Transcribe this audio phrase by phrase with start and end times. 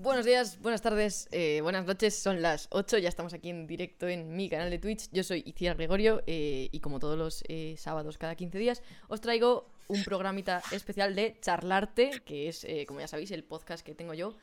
[0.00, 4.06] Buenos días, buenas tardes, eh, buenas noches, son las 8, ya estamos aquí en directo
[4.06, 5.08] en mi canal de Twitch.
[5.10, 9.20] Yo soy Iciar Gregorio eh, y como todos los eh, sábados cada 15 días os
[9.20, 14.14] traigo un programita especial de Charlarte, que es, como ya sabéis, el podcast que tengo
[14.14, 14.36] yo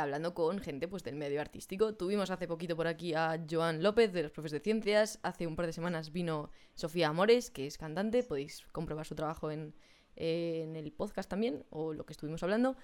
[0.00, 1.94] hablando con gente pues, del medio artístico.
[1.94, 5.54] Tuvimos hace poquito por aquí a Joan López de los Profes de Ciencias, hace un
[5.54, 9.76] par de semanas vino Sofía Amores, que es cantante, podéis comprobar su trabajo en,
[10.16, 12.76] en el podcast también, o lo que estuvimos hablando.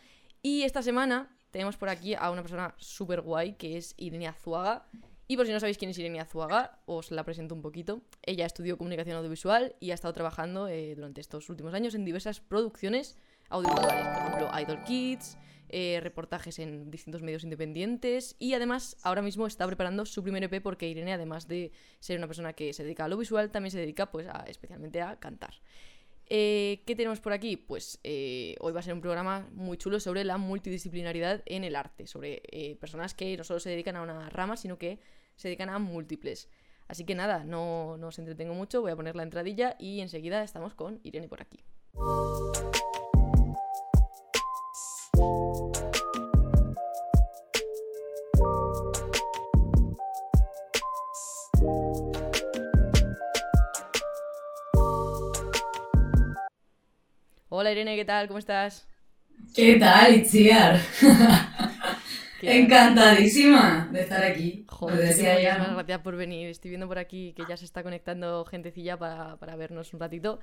[0.43, 4.86] Y esta semana tenemos por aquí a una persona súper guay que es Irene Azuaga.
[5.31, 8.00] Y por si no sabéis quién es Irene Azuaga, os la presento un poquito.
[8.22, 12.41] Ella estudió comunicación audiovisual y ha estado trabajando eh, durante estos últimos años en diversas
[12.41, 13.17] producciones
[13.50, 14.07] audiovisuales.
[14.07, 15.36] Por ejemplo, Idol Kids,
[15.71, 20.63] eh, reportajes en distintos medios independientes y además ahora mismo está preparando su primer EP
[20.63, 23.79] porque Irene, además de ser una persona que se dedica a lo visual, también se
[23.79, 25.55] dedica pues especialmente a cantar.
[26.31, 27.57] Eh, ¿Qué tenemos por aquí?
[27.57, 31.75] Pues eh, hoy va a ser un programa muy chulo sobre la multidisciplinaridad en el
[31.75, 35.00] arte, sobre eh, personas que no solo se dedican a una rama, sino que
[35.36, 36.50] se dedican a múltiples.
[36.86, 40.42] Así que nada, no, no os entretengo mucho, voy a poner la entradilla y enseguida
[40.42, 41.64] estamos con Irene por aquí.
[57.59, 58.27] Hola Irene, ¿qué tal?
[58.27, 58.89] ¿Cómo estás?
[59.55, 60.81] ¿Qué tal, Itziar?
[62.37, 64.67] ¿Qué- Encantadísima de estar aquí.
[64.67, 65.75] Joder, Lo decía ya, muchísimas ¿no?
[65.75, 66.48] gracias por venir.
[66.48, 70.41] Estoy viendo por aquí que ya se está conectando gentecilla para, para vernos un ratito.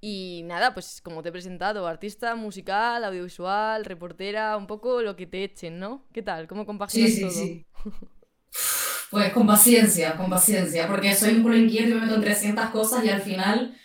[0.00, 5.26] Y nada, pues como te he presentado, artista, musical, audiovisual, reportera, un poco lo que
[5.26, 6.06] te echen, ¿no?
[6.12, 6.48] ¿Qué tal?
[6.48, 7.30] ¿Cómo Sí, compaginas sí, todo?
[7.30, 7.66] sí.
[9.10, 12.70] Pues con paciencia, con paciencia, porque soy un culo inquieto y me meto en 300
[12.70, 13.76] cosas y al final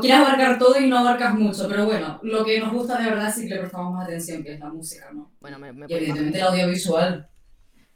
[0.00, 3.32] quieres abarcar todo y no abarcas mucho, pero bueno, lo que nos gusta de verdad
[3.34, 5.30] sí que le prestamos más atención, que es la música, ¿no?
[5.40, 7.28] Bueno, me, me Y evidentemente el audiovisual.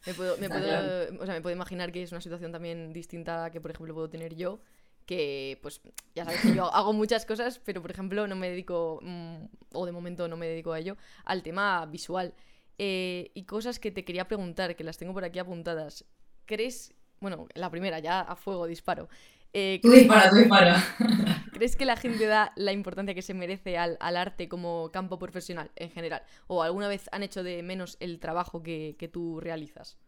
[0.07, 3.39] me puedo- me puedo- o sea, me puedo imaginar que es una situación también distinta
[3.39, 4.61] a la que, por ejemplo, puedo tener yo.
[5.07, 5.83] Que, pues,
[6.15, 9.37] ya sabes que yo hago muchas cosas, pero, por ejemplo, no me dedico, mm,
[9.75, 10.97] o de momento no me dedico a ello,
[11.27, 12.33] al tema visual.
[12.79, 16.05] Eh, y cosas que te quería preguntar, que las tengo por aquí apuntadas.
[16.47, 19.09] ¿Crees, bueno, la primera, ya a fuego, disparo.
[19.55, 20.83] Eh, Tú dispara, tú dispara.
[21.53, 25.19] ¿Crees que la gente da la importancia que se merece al, al arte como campo
[25.19, 26.23] profesional en general?
[26.49, 29.99] ¿O alguna vez han hecho de menos el trabajo que, que tú realizas?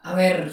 [0.00, 0.52] A ver,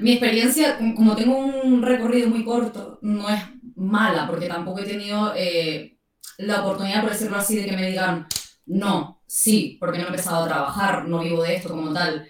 [0.00, 3.42] mi experiencia, com- como tengo un recorrido muy corto, no es
[3.76, 5.98] mala, porque tampoco he tenido eh,
[6.38, 8.26] la oportunidad, por decirlo así, de que me digan,
[8.66, 12.28] no, sí, porque no he empezado a trabajar, no vivo de esto como tal.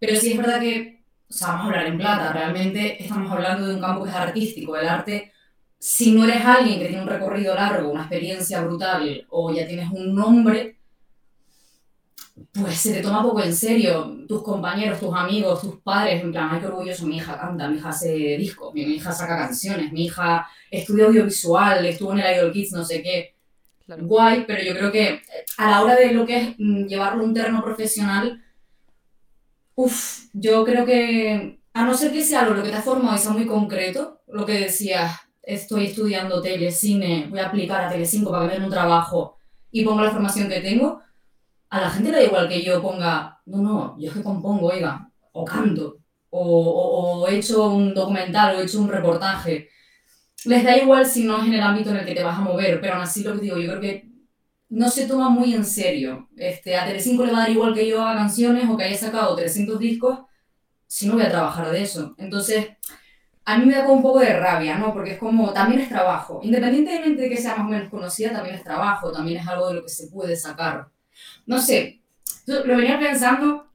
[0.00, 0.97] Pero sí es verdad que,
[1.30, 4.16] o sea, vamos a hablar en plata, realmente estamos hablando de un campo que es
[4.16, 5.32] artístico, el arte,
[5.78, 9.90] si no eres alguien que tiene un recorrido largo, una experiencia brutal, o ya tienes
[9.90, 10.78] un nombre,
[12.52, 14.16] pues se te toma poco en serio.
[14.26, 17.78] Tus compañeros, tus amigos, tus padres, en plan, ay, qué orgulloso, mi hija canta, mi
[17.78, 22.52] hija hace discos, mi, hija saca canciones, mi hija estudia audiovisual, estuvo en el Idol
[22.52, 23.34] Kids, no sé qué.
[23.86, 24.04] Claro.
[24.06, 25.22] Guay, pero yo creo que
[25.56, 28.42] a la hora de lo que es mm, llevarlo a un terreno profesional,
[29.78, 33.14] uff, yo creo que, a no ser que sea algo lo que te ha formado
[33.14, 37.88] y sea muy concreto, lo que decías, estoy estudiando tele, cine, voy a aplicar a
[37.88, 39.38] Telecinco para que me den un trabajo
[39.70, 41.00] y pongo la formación que tengo,
[41.70, 44.66] a la gente le da igual que yo ponga, no, no, yo es que compongo,
[44.66, 45.98] oiga, o canto,
[46.30, 49.68] o, o, o he hecho un documental, o he hecho un reportaje.
[50.44, 52.40] Les da igual si no es en el ámbito en el que te vas a
[52.40, 54.07] mover, pero aún así lo que digo, yo creo que
[54.70, 56.28] no se toma muy en serio.
[56.36, 58.96] Este, a Telecinco le va a dar igual que yo haga canciones o que haya
[58.96, 60.20] sacado 300 discos,
[60.86, 62.14] si no voy a trabajar de eso.
[62.18, 62.68] Entonces,
[63.44, 64.92] a mí me da como un poco de rabia, ¿no?
[64.92, 66.40] Porque es como, también es trabajo.
[66.42, 69.74] Independientemente de que sea más o menos conocida, también es trabajo, también es algo de
[69.74, 70.88] lo que se puede sacar.
[71.46, 72.02] No sé,
[72.46, 73.68] yo lo venía pensando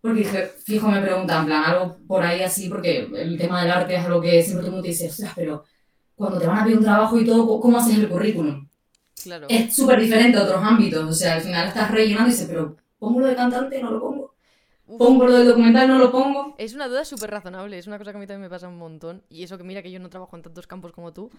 [0.00, 3.94] porque dije, fijo, me preguntan, plan, algo por ahí así, porque el tema del arte
[3.94, 5.64] es algo que siempre todo el mundo te dice, pero
[6.14, 8.68] cuando te van a pedir un trabajo y todo, ¿cómo haces el currículum?
[9.22, 9.46] Claro.
[9.48, 12.76] Es súper diferente a otros ámbitos, o sea, al final estás rellenando y dices, pero
[12.98, 13.80] ¿pongo lo de cantante?
[13.82, 14.34] No lo pongo.
[14.86, 15.88] ¿Pongo lo del documental?
[15.88, 16.54] No lo pongo.
[16.58, 18.76] Es una duda súper razonable, es una cosa que a mí también me pasa un
[18.78, 19.22] montón.
[19.30, 21.30] Y eso que mira que yo no trabajo en tantos campos como tú.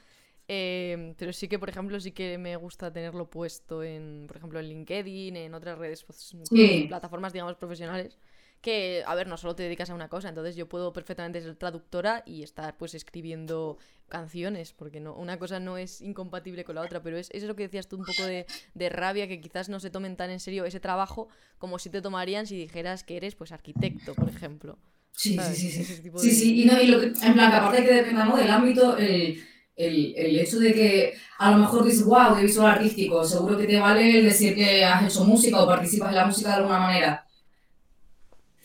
[0.47, 4.59] eh, pero sí que, por ejemplo, sí que me gusta tenerlo puesto en, por ejemplo,
[4.59, 6.85] en LinkedIn, en otras redes, pues, Sí.
[6.87, 8.17] plataformas, digamos, profesionales.
[8.65, 11.55] Que, a ver, no solo te dedicas a una cosa, entonces yo puedo perfectamente ser
[11.55, 13.77] traductora y estar pues escribiendo
[14.09, 17.55] canciones, porque no, una cosa no es incompatible con la otra, pero es, es eso
[17.55, 20.39] que decías tú, un poco de, de rabia, que quizás no se tomen tan en
[20.39, 21.27] serio ese trabajo
[21.59, 24.79] como si te tomarían si dijeras que eres pues arquitecto, por ejemplo.
[25.11, 25.59] Sí, sí, ¿sabes?
[25.59, 25.85] sí, sí.
[26.13, 28.35] Sí, de- sí, y, no, y lo que, en plan, que aparte que dependa ¿no?
[28.37, 29.41] del ámbito, el,
[29.75, 33.77] El, el, hecho de que a lo mejor dices, wow, audiovisual artístico, seguro que te
[33.79, 37.24] vale el decir que has hecho música o participas en la música de alguna manera.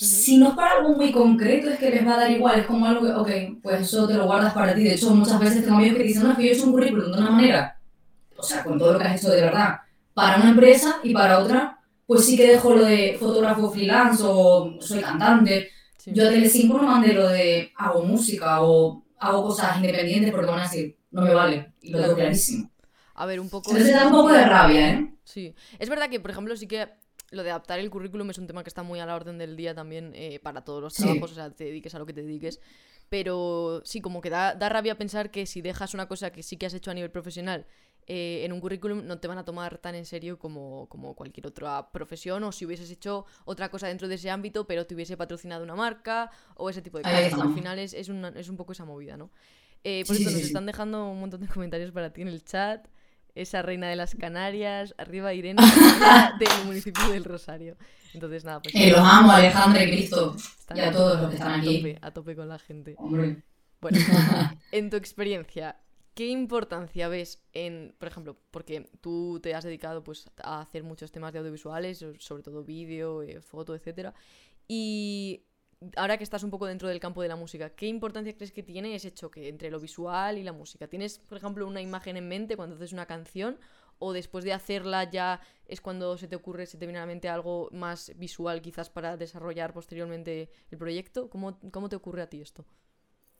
[0.06, 2.66] Si no es para algo muy concreto, es que les va a dar igual, es
[2.66, 4.84] como algo que, ok, pues eso te lo guardas para ti.
[4.84, 6.72] De hecho, muchas veces tengo amigos que dicen, no, es que yo he hecho un
[6.72, 7.78] currículum de una manera,
[8.34, 9.80] o sea, con todo lo que has hecho de verdad,
[10.14, 14.74] para una empresa y para otra, pues sí que dejo lo de fotógrafo freelance o
[14.80, 15.68] soy cantante.
[16.06, 20.60] Yo a Telecinco no mandé lo de hago música o hago cosas independientes porque van
[20.60, 22.70] a decir, no me vale, y lo tengo clarísimo.
[23.16, 23.70] A ver, un poco...
[23.70, 25.14] Entonces da un poco de rabia, ¿eh?
[25.24, 25.54] Sí.
[25.78, 26.88] Es verdad que, por ejemplo, sí que
[27.30, 29.56] lo de adaptar el currículum es un tema que está muy a la orden del
[29.56, 32.22] día también eh, para todos los trabajos, o sea, te dediques a lo que te
[32.22, 32.60] dediques.
[33.08, 36.56] Pero sí, como que da, da, rabia pensar que si dejas una cosa que sí
[36.56, 37.66] que has hecho a nivel profesional
[38.06, 41.46] eh, en un currículum, no te van a tomar tan en serio como, como cualquier
[41.46, 45.16] otra profesión, o si hubieses hecho otra cosa dentro de ese ámbito, pero te hubiese
[45.16, 47.34] patrocinado una marca, o ese tipo de cosas.
[47.34, 49.30] Al final es, es, una, es un poco esa movida, ¿no?
[49.82, 52.86] Eh, por eso nos están dejando un montón de comentarios para ti en el chat
[53.34, 55.62] esa reina de las Canarias, arriba Irene,
[56.38, 57.76] del municipio del Rosario.
[58.12, 58.74] Entonces, nada, pues.
[58.74, 60.36] Eh, los amo, Alejandra y Cristo.
[60.74, 61.76] Y a todos los que están aquí.
[61.76, 62.94] A tope, a tope con la gente.
[62.98, 63.42] Hombre.
[63.80, 63.98] Bueno,
[64.72, 65.76] en tu experiencia,
[66.14, 71.10] ¿qué importancia ves en, por ejemplo, porque tú te has dedicado pues a hacer muchos
[71.12, 74.14] temas de audiovisuales, sobre todo vídeo, eh, foto, etcétera,
[74.68, 75.44] y
[75.96, 78.62] ahora que estás un poco dentro del campo de la música, ¿qué importancia crees que
[78.62, 80.86] tiene ese choque entre lo visual y la música?
[80.88, 83.58] ¿Tienes, por ejemplo, una imagen en mente cuando haces una canción?
[83.98, 87.68] ¿O después de hacerla ya es cuando se te ocurre, se te la mente algo
[87.72, 91.28] más visual quizás para desarrollar posteriormente el proyecto?
[91.28, 92.64] ¿Cómo, cómo te ocurre a ti esto?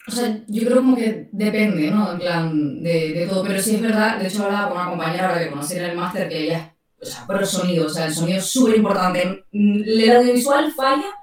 [0.07, 2.13] O sea, yo creo como que depende, ¿no?
[2.13, 3.43] En plan, de, todo.
[3.45, 6.29] Pero sí es verdad, de hecho hablaba con una compañera que conocí en el máster
[6.29, 9.45] que ella o sea, por el sonido, o sea, el sonido es súper importante.
[9.53, 11.19] El audiovisual falla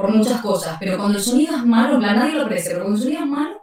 [0.00, 2.84] por muchas cosas, pero cuando el sonido es malo, en plan, nadie lo aprecia, pero
[2.84, 3.62] cuando el sonido es malo,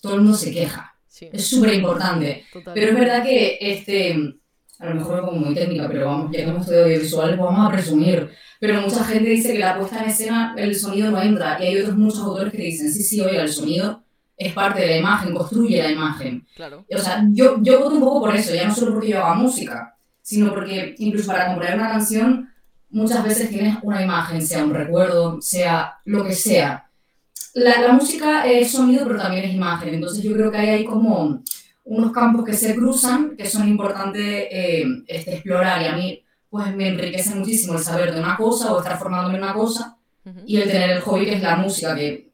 [0.00, 0.94] todo el mundo se queja.
[1.20, 2.44] Es súper importante.
[2.74, 4.34] Pero es verdad que, este,
[4.78, 7.72] a lo mejor como muy técnica, pero vamos, ya que hemos estudiado audiovisual, vamos a
[7.72, 8.30] presumir.
[8.58, 11.78] Pero mucha gente dice que la puesta en escena, el sonido no entra, y hay
[11.78, 14.02] otros muchos autores que dicen, sí, sí, oiga, el sonido
[14.36, 16.46] es parte de la imagen, construye la imagen.
[16.54, 16.86] Claro.
[16.90, 19.34] O sea, yo, yo voto un poco por eso, ya no solo porque yo haga
[19.34, 22.50] música, sino porque incluso para comprar una canción
[22.90, 26.88] muchas veces tienes una imagen, sea un recuerdo, sea lo que sea.
[27.54, 29.94] La, la, música es sonido, pero también es imagen.
[29.94, 31.42] Entonces yo creo que hay, hay como
[31.84, 35.80] unos campos que se cruzan, que son importantes eh, este, explorar.
[35.82, 39.36] Y a mí pues me enriquece muchísimo el saber de una cosa o estar formándome
[39.36, 39.96] en una cosa
[40.44, 42.30] y el tener el hobby que es la música, que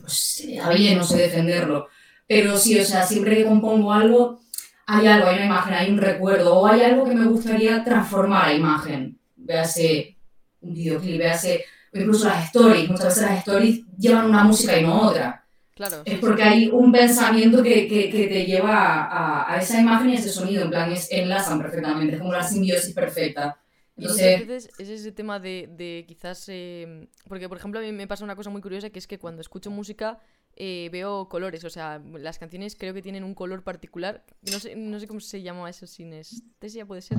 [0.00, 1.88] pues está bien, no sé defenderlo.
[2.26, 4.40] Pero sí, o sea, siempre que compongo algo,
[4.86, 8.46] hay algo, hay una imagen, hay un recuerdo o hay algo que me gustaría transformar
[8.46, 10.16] a imagen véase
[10.60, 12.88] un videoclip, véase incluso las stories.
[12.88, 15.44] Muchas veces las stories llevan una música y no otra.
[15.74, 16.02] Claro.
[16.04, 20.14] Es porque hay un pensamiento que, que, que te lleva a, a, esa imagen y
[20.14, 23.58] ese sonido, en plan, es, enlazan perfectamente, es como la simbiosis perfecta.
[23.96, 24.46] Entonces...
[24.46, 26.44] veces es ese tema de, de quizás...
[26.48, 29.18] Eh, porque, por ejemplo, a mí me pasa una cosa muy curiosa, que es que
[29.18, 30.18] cuando escucho música
[30.56, 34.24] eh, veo colores, o sea, las canciones creo que tienen un color particular.
[34.52, 37.18] No sé, no sé cómo se llama eso, sinestesia puede ser.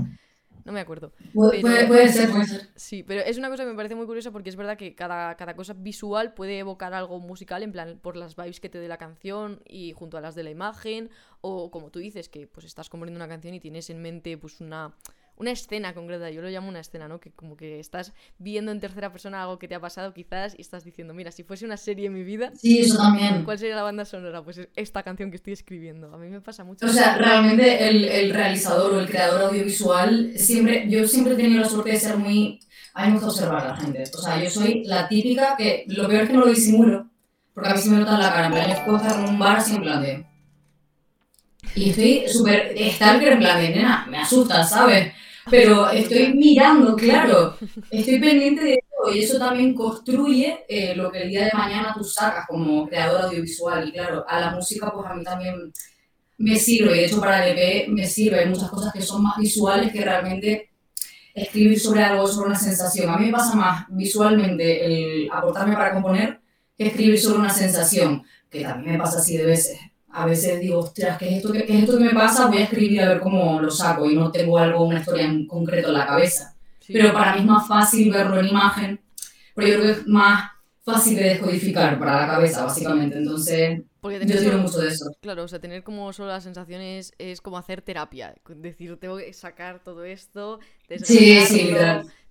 [0.64, 1.12] No me acuerdo.
[1.34, 1.62] puede,
[2.10, 2.70] ser, puede ser.
[2.76, 5.36] Sí, pero es una cosa que me parece muy curiosa porque es verdad que cada,
[5.36, 8.88] cada cosa visual puede evocar algo musical, en plan, por las vibes que te dé
[8.88, 11.10] la canción y junto a las de la imagen,
[11.42, 14.62] o como tú dices, que pues estás componiendo una canción y tienes en mente pues
[14.62, 14.96] una
[15.38, 17.20] una escena concreta, yo lo llamo una escena, ¿no?
[17.20, 20.62] Que como que estás viendo en tercera persona algo que te ha pasado quizás y
[20.62, 23.44] estás diciendo, mira, si fuese una serie en mi vida, sí, eso también.
[23.44, 24.44] ¿cuál sería la banda sonora?
[24.44, 26.14] Pues esta canción que estoy escribiendo.
[26.14, 26.86] A mí me pasa mucho.
[26.86, 31.62] O sea, realmente el, el realizador o el creador audiovisual, siempre, yo siempre he tenido
[31.62, 32.60] la suerte de ser muy...
[32.94, 34.04] A mí me gusta observar a la gente.
[34.04, 37.10] O sea, yo soy la típica que lo peor es que no lo disimulo,
[37.54, 38.48] porque a mí se me nota en la cara.
[38.48, 40.26] En plan, yo puedo estar en un bar así en plan de...
[41.74, 45.14] Y estoy súper stalker en plan de, nena, me asusta, ¿sabes?
[45.52, 47.56] Pero estoy mirando, claro,
[47.92, 51.94] estoy pendiente de eso y eso también construye eh, lo que el día de mañana
[51.96, 53.90] tú sacas como creador audiovisual.
[53.90, 55.72] Y claro, a la música pues a mí también
[56.38, 59.38] me sirve, de hecho para el EP me sirve, hay muchas cosas que son más
[59.38, 60.72] visuales que realmente
[61.36, 63.10] escribir sobre algo, sobre una sensación.
[63.10, 66.40] A mí me pasa más visualmente el aportarme para componer
[66.78, 70.80] que escribir sobre una sensación, que también me pasa así de veces a veces digo,
[70.80, 72.48] ostras, ¿qué es, esto, ¿qué, es esto que me pasa?
[72.48, 75.48] Voy a escribir a ver cómo lo saco y no tengo algo, una historia en
[75.48, 76.56] concreto en la cabeza.
[76.88, 79.00] Pero para mí es más fácil verlo en imagen,
[79.56, 80.52] pero yo creo que es más
[80.84, 83.18] fácil de descodificar para la cabeza, básicamente.
[83.18, 85.06] Entonces, yo tiro mucho de eso.
[85.22, 88.34] Claro, o sea, tener como solo las sensaciones es como hacer terapia.
[88.48, 90.60] Decir, tengo que sacar todo esto,
[91.04, 91.72] sí, sí,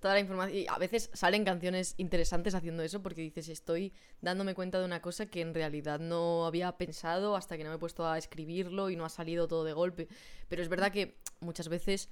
[0.00, 0.58] toda la información.
[0.58, 5.00] Y a veces salen canciones interesantes haciendo eso porque dices, estoy dándome cuenta de una
[5.00, 8.90] cosa que en realidad no había pensado hasta que no me he puesto a escribirlo
[8.90, 10.08] y no ha salido todo de golpe.
[10.48, 12.08] Pero es verdad que muchas veces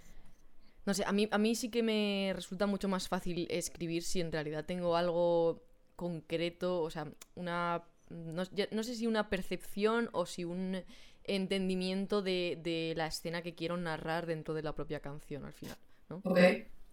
[0.89, 4.23] no sé, a mí, a mí sí que me resulta mucho más fácil escribir si
[4.23, 5.63] en realidad tengo algo
[5.97, 7.85] concreto, o sea, una...
[8.09, 10.83] No, sé si una percepción o si un
[11.25, 15.77] entendimiento de, de, la escena que quiero narrar dentro de la propia canción al final,
[16.09, 16.23] ¿no?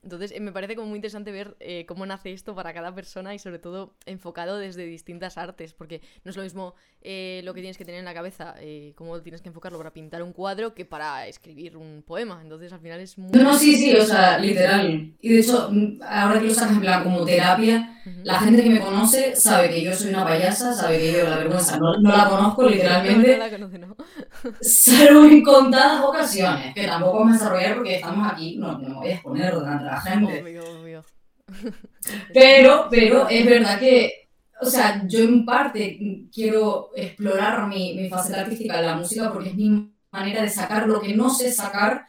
[0.05, 3.33] Entonces, eh, me parece como muy interesante ver eh, cómo nace esto para cada persona
[3.33, 7.61] y sobre todo enfocado desde distintas artes, porque no es lo mismo eh, lo que
[7.61, 8.55] tienes que tener en la cabeza,
[8.93, 12.39] cómo tienes que enfocarlo para pintar un cuadro que para escribir un poema.
[12.41, 13.31] Entonces, al final es muy...
[13.31, 15.15] No, no, sí, sí, o sea, literal.
[15.19, 18.69] Y de hecho, mm, ahora que lo sacas en plan como terapia, la gente que
[18.69, 22.15] me conoce sabe que yo soy una payasa, sabe que yo la vergüenza no, no
[22.15, 23.37] la conozco literalmente.
[23.37, 23.95] No, la conoce, ¿no?
[24.61, 28.93] Salvo en contadas ocasiones, que tampoco vamos a desarrollar porque estamos aquí, no, no me
[28.93, 30.41] voy a exponer delante de la gente.
[30.41, 31.05] Obvio, obvio.
[32.33, 38.41] Pero, pero es verdad que, o sea, yo en parte quiero explorar mi, mi faceta
[38.41, 42.05] artística de la música porque es mi manera de sacar lo que no sé sacar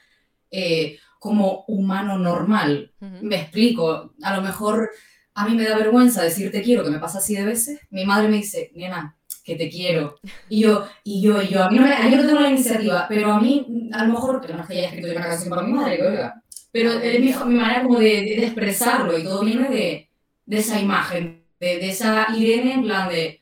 [0.50, 2.92] eh, como humano normal.
[3.00, 4.90] Me explico, a lo mejor
[5.34, 7.80] a mí me da vergüenza decir te quiero, que me pasa así de veces.
[7.90, 10.18] Mi madre me dice, nena, que te quiero.
[10.48, 13.06] Y yo, y yo, y yo, a mí no, me, yo no tengo la iniciativa,
[13.08, 15.50] pero a mí, a lo mejor, que no es que haya escrito yo una canción
[15.50, 16.42] para mi madre, que oiga,
[16.76, 20.10] pero es mi, mi manera como de, de, expresarlo y todo viene de,
[20.44, 23.40] de esa imagen, de, esa Irene en plan de,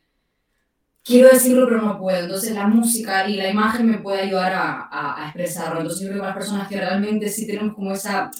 [1.03, 4.83] quiero decirlo pero no puedo, entonces la música y la imagen me puede ayudar a,
[4.88, 8.31] a, a expresarlo, entonces yo creo que las personas que realmente sí tenemos como esa,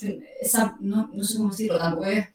[0.41, 2.29] esa no, no sé cómo decirlo, tampoco es,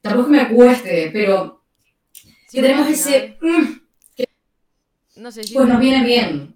[0.00, 1.62] tampoco es que me cueste, pero
[2.10, 3.36] sí, que tenemos ese...
[3.42, 3.86] Mm,
[5.16, 5.52] no sé si.
[5.52, 6.55] Pues nos viene bien.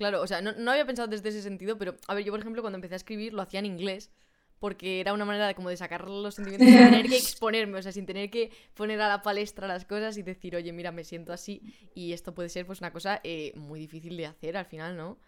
[0.00, 2.40] Claro, o sea, no, no, había pensado desde ese sentido, pero a ver, yo por
[2.40, 4.10] ejemplo cuando empecé a escribir lo hacía en inglés,
[4.58, 7.82] porque era una manera de como de sacar los sentimientos sin tener que exponerme, o
[7.82, 11.04] sea, sin tener que poner a la palestra las cosas y decir, oye, mira, me
[11.04, 11.60] siento así,
[11.94, 15.18] y esto puede ser pues una cosa eh, muy difícil de hacer al final, ¿no?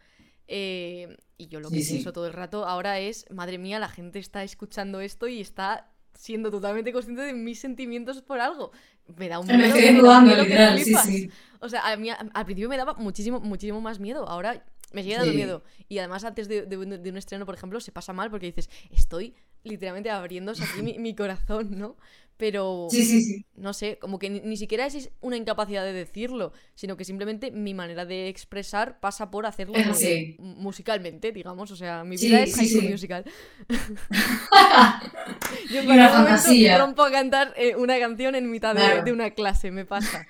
[0.49, 2.15] Eh, y yo lo que sí, pienso sí.
[2.15, 6.51] todo el rato ahora es, madre mía, la gente está escuchando esto y está siendo
[6.51, 8.73] totalmente consciente de mis sentimientos por algo.
[9.17, 9.59] Me da un miedo.
[9.59, 11.31] Me estoy dudando, literal, sí, sí.
[11.61, 14.29] O sea, a mí al principio me daba muchísimo, muchísimo más miedo.
[14.29, 15.37] Ahora me sigue dando sí.
[15.37, 15.65] miedo.
[15.89, 18.71] Y además, antes de, de, de, un estreno, por ejemplo, se pasa mal porque dices,
[18.91, 21.97] estoy literalmente abriéndose aquí mi, mi, corazón, ¿no?
[22.43, 22.89] Pero.
[22.91, 23.47] Sí, sí, sí.
[23.55, 27.53] No sé, como que ni, ni, siquiera es una incapacidad de decirlo, sino que simplemente
[27.53, 30.35] mi manera de expresar pasa por hacerlo sí.
[30.41, 31.71] musicalmente, digamos.
[31.71, 33.25] O sea, mi vida es High School Musical.
[35.71, 36.79] Yo una fantasía.
[36.79, 38.97] rompo a cantar eh, una canción en mitad claro.
[38.97, 40.27] de, de una clase, me pasa.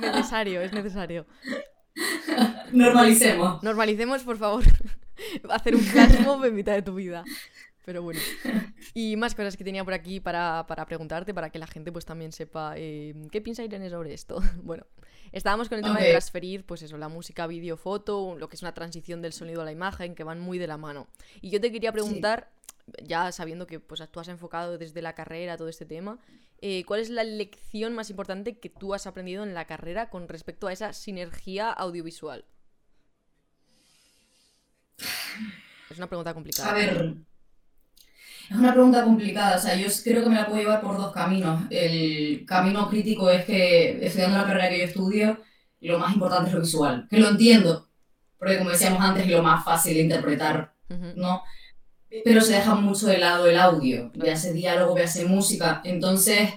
[0.00, 1.24] necesario, es necesario.
[2.72, 3.62] Normalicemos.
[3.62, 4.64] Normalicemos, por favor,
[5.50, 7.22] hacer un flash mob en mitad de tu vida.
[7.86, 8.20] Pero bueno.
[8.94, 12.04] Y más cosas que tenía por aquí para, para preguntarte, para que la gente pues
[12.04, 14.42] también sepa eh, qué piensa Irene sobre esto.
[14.62, 14.86] Bueno,
[15.32, 16.06] estábamos con el tema okay.
[16.06, 19.62] de transferir, pues eso, la música, vídeo, foto, lo que es una transición del sonido
[19.62, 21.06] a la imagen, que van muy de la mano.
[21.40, 22.50] Y yo te quería preguntar,
[22.86, 23.04] sí.
[23.04, 26.18] ya sabiendo que pues tú has enfocado desde la carrera todo este tema,
[26.60, 30.26] eh, ¿cuál es la lección más importante que tú has aprendido en la carrera con
[30.26, 32.44] respecto a esa sinergia audiovisual?
[35.88, 36.70] Es una pregunta complicada.
[36.70, 37.14] A ver,
[38.48, 41.12] es una pregunta complicada, o sea, yo creo que me la puedo llevar por dos
[41.12, 41.62] caminos.
[41.70, 45.38] El camino crítico es que estudiando la carrera que yo estudio,
[45.80, 47.88] lo más importante es lo visual, que lo entiendo,
[48.38, 50.74] porque como decíamos antes, es lo más fácil de interpretar,
[51.16, 51.42] ¿no?
[52.24, 56.50] Pero se deja mucho de lado el audio, hace diálogo, hace música, entonces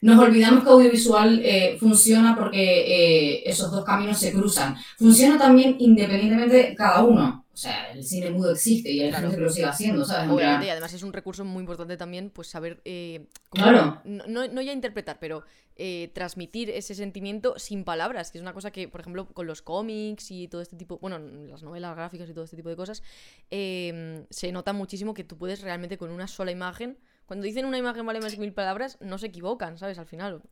[0.00, 4.76] nos olvidamos que audiovisual eh, funciona porque eh, esos dos caminos se cruzan.
[4.98, 7.45] Funciona también independientemente cada uno.
[7.56, 9.28] O sea, el cine mudo existe y hay claro.
[9.28, 10.28] gente que lo sigue haciendo, ¿sabes?
[10.28, 14.02] Obviamente, y además es un recurso muy importante también, pues saber, eh, claro.
[14.04, 15.42] no, no, ya interpretar, pero
[15.74, 19.62] eh, transmitir ese sentimiento sin palabras, que es una cosa que, por ejemplo, con los
[19.62, 23.02] cómics y todo este tipo, bueno, las novelas gráficas y todo este tipo de cosas,
[23.50, 27.78] eh, se nota muchísimo que tú puedes realmente con una sola imagen, cuando dicen una
[27.78, 29.98] imagen vale más que mil palabras, no se equivocan, ¿sabes?
[29.98, 30.42] Al final.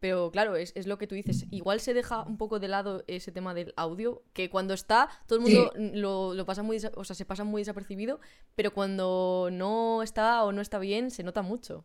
[0.00, 1.46] Pero claro, es, es, lo que tú dices.
[1.50, 5.38] Igual se deja un poco de lado ese tema del audio, que cuando está, todo
[5.38, 5.90] el mundo sí.
[5.94, 8.18] lo, lo, pasa muy, o sea, se pasa muy desapercibido,
[8.54, 11.84] pero cuando no está o no está bien, se nota mucho.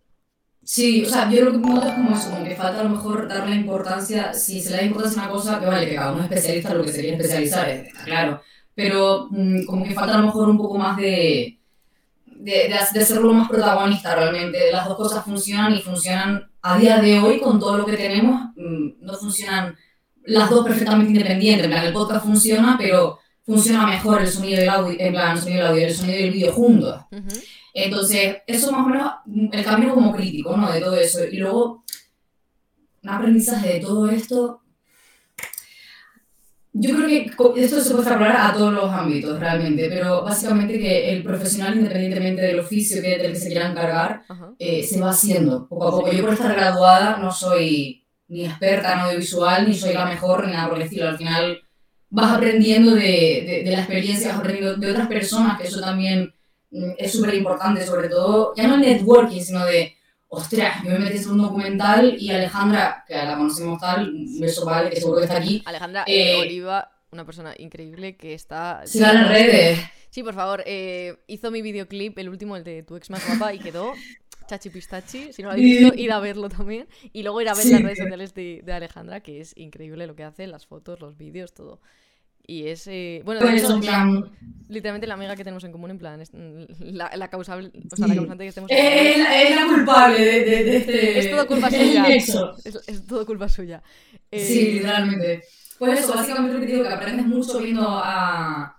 [0.64, 2.90] Sí, o sea, yo lo que noto es como eso, como que falta a lo
[2.90, 6.14] mejor darle importancia, si se le da importancia a una cosa, que vale, que cada
[6.14, 8.42] uno es especialista en lo que se quiere especializar, está claro,
[8.74, 11.60] pero mmm, como que falta a lo mejor un poco más de,
[12.26, 14.72] de, de, de serlo más protagonista realmente.
[14.72, 18.50] Las dos cosas funcionan y funcionan a día de hoy, con todo lo que tenemos,
[18.56, 19.78] no funcionan
[20.24, 21.66] las dos perfectamente independientes.
[21.66, 25.44] En plan, el podcast funciona, pero funciona mejor el sonido del audio, en plan, el
[25.44, 27.02] sonido del audio y el sonido del vídeo juntos.
[27.12, 27.44] Uh -huh.
[27.72, 29.12] Entonces, eso más o menos,
[29.52, 30.72] el camino como crítico, ¿no?
[30.72, 31.24] De todo eso.
[31.24, 31.84] Y luego,
[33.04, 34.62] un aprendizaje de todo esto,
[36.78, 37.08] yo creo
[37.54, 41.78] que esto se puede hablar a todos los ámbitos realmente, pero básicamente que el profesional,
[41.78, 44.24] independientemente del oficio que, del que se quiera encargar,
[44.60, 46.12] eh, se va haciendo poco a poco.
[46.12, 50.52] Yo por estar graduada no soy ni experta en audiovisual, ni soy la mejor, ni
[50.52, 51.08] nada por el estilo.
[51.08, 51.62] Al final
[52.10, 56.34] vas aprendiendo de, de, la experiencia, vas aprendiendo de otras personas, que eso también
[56.72, 59.95] mm, es súper importante, sobre todo, ya no el networking, sino de
[60.36, 64.66] ostras, yo me metí en un documental y Alejandra, que la conocemos tal, un beso
[64.66, 65.64] vale, que seguro que está aquí.
[65.66, 68.82] Alejandra eh, Oliva, una persona increíble que está...
[68.86, 69.80] Sí, en las redes.
[70.10, 73.54] Sí, por favor, eh, hizo mi videoclip, el último, el de tu ex más guapa,
[73.54, 73.94] y quedó
[74.48, 75.34] chachi pistachi.
[75.34, 76.88] Si no lo habéis visto, ir a verlo también.
[77.14, 80.16] Y luego ir a ver las redes sociales de, de, Alejandra, que es increíble lo
[80.16, 81.82] que hace, las fotos, los vídeos, todo.
[82.48, 82.88] Y es.
[82.88, 84.24] Eh, bueno, de hecho, plan...
[84.68, 86.32] literalmente la amiga que tenemos en común, en plan, es
[86.80, 88.70] la, la causable, o sea, la causante que estemos.
[88.72, 91.20] Es, es, la culpable de, de, este.
[91.20, 92.08] Es todo culpa suya.
[92.08, 92.36] Es,
[92.88, 93.82] es, todo culpa suya.
[94.30, 94.46] Eh...
[94.46, 95.44] Sí, literalmente.
[95.80, 98.78] Pues eso, básicamente lo que digo, que aprendes mucho viendo a,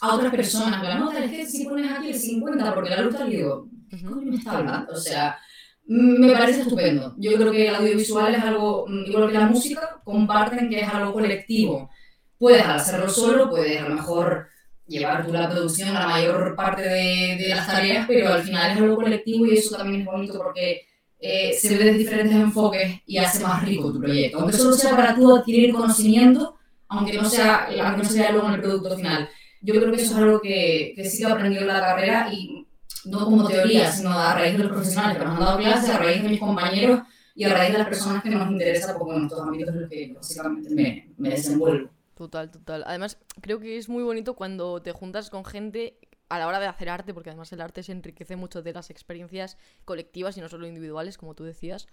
[0.00, 0.82] a otras personas.
[0.82, 4.02] La nota es que si pones aquí el 50, porque la luz está, digo, ¿qué
[4.02, 4.92] coño me está hablando?
[4.92, 5.38] O sea.
[5.86, 7.14] Me parece estupendo.
[7.18, 10.88] Yo creo que el audiovisual es algo, mm, igual que la música, comparten que es
[10.88, 11.90] algo colectivo
[12.44, 14.48] Puedes hacerlo solo, puedes a lo mejor
[14.86, 18.76] llevar tú la producción la mayor parte de, de las tareas, pero al final es
[18.76, 20.82] algo colectivo y eso también es bonito porque
[21.18, 24.40] eh, se ve desde diferentes enfoques y hace más rico tu proyecto.
[24.40, 26.58] Aunque solo sea para tú adquirir conocimiento,
[26.88, 29.30] aunque no sea, aunque no sea luego en el producto final.
[29.62, 32.28] Yo creo que eso es algo que, que sí que he aprendido en la carrera
[32.30, 32.66] y
[33.06, 35.98] no como teoría, sino a raíz de los profesionales que nos han dado clases, a
[35.98, 37.00] raíz de mis compañeros
[37.34, 39.88] y a raíz de las personas que nos interesan, porque en estos ámbitos en los
[39.88, 41.88] que básicamente me, me desenvuelvo.
[42.14, 42.84] Total, total.
[42.86, 46.66] Además, creo que es muy bonito cuando te juntas con gente a la hora de
[46.66, 50.48] hacer arte, porque además el arte se enriquece mucho de las experiencias colectivas y no
[50.48, 51.86] solo individuales, como tú decías.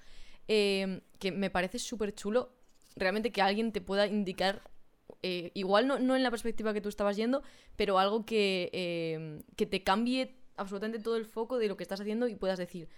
[0.48, 2.51] Eh, que me parece súper chulo
[2.96, 4.62] realmente que alguien te pueda indicar,
[5.24, 7.44] eh, igual no, no, en la perspectiva que tú estabas yendo,
[7.75, 12.01] pero algo que, eh, que te cambie absolutamente todo el foco de lo que estás
[12.01, 12.90] haciendo y puedas decir,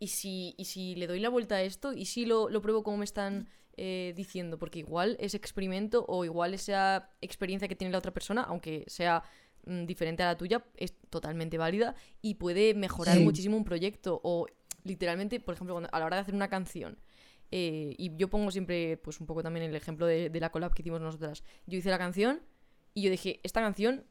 [0.00, 1.92] ¿y si, y si le doy la vuelta a esto?
[1.92, 6.24] ¿Y si lo, lo pruebo como me están eh, diciendo, porque igual ese experimento o
[6.24, 9.22] igual esa experiencia que tiene la otra persona, aunque sea
[9.64, 14.46] mm, diferente a la tuya, es totalmente válida y puede mejorar muchísimo un proyecto o
[14.84, 16.98] literalmente, por ejemplo, a la hora de hacer una canción.
[17.52, 20.82] Eh, y yo pongo siempre, pues un poco también el ejemplo de, la collab que
[20.82, 21.42] hicimos nosotras.
[21.66, 22.42] Yo hice la canción
[22.92, 24.04] y yo dije, esta canción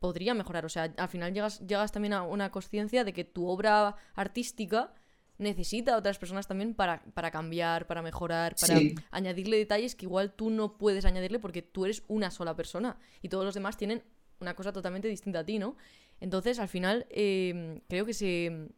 [0.00, 0.64] podría mejorar.
[0.64, 4.94] O sea, al final llegas, llegas también a una conciencia de que tu obra artística
[5.38, 8.78] necesita a otras personas también para, para cambiar, para mejorar, para
[9.10, 13.28] añadirle detalles que igual tú no puedes añadirle porque tú eres una sola persona y
[13.28, 14.02] todos los demás tienen
[14.40, 15.76] una cosa totalmente distinta a ti, ¿no?
[16.20, 18.68] Entonces, al final, em, creo que se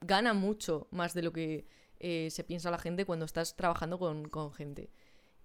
[0.00, 1.66] gana mucho más de lo que
[1.98, 4.90] eh, se piensa la gente cuando estás trabajando con, gente.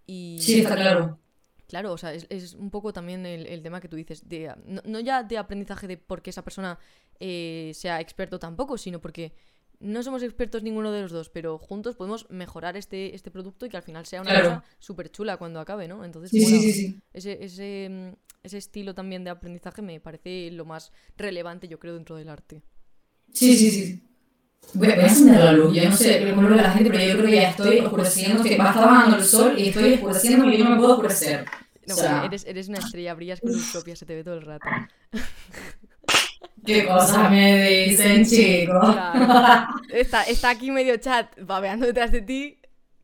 [0.05, 1.19] Y, sí, está claro.
[1.67, 5.23] Claro, o sea, es, un poco también el, tema que tú dices, de, no, ya
[5.23, 6.77] de aprendizaje de por qué esa persona
[7.19, 9.33] eh, sea experto tampoco, sino porque
[9.83, 13.69] no somos expertos ninguno de los dos, pero juntos podemos mejorar este, este producto y
[13.69, 16.05] que al final sea una cosa súper chula cuando acabe, ¿no?
[16.05, 21.79] Entonces, ese, ese, mm, ese, estilo también de aprendizaje me parece lo más relevante, yo
[21.79, 22.63] creo, dentro del arte.
[23.33, 24.03] Sí, sí, sí.
[24.73, 27.13] Voy a, encender la luz, yo no sé cómo lo ve la gente, pero yo
[27.13, 30.63] creo que ya estoy oscureciendo, que va bajando el sol y estoy oscureciendo y yo
[30.63, 31.45] no me puedo oscurecer.
[31.85, 34.43] No, o eres, eres una estrella, brillas con luz propia, se te ve todo el
[34.43, 34.69] rato.
[36.65, 38.95] ¿Qué cosa me dicen, chicos?
[39.91, 42.57] Está, está aquí medio chat babeando detrás de ti.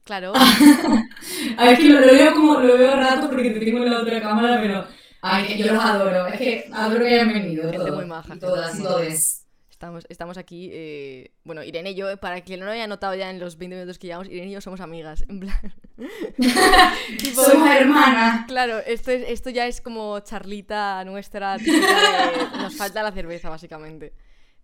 [0.05, 0.33] Claro.
[0.35, 0.39] a
[1.63, 4.19] ver, es que lo, veo como, lo veo rato porque te tengo en la otra
[4.21, 4.85] cámara, pero
[5.21, 6.27] ay, yo los adoro.
[6.27, 7.71] Es que adoro que hayan venido.
[7.71, 8.35] Todo, muy maja.
[8.35, 9.41] Y todas y todos.
[9.79, 13.29] Estamos, estamos aquí, eh, bueno, Irene y yo, para quien no lo haya notado ya
[13.29, 15.73] en los 20 minutos que llevamos, Irene y yo somos amigas, en plan...
[17.33, 18.45] somos hermanas.
[18.45, 21.55] Claro, esto, es, esto ya es como charlita nuestra,
[22.57, 24.11] nos falta la cerveza, básicamente.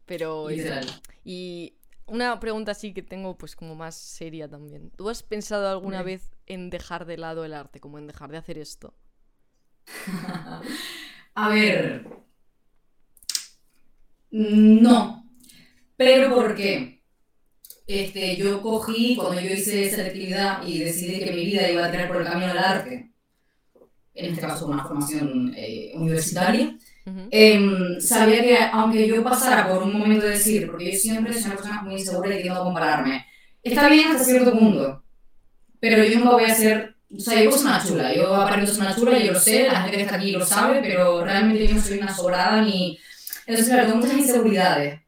[0.06, 0.50] Pero...
[1.24, 4.92] y una pregunta así que tengo pues como más seria también.
[4.98, 8.38] ¿Tú has pensado alguna vez en dejar de lado el arte, como en dejar de
[8.38, 8.94] hacer esto?
[11.36, 12.25] A ver,
[14.32, 15.30] no,
[15.98, 17.02] pero ¿por qué?
[17.88, 22.08] Este, yo cogí, cuando yo hice selectividad y decidí que mi vida iba a tener
[22.08, 23.12] por el camino del arte,
[24.16, 26.76] en este caso una formación eh, universitaria,
[27.30, 31.46] em, sabía que aunque yo pasara por un momento de decir, porque yo siempre soy
[31.46, 33.26] una persona muy insegura y tiendo a compararme,
[33.62, 35.04] está bien hasta cierto punto,
[35.80, 38.82] pero yo nunca voy a ser, o sea, yo soy una chula, yo aparento ser
[38.82, 41.76] una chula, yo lo sé, la gente que está aquí lo sabe, pero realmente yo
[41.76, 42.98] no soy una sobrada ni
[43.48, 45.02] entonces, claro, tengo muchas inseguridades.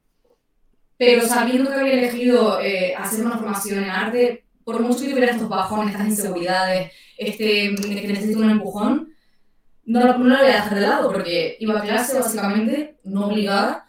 [0.98, 5.32] pero sabiendo que había elegido eh, hacer una formación en arte, por mucho que tuviera
[5.32, 9.14] estos bajones, estas inseguridades, este, que necesito un empujón,
[9.86, 13.86] no, no lo voy a dejar de lado porque iba a clase básicamente, no obligada,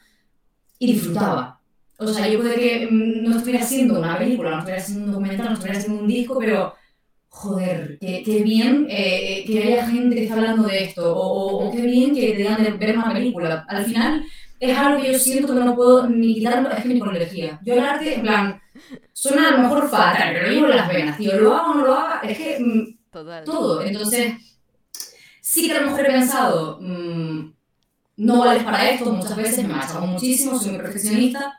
[0.78, 1.60] y disfrutaba.
[1.98, 5.46] O sea, yo puede que no estuviera haciendo una película, no estuviera haciendo un documental,
[5.46, 6.74] no estuviera haciendo un disco, pero
[7.28, 12.14] joder, qué, bien eh, que haya gente que está hablando de esto, o, qué bien
[12.14, 13.64] que te digan de ver una película.
[13.68, 14.24] Al final
[14.58, 17.60] es algo que yo siento que no puedo ni quitarlo, es que ni con energía.
[17.64, 18.60] Yo el arte, en plan,
[19.12, 21.94] suena a lo mejor fatal, pero en las venas, tío, lo hago o no lo
[21.94, 22.98] haga, es que mm,
[23.44, 23.82] todo.
[23.82, 24.34] Entonces,
[25.40, 27.52] sí que a lo mejor he pensado, mmm,
[28.16, 31.58] no vales para esto, muchas veces me machado muchísimo, soy muy profesionista,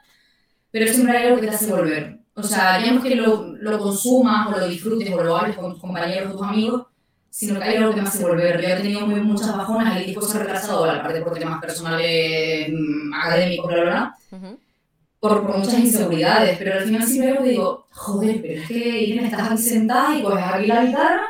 [0.72, 2.19] pero siempre hay algo que te hace volver.
[2.40, 5.58] O sea, ya no es que lo, lo consumas o lo disfrutes o lo hables
[5.58, 6.88] con tus compañeros o tus amigos,
[7.30, 8.62] sino que hay algo que me hace volver.
[8.62, 12.70] Yo he tenido muy, muchas bajonas, el disco se ha retrasado, aparte por temas personales,
[12.72, 13.92] mm, académicos, bla, bla,
[14.30, 14.60] bla,
[15.20, 19.28] por, por, muchas inseguridades, pero al final siempre algo digo, joder, pero es que Irene,
[19.28, 21.28] estás aquí sentada y coges aquí la guitarra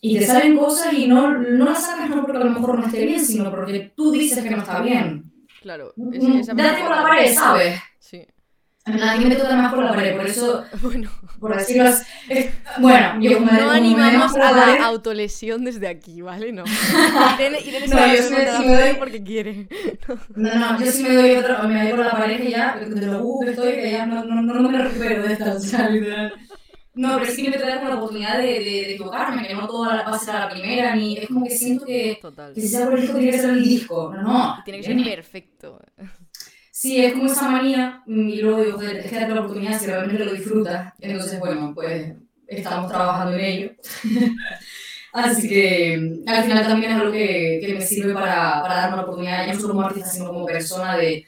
[0.00, 2.86] y te salen cosas y no, no las sacas no porque a lo mejor no
[2.86, 5.30] esté bien, sino porque tú dices que no está bien.
[5.60, 5.92] Claro.
[6.12, 7.80] Es, esa ya tengo la pared, ¿sabes?
[7.98, 8.26] Sí.
[8.86, 11.10] Nadie me toca más por la pared, por eso, bueno.
[11.38, 12.04] por decirlo así,
[12.78, 16.50] bueno, yo como No animamos a la, autolesión desde aquí, ¿vale?
[16.50, 16.64] No.
[17.34, 19.68] Irene, Irene no, yo sí me, me doy porque quiere.
[20.34, 23.06] No, no, yo sí me doy otro, me doy por la pared que ya, de
[23.06, 25.88] lo uh, que estoy, que ya no, no, no, me recupero de esta, o sea,
[25.88, 26.32] literal.
[26.94, 29.94] No, pero sí que me trae la oportunidad de, de, de, equivocarme, que no toda
[29.94, 32.52] la pase a la primera, ni es como que siento que, Total.
[32.54, 34.12] que si sea por el disco tiene que ser el disco.
[34.14, 34.56] No, no.
[34.64, 35.80] Tiene que ser perfecto.
[36.80, 40.24] Sí, es como esa manía, y luego digo, es que darte la oportunidad si realmente
[40.24, 40.94] lo disfrutas.
[40.98, 42.14] Entonces, bueno, pues
[42.46, 43.70] estamos trabajando en ello.
[45.12, 49.02] Así que al final también es algo que, que me sirve para, para darme la
[49.02, 51.26] oportunidad, ya no solo como artista, sino como persona, de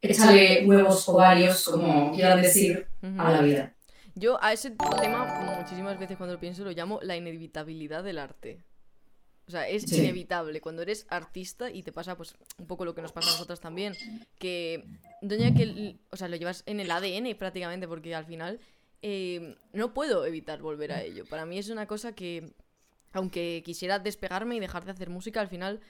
[0.00, 3.74] echarle huevos ovarios, como quieran decir, a la vida.
[4.14, 8.64] Yo a ese tema muchísimas veces cuando lo pienso lo llamo la inevitabilidad del arte.
[9.48, 10.60] O sea, es inevitable.
[10.60, 13.60] Cuando eres artista y te pasa pues un poco lo que nos pasa a nosotros
[13.60, 13.94] también,
[14.38, 14.84] que
[15.22, 18.60] doña que o sea, lo llevas en el ADN prácticamente porque al final
[19.02, 21.24] eh, no puedo evitar volver a ello.
[21.26, 22.52] Para mí es una cosa que
[23.12, 25.80] aunque quisiera despegarme y dejar de hacer música, al final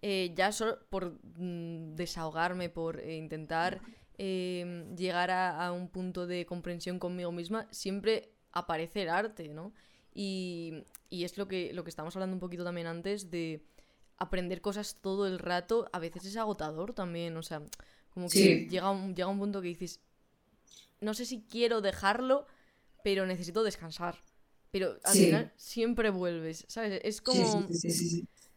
[0.00, 3.80] eh, ya solo por mm, desahogarme, por eh, intentar
[4.20, 9.72] Em, llegar a, un punto de comprensión conmigo misma, siempre aparece el arte, ¿no?
[10.20, 13.62] Y, es lo que, lo que estamos hablando un poquito también antes de
[14.16, 17.62] aprender cosas todo el rato, a veces es agotador también, o sea,
[18.10, 20.00] como que llega, un, llega un punto que dices,
[21.00, 22.46] no sé si quiero dejarlo,
[23.04, 24.16] pero necesito descansar.
[24.72, 27.00] Pero al final siempre vuelves, ¿sabes?
[27.04, 27.68] Es como...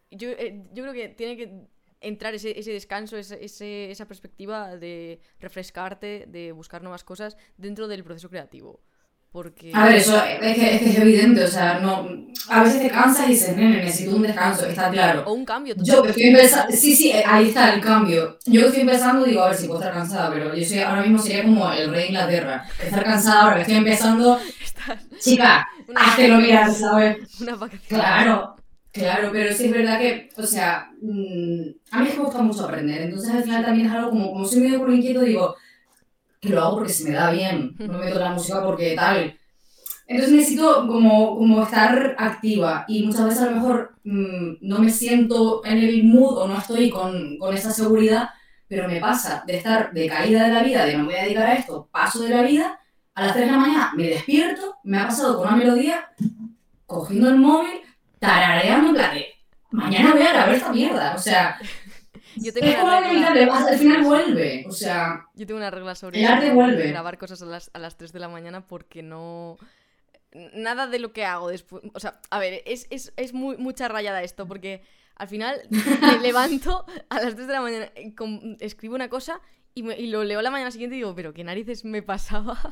[0.10, 1.68] Yo, eh, yo creo que tiene que
[2.02, 8.04] entrar ese, ese descanso, ese, esa perspectiva de refrescarte, de buscar nuevas cosas dentro del
[8.04, 8.82] proceso creativo.
[9.32, 9.72] Porque...
[9.74, 12.06] A ver, eso es que, es, evidente, o sea, no,
[12.50, 15.24] a veces te cansas y dices, nene, necesito un descanso, está claro.
[15.26, 15.74] O un cambio.
[15.78, 18.38] Yo estoy empezando, sí, sí, ahí está el cambio.
[18.46, 21.18] Yo estoy empezando, digo, a ver si puedo estar cansada, pero yo soy, ahora mismo
[21.18, 22.66] sería como el rey de Inglaterra.
[22.84, 24.38] Estar cansada ahora estoy empezando,
[25.20, 25.66] chica,
[25.96, 27.18] hazlo mirar, ¿sabes?
[27.40, 27.88] Una vacación.
[27.88, 28.56] Claro,
[28.92, 33.04] Claro, pero sí es verdad que, o sea, mm, a mí me gusta mucho aprender,
[33.04, 35.56] entonces al final también es algo como, como soy medio por inquieto, digo,
[36.42, 39.38] que lo hago porque se me da bien, no me meto la música porque tal.
[40.08, 44.90] Entonces necesito como, como estar activa y muchas veces a lo mejor mm, no me
[44.90, 48.30] siento en el mood o no estoy con, con esa seguridad,
[48.68, 51.46] pero me pasa de estar de caída de la vida, de no voy a dedicar
[51.46, 52.80] a esto, paso de la vida,
[53.14, 56.10] a las 3 de la mañana me despierto, me ha pasado con una melodía,
[56.88, 57.82] cogiendo el móvil,
[58.20, 59.28] tarareando en plan de,
[59.70, 61.60] mañana voy a grabar esta mierda, o sea...
[62.36, 63.68] Yo tengo es como regla...
[63.68, 65.26] al final vuelve, o sea...
[65.36, 66.90] Yo tengo una regla sobre el arte vuelve.
[66.90, 69.58] grabar cosas a las, a las 3 de la mañana porque no...
[70.54, 71.84] Nada de lo que hago después...
[71.94, 74.84] O sea, a ver, es, es, es muy, mucha rayada esto porque
[75.16, 78.14] al final me levanto a las 3 de la mañana, eh,
[78.60, 79.42] escribo una cosa
[79.74, 82.60] y, y, lo leo la mañana siguiente y digo, pero qué narices me pasaba.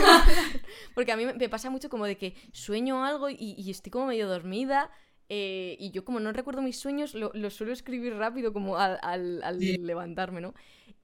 [0.94, 4.06] Porque a mí me pasa mucho como de que sueño algo y, y estoy como
[4.06, 4.90] medio dormida.
[5.32, 8.98] Eh, y yo como no recuerdo mis sueños, lo, lo suelo escribir rápido como al,
[9.00, 10.54] al, al levantarme, ¿no?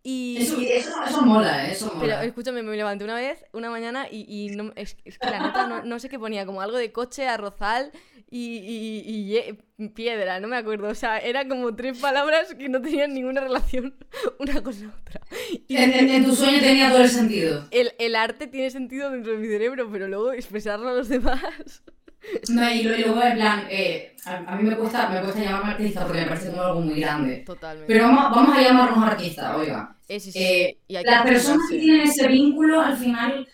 [0.03, 2.01] Y, eso, eso, mola, eso mola.
[2.01, 5.67] Pero escúchame, me levanté una vez, una mañana, y, y no, es, que la nota
[5.67, 7.91] no, no, sé qué ponía, como algo de coche, arrozal
[8.31, 9.43] y,
[9.79, 10.89] y, piedra, no me acuerdo.
[10.89, 13.97] O sea, era como tres palabras que no tenían ninguna relación
[14.39, 15.21] una con la otra.
[15.69, 17.67] Y en, tu sueño tenía todo el sentido.
[17.73, 21.83] El, el arte tiene sentido dentro de mi cerebro, pero luego expresarlo a los demás.
[22.49, 26.21] No, y luego en plan, eh, a, mí me cuesta, me cuesta llamarme artista porque
[26.23, 27.45] me parece como algo muy grande.
[27.47, 27.93] Totalmente.
[27.93, 29.97] Pero vamos, vamos a llamarnos artistas, oiga.
[30.09, 33.47] Eh, sí, sí, Eh, las personas que tienen ese vínculo al final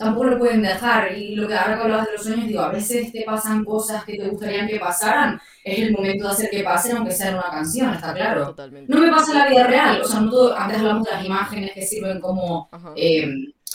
[0.00, 1.12] tampoco lo pueden dejar.
[1.12, 4.04] Y lo que ahora que hablabas de los sueños, digo, a veces te pasan cosas
[4.04, 5.40] que te gustarían que pasaran.
[5.62, 8.46] Es el momento de hacer que pasen, aunque sea en una canción, está claro.
[8.46, 8.92] Totalmente.
[8.92, 11.24] No me pasa en la vida real, o sea, no todo, antes hablamos de las
[11.24, 13.28] imágenes que sirven como, eh,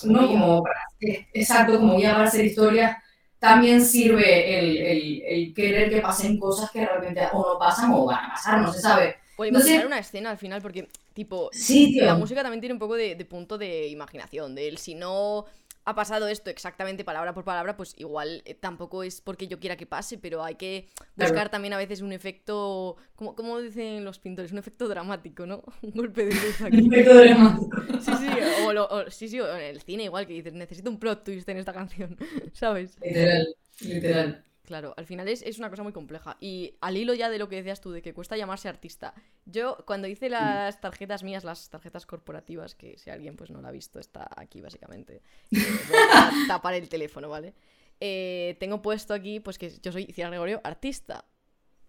[0.03, 0.63] no como,
[0.99, 2.97] exacto, como guía para hacer historias,
[3.45, 8.05] también sirve el, el, el querer que pasen cosas que realmente o no pasan o
[8.05, 9.15] van a pasar, no se sabe.
[9.38, 12.05] O no sé- imaginar una escena al final, porque, tipo, Sí, tío.
[12.05, 15.45] la música también tiene un poco de, de punto de imaginación, de él, si no
[15.85, 19.77] ha pasado esto exactamente palabra por palabra, pues igual eh, tampoco es porque yo quiera
[19.77, 21.33] que pase, pero hay que Claro.
[21.33, 25.63] buscar también a veces un efecto, como, como dicen los pintores, un efecto dramático, ¿no?
[25.81, 26.77] Un golpe de luz aquí.
[26.87, 27.77] Un efecto dramático.
[27.97, 28.27] Sí, sí,
[28.65, 31.23] o, lo- o- sí, sí, o en el cine igual, que dices, necesito un plot
[31.23, 32.17] twist en esta canción,
[32.53, 32.97] ¿sabes?
[33.01, 34.43] Literal, literal.
[34.65, 36.38] Claro, al final es, es una cosa muy compleja.
[36.39, 39.13] Y al hilo ya de lo que decías tú, de que cuesta llamarse artista.
[39.45, 43.69] Yo, cuando hice las tarjetas mías, las tarjetas corporativas, que si alguien pues no la
[43.69, 45.21] ha visto, está aquí básicamente.
[45.51, 47.54] Eh, voy a tapar el teléfono, ¿vale?
[47.99, 51.25] Eh, tengo puesto aquí, pues que yo soy Ciara Gregorio, artista.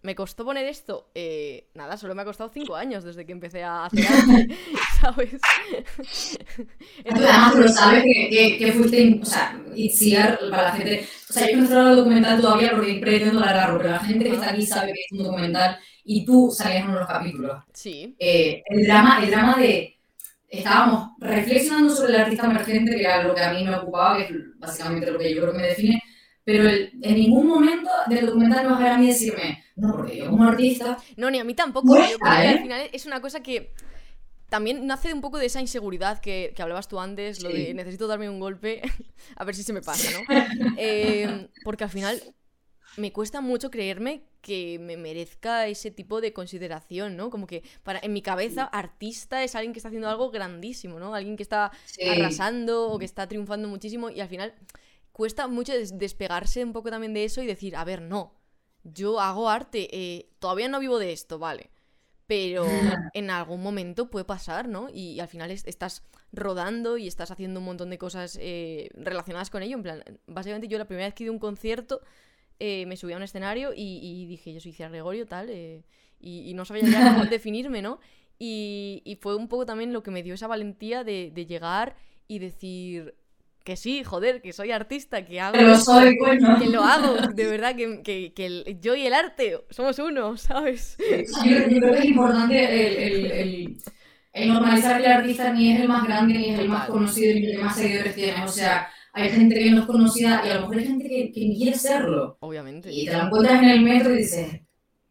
[0.07, 1.11] ¿Me costó poner esto?
[1.13, 4.47] Eh, nada, solo me ha costado cinco años desde que empecé a hacer arte,
[5.01, 5.33] ¿sabes?
[7.03, 11.07] Entonces- Además, tú lo sabes que, que, que fuiste, o sea, Itziar, para la gente,
[11.29, 14.25] o sea, yo no he mostrado el documental todavía porque pretendo largarlo, pero la gente
[14.25, 17.09] que está aquí sabe que es un documental y tú salías en uno de los
[17.09, 17.63] capítulos.
[17.73, 19.99] sí, Eh, el drama, el drama de,
[20.47, 24.23] estábamos reflexionando sobre el artista emergente, que era lo que a mí me ocupaba, que
[24.23, 26.01] es básicamente lo que yo creo que me define,
[26.47, 29.93] pero el- en ningún momento del documental me vas a ver a mí decirme, no,
[29.93, 31.89] porque yo como artista, No, ni a mí tampoco.
[31.89, 32.53] Cuesta, Yo creo que ¿eh?
[32.53, 33.73] al final es una cosa que
[34.49, 38.07] también nace un poco de esa inseguridad que, que hablabas tú antes, lo de necesito
[38.07, 38.81] darme un golpe,
[39.37, 40.27] a ver si se me pasa, ¿no?
[40.75, 42.23] Eh, porque al final
[42.97, 47.29] me cuesta mucho creerme que me merezca ese tipo de consideración, ¿no?
[47.31, 51.15] Como que para, en mi cabeza, artista es alguien que está haciendo algo grandísimo, ¿no?
[51.15, 54.55] Alguien que está sí, arrasando o que está triunfando muchísimo y al final
[55.17, 58.33] cuesta mucho des- despegarse un poco también de eso y decir, a ver, no,
[58.83, 61.71] yo hago arte, eh, todavía no vivo de esto, vale,
[62.27, 62.65] pero
[63.13, 64.89] en algún momento puede pasar, ¿no?
[64.93, 69.49] Y, al final es- estás rodando y estás haciendo un montón de cosas eh, relacionadas
[69.49, 72.01] con ello, en plan, básicamente yo la primera vez que di un concierto
[72.59, 75.83] eh, me subí a un escenario y, y dije, yo soy Ciara Gregorio, tal, y,
[76.49, 77.99] y no sabía ya cómo definirme, ¿no?
[78.39, 81.95] Y, y fue un poco también lo que me dio esa valentía de, de llegar
[82.27, 83.15] y decir
[83.67, 86.17] que sí, joder, que soy artista, que hago que lo esto, soy,
[86.59, 90.37] que lo hago, de verdad, que, que- que el- yo y el arte somos uno,
[90.47, 90.95] ¿sabes?
[91.43, 92.55] Yo, yo creo que es importante
[92.87, 93.77] el, el,
[94.31, 97.33] el, normalizar que el artista ni es el más grande, ni es el más conocido,
[97.35, 98.41] ni el que más seguidores tiene.
[98.45, 101.31] O sea, hay gente que no es conocida y a lo mejor hay gente que,
[101.33, 102.37] que ni quiere serlo.
[102.39, 102.89] Obviamente.
[102.93, 104.61] Y te lo encuentras en el metro y dices,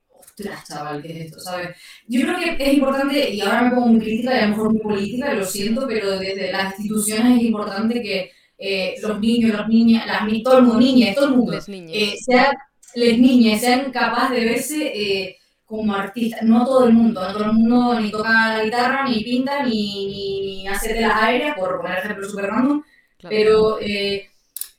[0.09, 1.41] ostras, chaval, ¿qué es esto?
[1.41, 1.77] ¿Sabes?
[2.09, 4.73] Yo creo que es importante, y ahora me pongo muy crítica y a lo mejor
[4.73, 9.69] muy política, lo siento, pero desde las instituciones es importante que eh, los niños, las
[9.69, 11.93] niñas, las, todo el mundo, niñas, todo el mundo, Les niñas.
[11.95, 12.55] eh, sean,
[12.95, 16.43] les niñas sean capaces de verse eh, como artistas.
[16.43, 20.07] No todo el mundo, no todo el mundo ni toca la guitarra, ni pinta, ni,
[20.07, 22.83] ni, ni hace telas aéreas, por poner ejemplo súper random,
[23.19, 23.37] claro.
[23.37, 24.29] pero eh,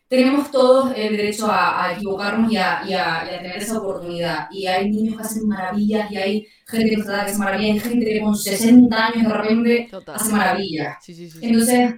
[0.08, 3.78] tenemos todos el derecho a, a equivocarnos y a, y, a, y a tener esa
[3.80, 4.48] oportunidad.
[4.52, 7.74] Y hay niños que hacen maravillas, y hay gente que nos trata que hace maravillas,
[7.84, 10.16] hay gente que con 60 años de repente Total.
[10.16, 10.98] hace maravillas.
[11.04, 11.30] Sí, sí.
[11.30, 11.40] sí.
[11.42, 11.96] Entonces,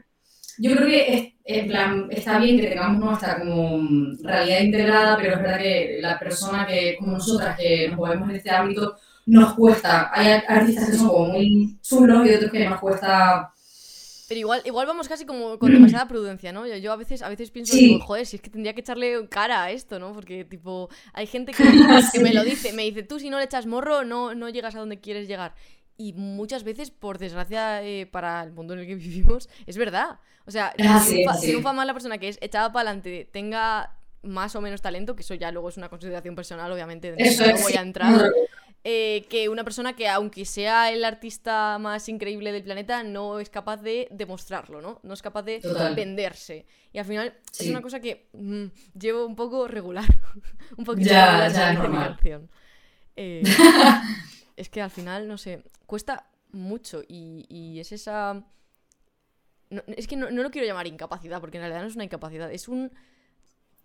[0.59, 5.17] yo creo que es, en plan, está bien que tengamos nuestra como mm, realidad integrada,
[5.17, 8.95] pero es verdad que la persona que, como nosotras, que nos movemos en este ámbito,
[9.25, 10.11] nos cuesta.
[10.13, 13.53] Hay artistas que son como muy chulos y otros que nos cuesta.
[14.27, 16.67] Pero igual, igual vamos casi como con demasiada prudencia, ¿no?
[16.67, 17.79] Yo, yo a veces, a veces pienso, Sí.
[17.79, 20.13] digo, joder, si es que tendría que echarle cara a esto, ¿no?
[20.13, 21.63] Porque, tipo, hay gente que,
[22.13, 24.75] que me lo dice, me dice, tú si no le echas morro, no, no llegas
[24.75, 25.55] a donde quieres llegar.
[25.99, 30.19] Y muchas veces, por desgracia eh, para el mundo en el que vivimos, es verdad.
[30.47, 31.47] O sea, Ah, sí, triunfa, sí.
[31.47, 35.23] triunfa más la persona que es echada para adelante, tenga más o menos talento, que
[35.23, 37.77] eso ya luego es una consideración personal, obviamente, en Eso no voy sí.
[37.77, 38.31] a entrar
[38.85, 43.49] eh, que una persona que aunque sea el artista más increíble del planeta no es
[43.49, 45.01] capaz de demostrarlo, ¿no?
[45.03, 45.95] No es capaz de Total.
[45.95, 46.65] venderse.
[46.93, 48.65] Y al final es una cosa que mm,
[48.97, 50.05] llevo un poco regular.
[50.77, 52.49] un poquito Ya, regular, ya, mi canción.
[53.17, 53.43] Eh,
[54.59, 58.43] es que al final, no sé, cuesta mucho y, y es esa...
[59.69, 62.03] no- es que no, no lo quiero llamar incapacidad, porque en realidad no es una
[62.05, 62.91] incapacidad, es un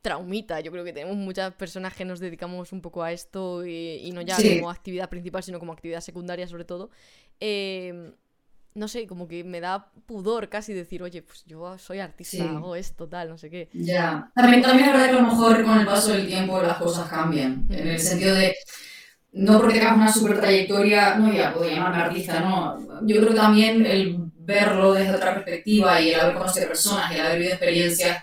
[0.03, 0.61] traumita.
[0.61, 4.13] Yo creo que tenemos muchas personas que nos dedicamos un poco a esto y, y
[4.13, 4.57] no ya Sí.
[4.59, 6.91] como actividad principal, sino como actividad secundaria sobre todo.
[7.41, 8.13] eh,
[8.77, 12.41] no sé, como que me da pudor casi decir, oye, pues yo soy artista, Sí.
[12.43, 13.69] hago esto, tal, no sé qué.
[13.73, 14.33] Ya.
[14.35, 17.09] También, también es verdad que a lo mejor con el paso del tiempo las cosas
[17.09, 17.65] cambian.
[17.71, 18.57] En el sentido de,
[19.35, 22.79] no porque tengas una super trayectoria, no, ya puedo llamarme artista, no.
[23.03, 27.15] Yo creo que también el verlo desde otra perspectiva y el haber conocido personas y
[27.15, 28.23] el haber vivido experiencias,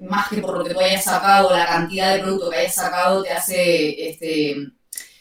[0.00, 3.22] más que por lo que tú hayas sacado, la cantidad de producto que hayas sacado,
[3.22, 4.56] te hace, este,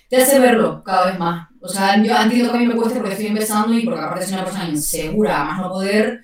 [0.09, 1.49] te hace verlo cada vez más.
[1.59, 4.25] O sea, yo entiendo que a mí me cueste porque estoy empezando y porque aparte
[4.25, 6.21] soy una persona insegura, más no poder.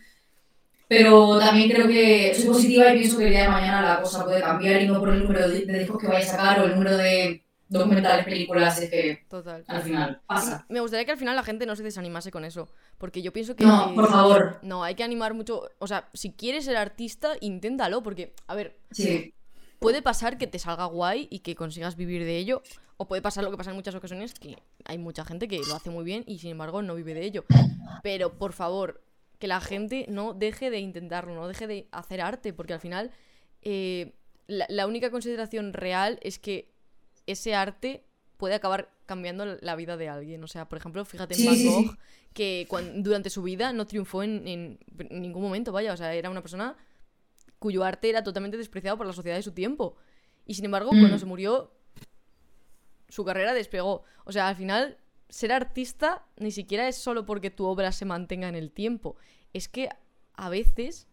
[0.87, 4.23] Pero también creo que soy positiva y pienso que el día de mañana la cosa
[4.23, 6.71] puede cambiar y no por el número de, discos que vaya a sacar o el
[6.71, 9.63] número de documentales, películas, es que Total.
[9.67, 10.65] al final pasa.
[10.69, 13.55] Me gustaría que al final la gente no se desanimase con eso, porque yo pienso
[13.55, 13.63] que...
[13.63, 14.59] No, por favor.
[14.63, 18.77] No, hay que animar mucho, o sea, si quieres ser artista, inténtalo, porque, a ver,
[18.91, 19.33] Sí,
[19.79, 22.61] puede pasar que te salga guay y que consigas vivir de ello,
[22.97, 25.75] o puede pasar lo que pasa en muchas ocasiones, que hay mucha gente que lo
[25.75, 27.45] hace muy bien y sin embargo no vive de ello.
[28.03, 29.01] Pero, por favor,
[29.37, 33.11] que la gente no deje de intentarlo, no deje de hacer arte, porque al final
[33.61, 34.15] eh,
[34.47, 36.73] la, la única consideración real es que
[37.31, 38.03] ese arte
[38.37, 40.43] puede acabar cambiando la vida de alguien.
[40.43, 41.97] O sea, por ejemplo, fíjate en Van Gogh,
[42.33, 44.79] que durante su vida no triunfó en, en
[45.21, 46.75] ningún momento, vaya, o sea, era una persona
[47.59, 49.97] cuyo arte era totalmente despreciado por la sociedad de su tiempo.
[50.45, 50.99] Y sin embargo, Mm.
[50.99, 51.71] cuando se murió,
[53.09, 54.03] su carrera despegó.
[54.25, 58.47] O sea, al final, ser artista ni siquiera es solo porque tu obra se mantenga
[58.47, 59.15] en el tiempo.
[59.53, 59.89] Es que
[60.33, 61.07] a veces,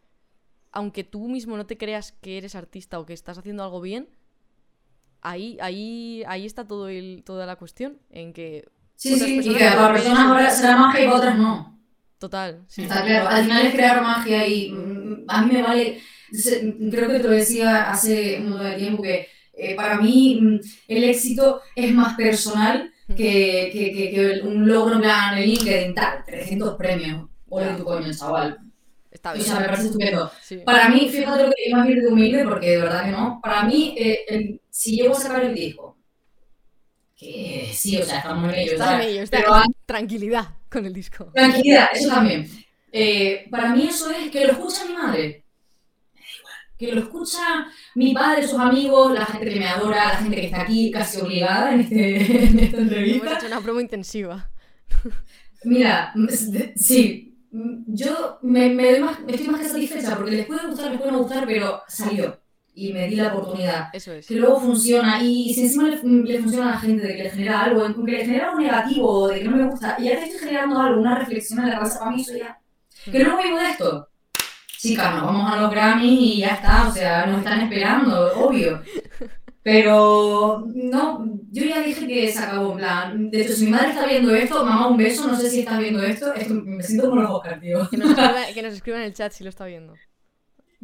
[0.73, 4.09] aunque tú mismo no te creas que eres artista o que estás haciendo algo bien,
[5.21, 7.99] ahí, ahí, ahí está todo el, toda la cuestión.
[8.11, 8.65] En que.
[8.95, 9.41] sí, sí.
[9.43, 11.81] Y que para personas ahora será magia y para otras no.
[12.19, 12.83] Total, sí.
[12.83, 16.01] Está claro, al final es crear magia y mm, a mí me vale,
[16.91, 20.61] creo que te lo decía hace un montón de tiempo, que eh, para mí mm,
[20.89, 25.95] el éxito es más personal que, que, que, que un logro en plan en LinkedIn,
[25.95, 28.59] tal, 300 premios, ole tu coño, chaval.
[29.11, 29.47] Está O bien.
[29.47, 30.31] sea, me parece estupendo.
[30.43, 30.57] Sí.
[30.65, 33.41] Para mí, fíjate lo que es más bien de humilde, porque de verdad que no,
[33.43, 35.97] para mí, eh, el- si llego a sacar el disco,
[37.17, 39.53] que sí, o sea, estamos en ello, Está en ello, está Pero
[39.87, 41.33] tranquilidad con el disco.
[41.35, 42.47] Tranquilidad, eso también.
[42.93, 45.45] Eh, para mí eso es que lo escucha mi madre.
[46.13, 46.55] Me da igual.
[46.79, 50.45] Que lo escucha mi padre, sus amigos, la gente que me adora, la gente que
[50.45, 52.17] está aquí casi obligada en, este,
[52.49, 53.39] en esta Hemos entrevista.
[53.39, 54.51] hecho una promo intensiva.
[55.65, 56.13] Mira,
[56.77, 60.99] sí, yo me, me doy más, estoy más que satisfecha porque les puede gustar, les
[60.99, 62.39] puede no gustar, pero salió
[62.77, 63.89] y me di la oportunidad.
[63.93, 64.27] Eso es.
[64.27, 67.31] Que luego funciona y si encima le, le funciona a la gente de que le
[67.31, 70.25] genera algo, aunque le genera algo negativo de que no me gusta, y ya te
[70.27, 72.61] estoy generando algo, una reflexión en la cabeza para mí, eso ya
[73.11, 74.09] que luego vivo de esto.
[74.79, 78.83] Chicas, nos vamos a los Grammys y ya está, o sea, nos están esperando, obvio.
[79.63, 83.31] Pero no, yo ya dije que se acabó, en plan.
[83.31, 85.79] De hecho, si mi madre está viendo esto, mamá, un beso, no sé si estás
[85.79, 87.89] viendo esto, esto me siento como los Oscar, tío.
[87.91, 89.95] Que nos, escriba, que nos escriba en el chat si lo está viendo.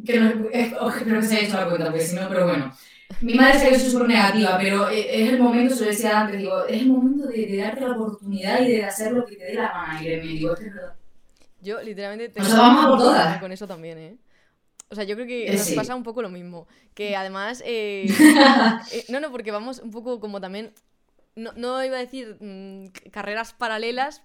[0.05, 2.47] Que no, es- oh, creo que se haya hecho la cuenta, porque si no, pero
[2.47, 2.73] bueno.
[3.21, 6.39] Mi madre que soy súper negativa, pero e- es el momento, se lo decía antes,
[6.39, 9.45] digo, es el momento de, de darte la oportunidad y de hacer lo que te
[9.45, 10.93] dé la gana, Irene, digo, es es verdad.
[11.61, 13.39] Yo literalmente O tengo sea, vamos a por todas.
[13.39, 14.17] con eso también, ¿eh?
[14.89, 15.75] O sea, yo creo que Eh, nos sí.
[15.75, 16.67] pasa un poco lo mismo.
[16.93, 17.63] Que además.
[17.65, 18.07] eh,
[18.91, 20.73] eh, no, no, porque vamos un poco como también.
[21.35, 24.21] No, no iba a decir mm, carreras paralelas,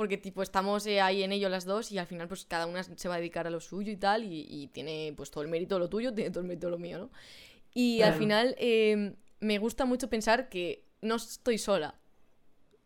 [0.00, 2.82] porque tipo estamos eh, ahí en ello las dos y al final pues cada una
[2.82, 5.50] se va a dedicar a lo suyo y tal y, y tiene pues todo el
[5.50, 7.10] mérito lo tuyo, tiene todo el mérito lo mío, ¿no?
[7.74, 8.18] Y al Claro.
[8.18, 11.96] final eh, me gusta mucho pensar que no estoy sola.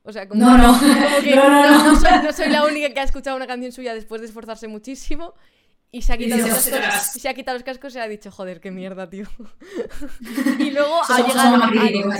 [0.03, 1.85] O sea, como, No, no, como que no.
[1.85, 4.67] no soy, no soy la única que ha escuchado una canción suya después de esforzarse
[4.67, 5.35] muchísimo
[5.99, 8.09] y se ha quitado, los cascos, y se ha quitado los cascos y se ha
[8.09, 9.27] dicho, joder, qué mierda, tío.
[10.59, 11.67] y luego ha llegado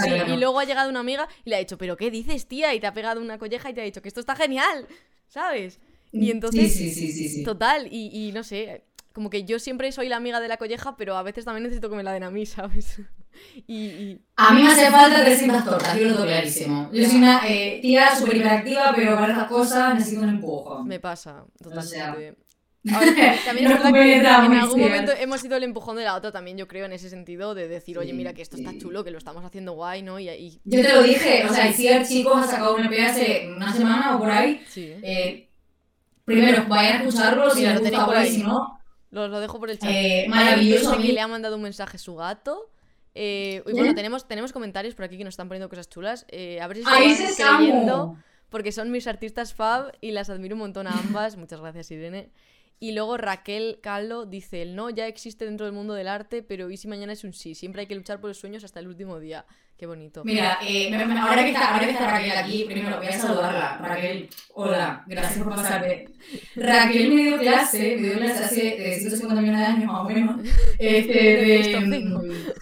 [0.03, 2.75] sí, y luego ha llegado una amiga y le ha dicho, pero ¿qué dices, tía?
[2.75, 4.87] Y te ha pegado una colleja y te ha dicho que esto está genial,
[5.29, 5.81] ¿sabes?
[6.13, 10.17] Y entonces, Sí, sí, total, y, y no sé, como que yo siempre soy la
[10.17, 12.47] amiga de la colleja, pero a veces también necesito que me la den a mí,
[12.47, 13.01] ¿sabes?
[13.67, 16.91] y, y- A mí me hace falta 300 tortas, yo lo tengo clarísimo.
[16.93, 20.87] Yo soy una eh, tía súper hiperactiva, pero para estas cosas necesito un empujón.
[20.87, 21.89] me pasa, totalmente.
[21.91, 22.35] sea,
[23.47, 24.87] También es no verdad que en algún tía.
[24.89, 27.67] momento hemos sido el empujón de la otra también, yo creo, en ese sentido, de
[27.67, 28.79] decir, oye, Sí, mira que esto está sí.
[28.79, 30.19] chulo, que lo estamos haciendo guay, ¿no?
[30.21, 33.49] Y, y- Yo te lo dije, o sea, Iciar, chicos, ha sacado un EP hace
[33.57, 34.63] una semana o por ahí.
[34.69, 35.01] sí, ¿eh?
[35.03, 35.51] Eh,
[36.25, 38.31] primero, vayan a escucharlo, si Mira, les gusta, por ahí.
[38.31, 38.79] si no.
[39.11, 39.91] Lo, lo dejo por el chat.
[39.91, 40.93] Eh, maravilloso.
[40.93, 42.71] a que mí- le ha mandado un mensaje su gato.
[43.15, 43.73] Eh, y ¿Eh?
[43.75, 46.27] bueno, tenemos, tenemos comentarios por aquí que nos están poniendo cosas chulas.
[46.31, 48.17] Eh, a ver si ¡Ahí se creyendo,
[48.51, 51.37] porque son mis artistas fab y las admiro un montón a ambas.
[51.37, 52.31] Muchas gracias, Irene.
[52.81, 56.71] Y luego Raquel Caldo dice, el no ya existe dentro del mundo del arte, pero
[56.71, 57.55] ¿y si mañana es un sí?
[57.55, 59.47] Siempre hay que luchar por los sueños hasta el último día.
[59.79, 60.23] Qué bonito.
[60.25, 63.13] Mira, eh, me- me- ahora, que está, ahora que está Raquel aquí, primero voy a
[63.19, 63.79] saludarla.
[63.79, 66.09] Raquel, hola, gracias por pasarte.
[66.57, 70.05] Raquel me dio clase, me dio clase hace eh, 150 millones de años más o
[70.09, 70.41] menos.
[70.79, 72.55] Este, de.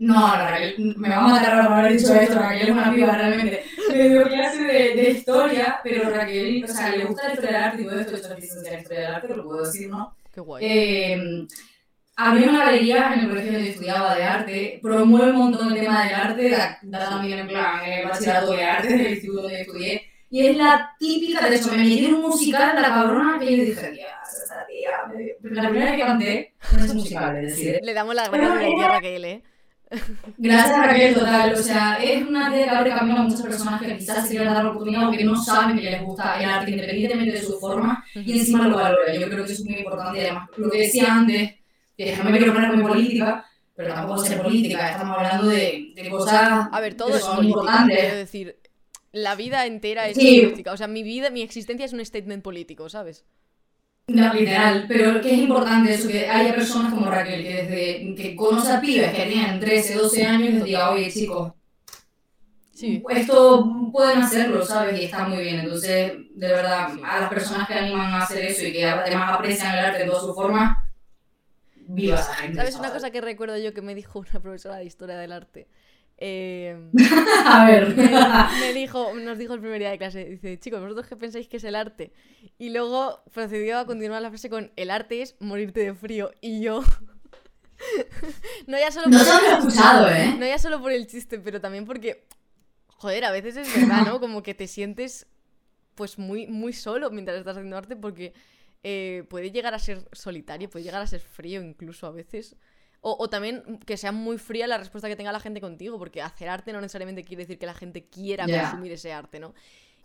[0.00, 3.64] No, Raquel, me va a matar por haber dicho esto, Raquel es una piba realmente.
[3.90, 7.62] Me dio clase de, de historia, pero Raquel, o sea, le gusta la historia del
[7.64, 10.16] arte y todo esto, esto es licenciada en historia del arte, lo puedo decir, ¿no?
[10.32, 10.64] Qué guay.
[10.66, 11.46] Eh,
[12.16, 16.04] abrió una galería en el colegio donde estudiaba de arte, promueve un montón el tema
[16.04, 16.80] del arte, da,
[17.10, 20.94] también en plan en el bachillerato de arte del instituto donde estudié, y es la
[20.98, 24.66] típica, de hecho me metí en un musical, la cabrona, que yo dije, tía, esa
[24.66, 24.90] tía,
[25.42, 27.80] la primera vez que canté en ese musical, es decir.
[27.82, 29.42] Le damos las gracias de a Raquel, ¿eh?
[30.38, 31.52] Gracias Raquel, total.
[31.54, 34.54] O sea, es una tía que abre camino a muchas personas que quizás se quieran
[34.54, 37.58] dar la oportunidad o que no saben que les gusta el arte independientemente de su
[37.58, 39.12] forma y encima lo valora.
[39.14, 40.20] Yo creo que eso es muy importante.
[40.20, 41.54] Además, lo que decía antes,
[41.96, 44.90] que no me quiero poner muy política, pero tampoco ser política.
[44.92, 47.60] Estamos hablando de, de cosas A ver, todo que es son política.
[47.60, 47.98] importantes.
[47.98, 48.56] Quiero decir,
[49.12, 50.40] la vida entera es Sí.
[50.42, 50.72] política.
[50.72, 53.24] O sea, mi vida, mi existencia es un statement político, ¿sabes?
[54.12, 58.34] No, literal, pero que es importante eso, que haya personas como Raquel, que desde que
[58.34, 61.52] conoce a pibes que tienen 13, 12 años, les diga, oye chicos,
[62.72, 63.02] Sí.
[63.10, 65.00] esto pueden hacerlo, ¿sabes?
[65.00, 65.60] Y está muy bien.
[65.60, 69.78] Entonces, de verdad, a las personas que animan a hacer eso y que además aprecian
[69.78, 70.78] el arte de todas sus formas,
[71.76, 72.56] viva esa gente.
[72.56, 75.68] ¿Sabes una cosa que recuerdo yo que me dijo una profesora de historia del arte?
[76.22, 76.76] Eh,
[77.46, 77.96] A ver.
[77.96, 81.56] me dijo, nos dijo el primer día de clase, dice, chicos, ¿vosotros qué pensáis que
[81.56, 82.12] es el arte?
[82.58, 86.30] Y luego procedió a continuar la frase con, el arte es morirte de frío.
[86.40, 86.82] Y yo...
[88.66, 90.36] no ya solo No por he escuchado, ¿eh?
[90.38, 92.26] No ya solo por el chiste, pero también porque,
[92.86, 94.20] joder, a veces es verdad, ¿no?
[94.20, 95.26] Como que te sientes
[95.94, 98.34] pues muy, muy solo mientras estás haciendo arte porque
[98.82, 102.56] eh, puede llegar a ser solitario, puede llegar a ser frío incluso a veces.
[103.02, 106.20] O, o también que sea muy fría la respuesta que tenga la gente contigo, porque
[106.22, 108.60] hacer arte no necesariamente quiere decir que la gente quiera Ya.
[108.60, 109.54] consumir ese arte, ¿no?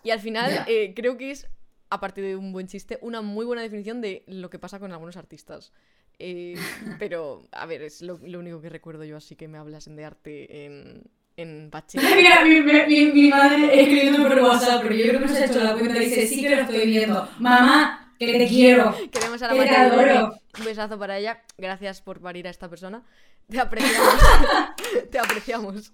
[0.03, 1.47] Y al final eh, creo que es,
[1.89, 5.17] aparte de un buen chiste, una muy buena definición de lo que pasa con algunos
[5.17, 5.73] artistas.
[6.19, 6.55] Eh,
[6.97, 10.05] pero, a ver, es lo, lo único que recuerdo yo, así que me hablasen de
[10.05, 11.03] arte en,
[11.37, 12.15] en bachiller.
[12.15, 15.43] Mira, mi, mi, mi- mi madre escribiendo por WhatsApp, porque yo creo que no se
[15.43, 17.27] ha hecho la cuenta, dice, sí que lo estoy viendo.
[17.39, 18.95] Mamá, que te quiero.
[19.11, 20.39] Queremos a la Que te adoro.
[20.59, 21.41] Un besazo para ella.
[21.57, 23.03] Gracias por parir a esta persona.
[23.49, 24.13] Te apreciamos.
[25.11, 25.91] te apreciamos.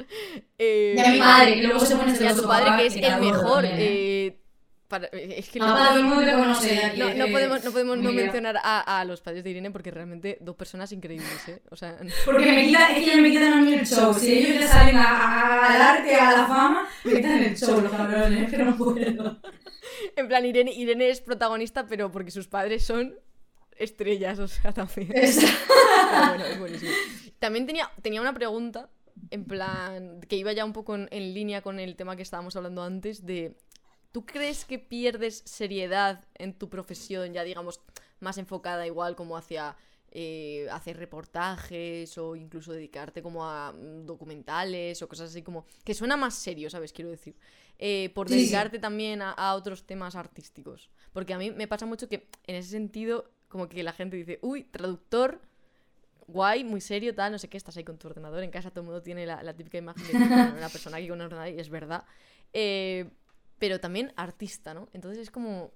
[0.58, 2.96] Eh, Y a mi madre, que luego se pone y a tu padre, que es
[2.96, 3.66] el mejor.
[3.66, 3.72] ¿eh?
[3.78, 4.38] eh,
[4.88, 8.24] para- es que no, podemos, no, podemos no Mira.
[8.24, 11.62] mencionar a, a los padres de Irene porque realmente dos personas increíbles, ¿eh?
[11.72, 14.14] O sea, Porque me quitan, es que me quitan a mí el show.
[14.14, 17.80] Si ellos ya salen a- a- al arte, a la fama, me quitan el show,
[17.82, 19.40] los cabrones, es que no puedo.
[20.16, 23.16] en plan, Irene, Irene es protagonista, pero porque sus padres son
[23.84, 25.12] estrellas, o sea, también.
[25.16, 25.40] Es-
[26.10, 26.92] Pero bueno, es buenísimo.
[27.40, 28.90] También tenía, tenía una pregunta,
[29.32, 32.56] en plan, que iba ya un poco en, en línea con el tema que estábamos
[32.56, 33.56] hablando antes, de,
[34.12, 37.80] ¿tú crees que pierdes seriedad en tu profesión, ya digamos,
[38.20, 39.76] más enfocada igual como hacia
[40.12, 45.94] eh, hacer reportajes o incluso dedicarte como a mm, documentales o cosas así como, que
[45.94, 46.92] suena más serio, ¿sabes?
[46.94, 47.36] Quiero decir,
[47.80, 48.36] Eh, por sí.
[48.36, 50.90] dedicarte también a, a otros temas artísticos.
[51.14, 54.40] Porque a mí me pasa mucho que en ese sentido, como que la gente dice,
[54.42, 55.40] uy, traductor,
[56.28, 58.82] guay, muy serio, tal, no sé qué, estás ahí con tu ordenador en casa, todo
[58.82, 60.14] el mundo tiene la, la típica imagen de
[60.58, 62.04] una persona aquí con un ordenador y es verdad.
[62.54, 63.10] Eh,
[63.60, 64.88] pero también artista, ¿no?
[64.94, 65.72] Entonces es como...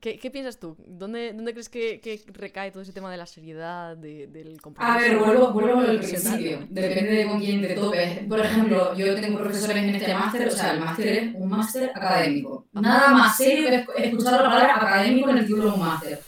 [0.00, 0.76] ¿Qué, qué piensas tú?
[0.86, 4.92] ¿Dónde, dónde crees que, que recae todo ese tema de la seriedad, de- del compromiso?
[4.92, 6.66] A ver, vuelvo, vuelvo al principio.
[6.68, 8.18] Depende de con quién te topes.
[8.28, 11.90] Por ejemplo, yo tengo profesores en este máster, o sea, el máster es un máster
[11.94, 12.66] académico.
[12.72, 16.20] Nada más serio que esc- escuchar la palabra académico en el título de un máster.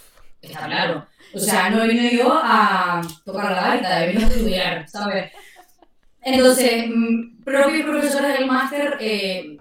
[0.47, 1.07] Está claro.
[1.34, 5.32] O sea, no he venido yo a tocar la gaita, he venido a estudiar, ¿sabes?
[6.22, 9.59] Entonces, mm, propios profesores del máster, eh,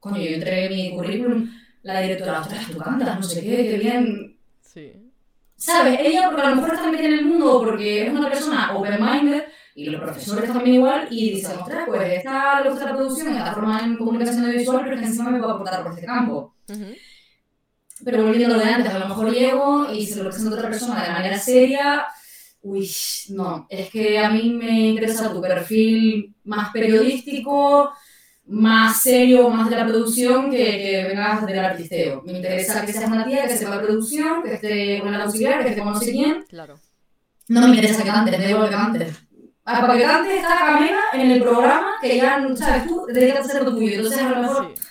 [0.00, 1.50] coño, yo entregué mi currículum,
[1.82, 4.92] la directora, ostras, tú cantas, no sé qué, qué bien, Sí.
[5.56, 5.98] ¿Sabes?
[6.00, 9.42] Ella, porque a lo mejor está metida en el mundo, porque es una persona open-minded,
[9.74, 13.96] y los profesores también igual, y dicen, ostras, pues esta la producción, esta forma en
[13.96, 16.54] comunicación audiovisual, pero es que encima me puede aportar por este campo.
[16.68, 16.94] Ujú.
[18.04, 20.58] Pero volviendo a lo de antes, a lo mejor llego y se lo presento a
[20.58, 22.06] otra persona de manera seria,
[22.62, 22.90] uy,
[23.30, 27.92] no, es que a mí me interesa tu perfil más periodístico,
[28.46, 32.22] más serio, más de la producción, que, que vengas del artisteo.
[32.24, 35.70] Me interesa que seas una tía que sepa producción, que esté con el auxiliar, que
[35.70, 36.44] esté con no sé quién.
[36.48, 36.78] Claro.
[37.48, 39.16] No me interesa que cantes, me igual que cantes.
[39.64, 43.48] Ah, para que cantes está Camila en el programa, que ya, sabes, tú dedicas a
[43.50, 43.96] hacer lo tuyo.
[43.96, 44.82] Entonces, a lo mejor Sí.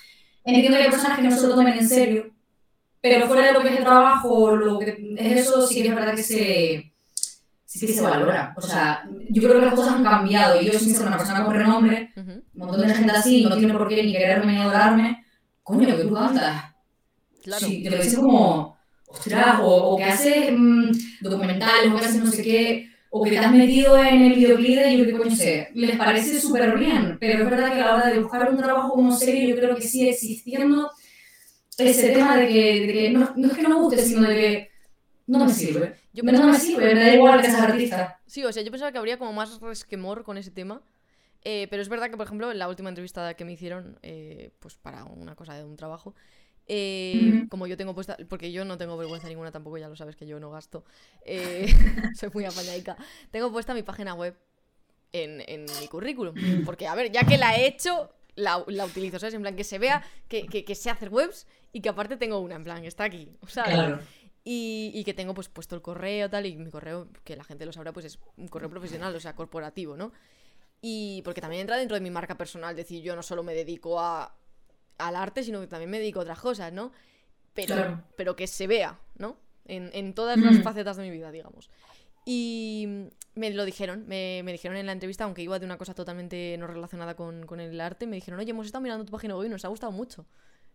[0.45, 2.31] entiendo que hay personas que no se lo tomen en serio,
[3.09, 5.95] pero fuera de lo que es el trabajo, lo que es eso, sí que es
[5.95, 6.93] verdad que se,
[7.65, 8.53] sí que se valora.
[8.57, 11.43] O sea, yo creo que las cosas han cambiado y yo, sin ser una persona
[11.43, 15.25] con renombre, un montón de gente así no tiene por qué ni quererme ni adorarme,
[15.63, 16.73] coño, que tú cantas.
[17.43, 17.65] Claro.
[17.65, 18.77] Sí, te lo dices como,
[19.07, 20.91] ostras, o, que haces mmm,
[21.21, 24.79] documentales, o que haces no sé qué, o que te has metido en el videoclip
[24.79, 27.95] de yo que coño sé, les parece súper bien, pero es verdad que a la
[27.95, 30.91] hora de buscar un trabajo como serio, yo creo que sigue existiendo
[31.77, 34.71] ese tema de que, no, es que no me guste, sino de que
[35.27, 35.95] no me sirve.
[36.13, 38.19] Yo no me sirve, me da igual que seas artista.
[38.25, 40.81] Sí, o sea, yo pensaba que habría como más resquemor con ese tema.
[41.43, 44.51] Eh, pero es verdad que, por ejemplo, en la última entrevista que me hicieron, eh,
[44.59, 46.15] pues para una cosa de un trabajo,
[46.67, 50.17] eh, como yo tengo puesta, porque yo no tengo vergüenza ninguna tampoco, ya lo sabes
[50.17, 50.83] que yo no gasto,
[52.19, 52.97] soy muy apañaica,
[53.31, 54.35] tengo puesta mi página web
[55.13, 59.19] en, en, mi currículum, porque a ver, ya que la he hecho, la, la utilizo,
[59.19, 59.33] ¿sabes?
[59.33, 62.39] En plan, que se vea que, que, que, sé hacer webs y que aparte tengo
[62.39, 63.99] una, en plan, está aquí, ¿sabes?
[64.43, 67.65] Y, y, que tengo pues puesto el correo tal, y mi correo, que la gente
[67.65, 70.13] lo sabrá, pues es un correo profesional, o sea, corporativo, ¿no?
[70.81, 73.99] Y porque también entra dentro de mi marca personal, decir, yo no solo me dedico
[73.99, 74.33] a,
[74.99, 76.91] al arte, sino que también me dedico a otras cosas, ¿no?
[77.53, 79.37] Pero, pero que se vea, ¿no?
[79.65, 81.69] En, en todas las facetas de mi vida, digamos.
[82.29, 85.93] Y me lo dijeron, me, me, dijeron en la entrevista, aunque iba de una cosa
[85.93, 89.37] totalmente no relacionada con, con, el arte, me dijeron, oye, hemos estado mirando tu página
[89.37, 90.25] web y nos ha gustado mucho.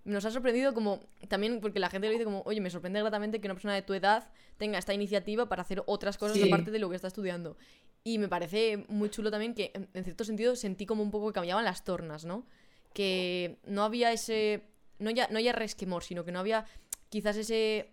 [0.07, 3.39] Nos ha sorprendido como, también porque la gente lo dice como, oye, me sorprende gratamente
[3.39, 6.79] que una persona de tu edad tenga esta iniciativa para hacer otras cosas aparte de
[6.79, 7.59] lo que está estudiando.
[8.03, 11.35] Y me parece muy chulo también que, en, cierto sentido, sentí como un poco que
[11.35, 12.47] cambiaban las tornas, ¿no?
[12.95, 14.63] Que no había ese.
[14.99, 16.65] No ya, no ya resquemor, sino que no había
[17.11, 17.93] quizás ese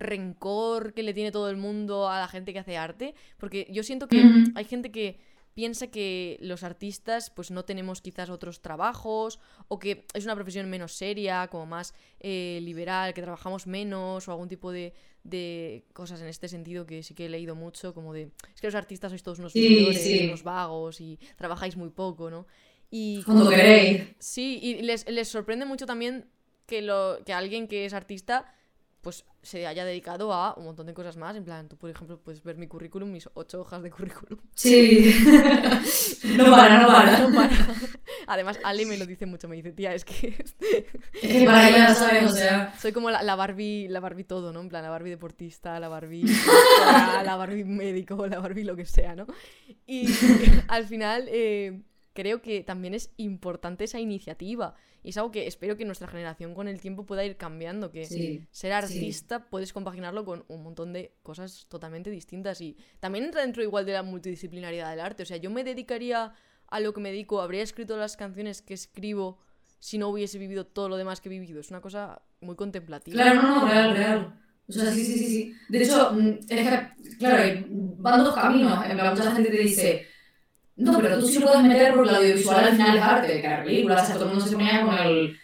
[0.00, 3.14] rencor que le tiene todo el mundo a la gente que hace arte.
[3.38, 4.22] Porque yo siento que
[4.54, 5.20] hay gente que
[5.54, 10.70] piensa que los artistas pues no tenemos quizás otros trabajos o que es una profesión
[10.70, 14.94] menos seria, como más eh, liberal, que trabajamos menos o algún tipo de,
[15.24, 18.68] de, cosas en este sentido que sí que he leído mucho, como de, es que
[18.68, 22.46] los artistas sois todos unos, unos vagos y trabajáis muy poco, ¿no?
[22.90, 24.02] Y cuando queréis.
[24.18, 26.26] Sí, y les, les sorprende mucho también
[26.66, 28.52] que, lo, que alguien que es artista
[29.00, 31.34] pues se haya dedicado a un montón de cosas más.
[31.36, 34.38] En plan, tú, por ejemplo, puedes ver mi currículum, mis ocho hojas de currículum.
[34.54, 35.14] Sí.
[36.36, 37.18] no para, no para.
[37.18, 37.50] No para.
[38.26, 40.28] Además, Ale me lo dice mucho, me dice, tía, es que...
[40.38, 40.54] es
[41.20, 42.74] que para ella sabes, o sea...
[42.78, 44.60] Soy como la, la, Barbie, la Barbie todo, ¿no?
[44.60, 46.24] En plan, la Barbie deportista, la Barbie...
[47.24, 49.26] la Barbie médico, la Barbie lo que sea, ¿no?
[49.86, 50.06] Y
[50.68, 51.26] al final...
[51.28, 51.80] Eh,
[52.12, 54.74] creo que también es importante esa iniciativa.
[55.02, 58.46] Y es algo que espero que nuestra generación con el tiempo pueda ir cambiando, que
[58.50, 62.60] ser artista puedes compaginarlo con un montón de cosas totalmente distintas.
[62.60, 65.22] Y también entra dentro igual de la multidisciplinariedad del arte.
[65.22, 66.34] O sea, yo me dedicaría
[66.66, 69.38] a lo que me dedico, habría escrito las canciones que escribo
[69.78, 71.60] si no hubiese vivido todo lo demás que he vivido.
[71.60, 73.14] Es una cosa muy contemplativa.
[73.14, 74.40] Claro, no, no, real, real.
[74.68, 75.54] O sea, sí, sí, sí, sí.
[75.68, 77.66] De hecho, mm, es que, claro,
[77.98, 78.84] van dos caminos.
[78.86, 80.06] En plan, mucha gente te dice,
[80.80, 83.48] no, pero tú sí lo puedes meter porque el audiovisual al final es arte, que
[83.48, 85.36] la película, o sea, todo el mundo se ponía con el...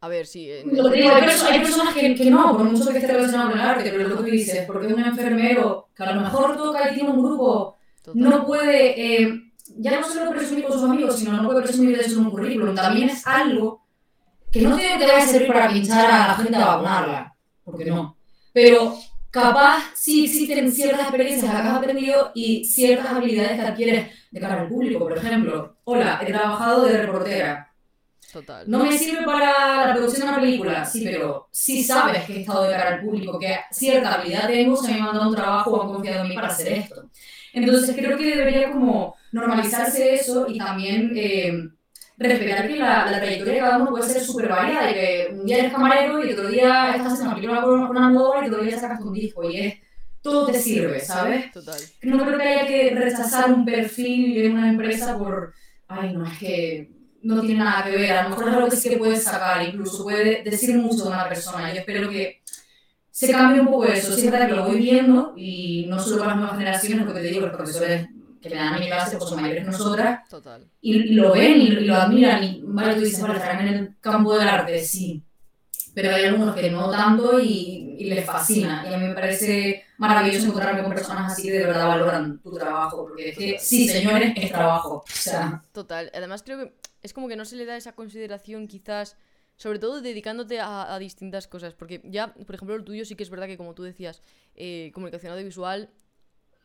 [0.00, 0.48] A ver, sí.
[0.64, 3.60] Lo que digo, hay, hay, personas que, que no, por mucho que esté relacionado con
[3.60, 6.90] el arte, pero lo que tú dices, porque un enfermero que a lo mejor toca
[6.90, 7.76] y tiene un grupo,
[8.14, 12.02] no puede, eh, ya no solo presumir con sus amigos, sino no puede presumir de
[12.02, 13.84] eso en un currículum, también es algo
[14.50, 18.16] que no tiene que servir para pinchar a la gente a vacunarla, porque no.
[18.54, 18.96] Pero
[19.30, 24.62] capaz sí existen ciertas experiencias que has aprendido y ciertas habilidades que adquieres de cara
[24.62, 24.98] al público.
[25.00, 27.66] Por ejemplo, hola, he trabajado de reportera.
[28.32, 28.64] Total.
[28.68, 32.40] No me sirve para la producción de una película, sí, pero sí sabes que he
[32.42, 35.70] estado de cara al público, que cierta habilidad tengo, se me ha mandado un trabajo
[35.72, 37.10] o han confiado en mí para hacer esto.
[37.52, 41.52] Entonces creo que debería como normalizarse eso y también eh,
[42.28, 45.46] respetar que la, la, trayectoria de cada uno puede ser súper variada y que un
[45.46, 48.62] día eres camarero y otro día estás haciendo una película con, con Almodóvar y otro
[48.62, 49.74] día sacas un disco y es
[50.22, 51.50] todo te sirve, ¿sabes?
[51.50, 51.80] Total.
[52.02, 55.54] No creo que haya que rechazar un perfil en una empresa por,
[55.88, 56.90] ay, no, es que
[57.22, 59.62] no tiene nada que ver, a lo mejor es algo que sí que puedes sacar,
[59.66, 61.72] incluso puede decir mucho de una persona.
[61.72, 62.42] Yo espero que
[63.10, 64.14] se cambie un poco eso.
[64.30, 67.28] Verdad que lo voy viendo y no solo para las nuevas generaciones, lo que te
[67.28, 68.08] digo, los profesores
[68.40, 70.28] que me dan a mi clase pues son mayores que nosotras.
[70.28, 70.66] Total.
[70.80, 72.42] Y, lo ven y, lo admiran.
[72.42, 75.22] Y vale, tú dices, vale, estarán en el campo del arte, sí.
[75.92, 78.86] Pero hay algunos que no tanto y, y les fascina.
[78.88, 82.52] Y a mí me parece maravilloso encontrarme con personas así que de verdad valoran tu
[82.52, 83.04] trabajo.
[83.08, 85.04] Porque es que, sí, señores, es trabajo.
[85.06, 85.62] O sea.
[85.72, 86.10] Total.
[86.14, 86.72] Además, creo que
[87.02, 89.16] es como que no se le da esa consideración, quizás.
[89.56, 91.74] Sobre todo dedicándote a, a distintas cosas.
[91.74, 94.22] Porque ya, por ejemplo, el tuyo sí que es verdad que, como tú decías,
[94.54, 95.90] eh, comunicación audiovisual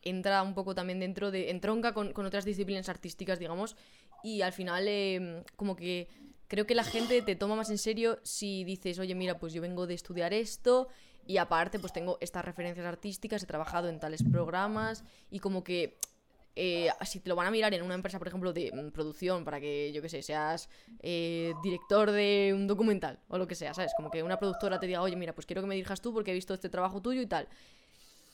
[0.05, 1.49] entra un poco también dentro de.
[1.49, 3.75] entronca con, otras disciplinas artísticas, digamos,
[4.23, 6.07] y al final, eh, como que
[6.47, 9.61] creo que la gente te toma más en serio si dices, oye, mira, pues yo
[9.61, 10.87] vengo de estudiar esto
[11.27, 15.97] y aparte pues tengo estas referencias artísticas, he trabajado en tales programas y como que
[16.55, 19.43] eh, si te lo van a mirar en una empresa, por ejemplo, de mm, producción,
[19.43, 20.69] para que, yo que sé, seas
[21.01, 23.93] eh, director de un documental o lo que sea, ¿sabes?
[23.95, 26.31] Como que una productora te diga, oye, mira, pues quiero que me dirijas tú porque
[26.31, 27.47] he visto este trabajo tuyo y tal.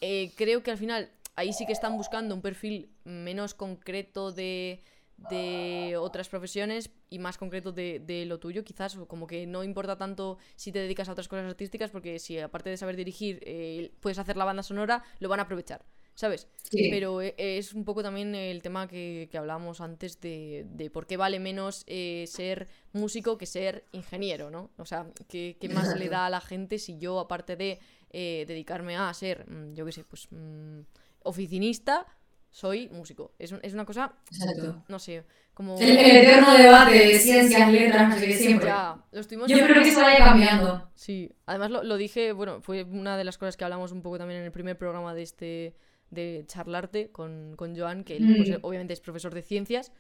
[0.02, 4.84] Eh, creo que al final ahí sí que están buscando un perfil menos concreto de,
[5.30, 9.98] de otras profesiones y más concreto de, de, lo tuyo, quizás, como que no importa
[9.98, 14.20] tanto si te dedicas a otras cosas artísticas, porque si aparte de saber dirigir puedes
[14.20, 15.86] hacer la banda sonora, lo van a aprovechar.
[16.16, 16.48] ¿sabes?
[16.72, 21.08] Pero e, es un poco también el tema que, que hablábamos antes de, de, por
[21.08, 24.72] qué vale menos eh, ser músico que ser ingeniero, ¿no?
[24.78, 27.80] O sea, ¿qué, qué más le da a la gente si yo, aparte de
[28.12, 30.82] eh, dedicarme a ser, mm, yo qué sé, pues mm,
[31.24, 32.06] oficinista,
[32.50, 33.34] soy músico?
[33.40, 34.84] Es, es una cosa, Exacto.
[34.88, 35.78] no sé, como...
[35.80, 38.68] El, el eterno debate de ciencias, letras, no sé qué, siempre.
[38.68, 40.90] Ya, lo estuvimos Yo creo que eso vaya cambiando.
[40.96, 44.18] Sí, además lo, lo dije, bueno, fue una de las cosas que hablamos un poco
[44.18, 45.76] también en el primer programa de este
[46.10, 48.56] de charlarte con, con Joan, que él pues, Mm.
[48.64, 49.94] obviamente es profesor de ciencias,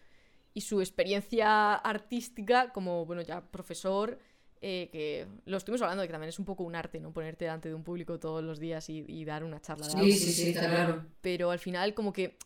[0.53, 4.19] y su experiencia artística como, bueno, ya profesor,
[4.62, 7.12] eh, que lo estuvimos hablando de que también es un poco un arte, ¿no?
[7.12, 9.91] Ponerte delante de un público todos los días y, y dar una charla de.
[9.91, 11.05] Sí, sí, sí, está claro.
[11.22, 12.38] Pero al final como que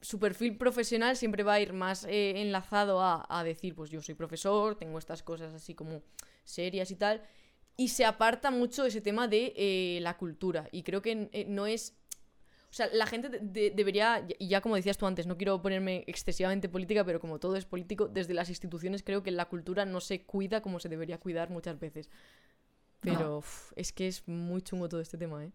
[0.00, 4.02] su perfil profesional siempre va a ir más eh, enlazado a, a decir, pues yo
[4.02, 6.02] soy profesor, tengo estas cosas así como
[6.44, 7.22] serias y tal,
[7.76, 11.96] y se aparta mucho ese tema de eh, la cultura, y creo que no es...
[12.72, 15.60] O sea, la gente de- de- debería, y ya como decías tú antes, no quiero
[15.60, 19.84] ponerme excesivamente política, pero como todo es político, desde las instituciones creo que la cultura
[19.84, 22.08] no se cuida como se debería cuidar muchas veces.
[23.00, 25.52] Pero uf, es que es muy chungo todo este tema, ¿eh?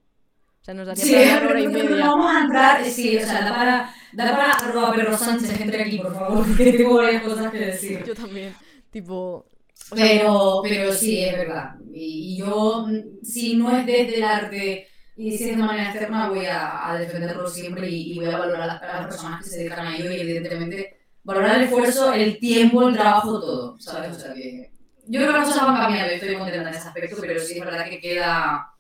[0.61, 2.05] O sea, nos daría Sí, para hablar hora y pero media.
[2.07, 5.99] vamos a entrar, sí, o sea, da para, da para arroba perro Sánchez, entre aquí,
[5.99, 8.03] por favor, porque tengo varias cosas que decir.
[8.05, 8.53] Yo también.
[8.91, 9.45] Tipo.
[9.91, 11.76] o sea, Pero, pero sí, es verdad.
[11.93, 14.88] Y, y yo, mm, si no es desde el arte
[15.18, 18.38] y si es de manera externa, voy a, a defenderlo siempre y, y voy a
[18.38, 22.39] valorar a las, personas que se dedican a ello y evidentemente valorar el esfuerzo, el
[22.39, 24.15] tiempo, el trabajo, todo, ¿sabes?
[24.15, 24.72] O sea que
[25.07, 27.65] yo creo que las cosas van cambiando estoy contenta en ese aspecto, pero sí es
[27.65, 28.74] verdad que queda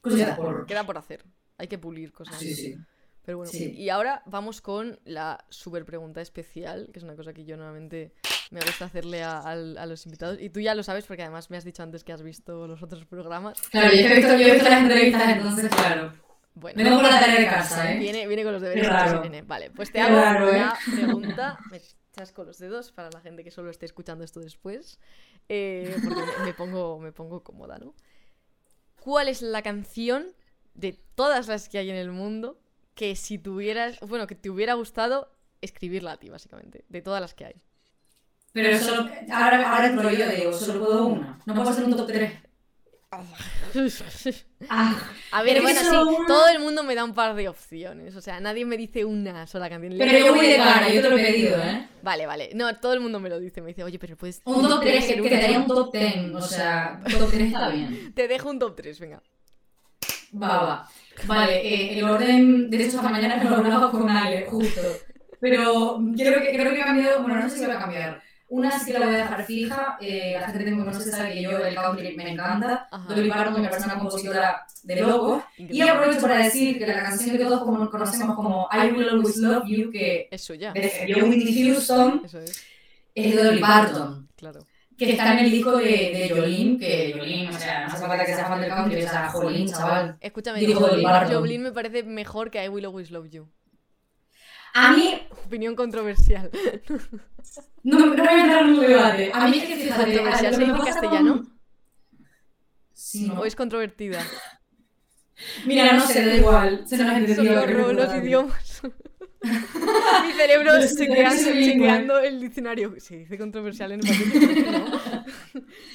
[0.00, 0.66] cositas por...
[0.66, 1.24] queda por hacer.
[1.58, 2.38] Hay que pulir cosas.
[2.38, 2.76] Sí, sí.
[3.24, 3.72] Pero bueno, Sí.
[3.72, 8.14] y ahora vamos con la super pregunta especial, que es una cosa que yo normalmente
[8.50, 9.54] me gusta hacerle a,
[9.86, 10.38] los invitados.
[10.40, 12.82] Y tú ya lo sabes porque además me has dicho antes que has visto los
[12.82, 13.60] otros programas.
[13.70, 16.12] Claro, yo he visto, yo he visto las entrevistas, entonces, claro.
[16.54, 17.98] Bueno, Vengo con la tarea de casa, ¿eh?
[17.98, 19.22] viene, viene con los deberes raro.
[19.44, 20.64] Vale, pues te hago raro, ¿eh?
[20.94, 21.58] pregunta.
[21.70, 21.80] Me
[22.14, 24.98] chasco los dedos para la gente que solo esté escuchando esto después.
[25.50, 27.94] eh, porque me, me pongo, me pongo cómoda, ¿no?
[29.00, 30.28] ¿Cuál es la canción
[30.74, 32.58] de todas las que hay en el mundo
[32.94, 35.30] que si tuvieras, bueno, que te hubiera gustado
[35.60, 36.84] escribirla a ti, básicamente?
[36.88, 37.62] De todas las que hay.
[38.56, 41.38] Pero solo, ahora, ahora entro yo, digo, solo puedo una.
[41.44, 42.32] No puedo hacer un top 3.
[44.68, 44.96] Ah,
[45.32, 48.16] A ver, bueno, sí, una- todo el mundo me da un par de opciones.
[48.16, 49.94] O sea, nadie me dice una sola canción.
[49.98, 51.86] pero yo voy de cara, yo te lo he pedido, ¿eh?
[52.02, 52.50] Vale, vale.
[52.54, 53.60] No, todo el mundo me lo dice.
[53.60, 54.40] Me dice, oye, pero puedes.
[54.46, 56.34] Un top 3, ser que, te daría un top 10.
[56.34, 58.12] O sea, un top 3 está bien.
[58.14, 59.22] Te dejo un top 3, venga.
[60.42, 60.88] Va, va.
[61.26, 64.80] Vale, eh, el orden de hecho esta mañana me lo hablaba con Ale, justo.
[65.38, 68.22] Pero creo que, creo que ha cambiado, bueno, no sé si va a cambiar.
[68.48, 71.32] Una sí que la voy a dejar fija, eh, la gente que me conoce sabe
[71.34, 72.86] que yo el country me encanta.
[73.08, 75.42] Dolly Parton me parece una compositora de locos.
[75.58, 79.38] Y aprovecho para decir que la canción que todos como- conocemos como I Will Always
[79.38, 80.72] Love You, que Eso ya.
[80.72, 82.62] defendió Whitney Houston, Eso es,
[83.14, 84.28] es de Dolly Parton.
[84.36, 84.60] claro.
[84.96, 88.24] Que está en el disco de, de Jolene, que Jolene, o sea, no hace falta
[88.24, 90.16] que sea fan del country, o sea, Jolene, chaval.
[90.20, 90.66] Escúchame,
[91.02, 91.34] Parton.
[91.36, 93.48] Joblin me parece mejor que I Will Always Love You.
[94.78, 96.50] A mí, Opinión controversial.
[97.82, 99.30] no, no voy a entrar en un debate.
[99.32, 101.34] A mí es que fíjate, ¿Controversial se dice castellano?
[101.36, 101.56] con-
[102.92, 103.32] Sí.
[103.36, 104.22] ¿O es controvertida?
[105.64, 106.86] Mira, no sé, da igual.
[106.86, 107.92] Se nos ha entendido.
[107.92, 108.82] Los idiomas.
[109.42, 112.94] Mi cerebro chequeando, el diccionario.
[112.98, 114.00] Se dice controversial en.
[114.00, 114.06] ¿no?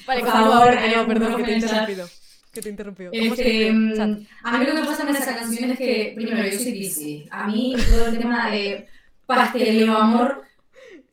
[0.06, 2.08] Vale, Por favor, perdón, que te he interrumpido.
[2.52, 3.10] Que te he interrumpido.
[3.10, 6.12] ¿Cómo se Este, mm, a mí lo que me pasa con esa canción es que,
[6.14, 7.24] primero, yo soy Piscis.
[7.30, 8.86] A mí todo el tema de
[9.24, 10.42] pasteleo, amor,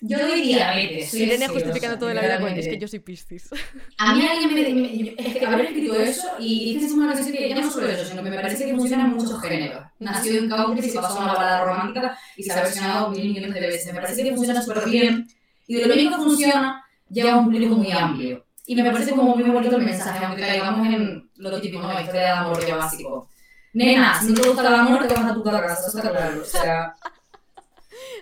[0.01, 1.09] yo doy diabetes.
[1.11, 3.49] soy Irene justificando toda la vida con es que yo soy Piscis.
[3.97, 7.47] A mí alguien me, me- es que haber escrito eso y dices una canción que
[7.49, 9.85] ya no solo eso, sino que me parece que funciona en muchos géneros.
[9.99, 13.53] Nació en country, se pasó a una balada romántica y se ha versionado mil millones
[13.53, 13.93] de veces.
[13.93, 15.25] Me parece que funciona súper bien
[15.67, 18.45] y de lo bien que funciona, llega a un público muy amplio.
[18.69, 21.91] Y me parece como muy bonito el mensaje, aunque caigamos en lo típico, ¿no?
[21.99, 23.27] Historia de amor, que básico.
[23.73, 26.39] Nena, si no te gusta el amor, te vas a tu casa, eso está claro.
[26.39, 26.95] O sea,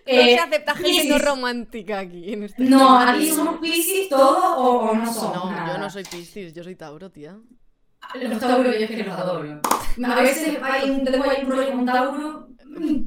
[0.06, 2.32] No Eh, se acepta gente no romántica aquí.
[2.32, 5.36] En este No, aquí somos Piscis todos o, o no somos.
[5.36, 5.74] No, nada.
[5.74, 7.36] yo no soy Piscis, yo soy Tauro, tía.
[8.16, 9.62] Los Tauros, yo es que los adoro.
[10.06, 12.48] A veces hay un, tengo ahí un rollo con Tauro,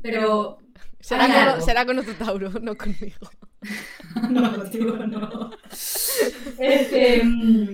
[0.03, 0.59] pero.
[1.01, 1.64] Será con, algo.
[1.64, 3.30] será con otro Tauro, no conmigo.
[4.30, 5.51] No, contigo no.
[6.59, 7.68] Este, mm,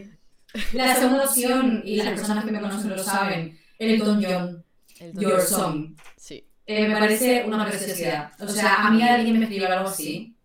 [0.72, 4.64] la segunda opción, y las personas que me conocen lo saben, Elton John,
[4.98, 5.40] El Your.
[5.40, 5.94] Song.
[6.16, 6.46] Sí.
[6.66, 8.32] Eh, me parece una preciosidad.
[8.40, 10.35] O sea, a mí alguien me escribe algo así.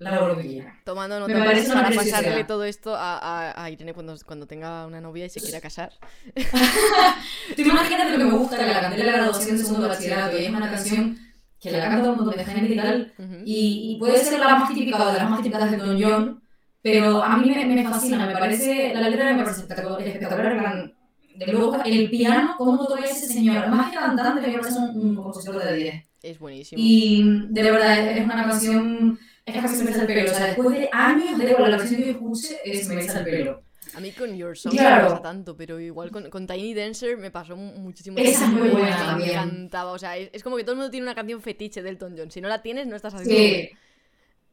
[0.00, 0.80] La quiera.
[0.84, 4.46] Tomando Me nota parece una para pasarle todo esto a, a- a Irene cuando, cuando
[4.46, 5.92] tenga una novia y se quiera casar.
[7.56, 9.88] Tú imagínate lo que me gusta, que la canté en la graduación de segundo de
[9.88, 11.18] bachillerato, y es una canción
[11.60, 13.34] que la canta un montón de gente y tal, Ujú.
[13.44, 16.42] y, y puede ser la más típica o de las más típicas de Don John,
[16.82, 20.94] pero a mí me, me fascina, me parece, la letra me parece espectacular,
[21.36, 25.14] de luego el piano, cómo toca ese señor, más que cantante, me parece un, un
[25.16, 26.04] compositor de 10.
[26.22, 26.80] Es buenísimo.
[26.82, 30.30] Y de verdad, es es una canción, es que casi se me echa el pelo,
[30.30, 33.62] o sea, después de años, de versión que yo escuché, es, me echa el pelo.
[33.94, 34.96] A mí con Your Song Claro.
[34.96, 38.18] no me pasa tanto, pero igual con, con Tiny Dancer me pasó mu- muchísimo.
[38.18, 39.30] Esa es muy buena Me también.
[39.30, 39.90] encantaba.
[39.92, 42.14] O sea, es, es como que todo el mundo tiene una canción fetiche de Elton
[42.16, 42.30] John.
[42.30, 43.34] Si no la tienes, no estás haciendo.
[43.36, 43.70] Sí.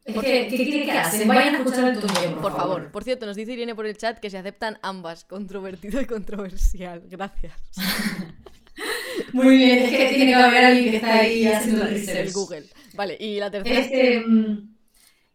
[0.06, 1.28] Es que, ¿qué quiere que hacen?
[1.28, 2.92] Vayan a escuchar el tuyo, por, Por favor.
[2.92, 7.04] Por cierto, nos dice Irene por el chat que se aceptan ambas, controvertido y controversial.
[7.08, 7.54] Gracias.
[9.34, 12.34] Muy bien, es que tiene que haber alguien que está ahí haciendo el El research.
[12.34, 12.64] Google.
[12.94, 13.80] Vale, y la tercera.
[13.80, 14.77] Este, mm,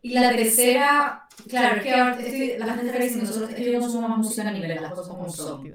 [0.02, 3.72] y la tercera, claro, es que ahora estoy- la gente está diciendo, nosotros es que
[3.72, 5.74] yo no somos más música a nivel, las cosas como son.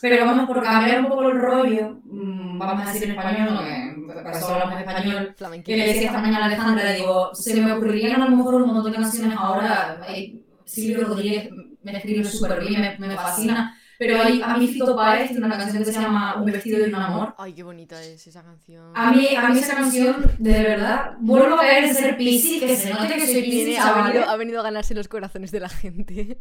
[0.00, 3.84] Pero vamos por cambiar un poco el rollo, mm, vamos a decir en español, no,
[4.22, 5.36] para eso hablamos español.
[5.64, 8.54] Que le decía esta mañana a Alejandra, le digo, se me ocurrirían a lo mejor
[8.56, 10.00] un montón de canciones ahora.
[10.08, 11.50] eh, Silvio Rodríguez
[11.82, 13.76] me escribe súper bien, me, me fascina.
[14.02, 16.88] Pero hay, a mí Fito Páez tiene una canción que se llama Un vestido y
[16.88, 17.36] un amor.
[17.38, 18.90] Ay, qué bonita es esa canción.
[18.96, 22.76] A mí, a mí esa canción, de verdad, vuelvo a caer en ser Piscis, que
[22.76, 25.68] se note que soy Piscis, ha venido, ha venido a ganarse los corazones de la
[25.68, 26.36] gente.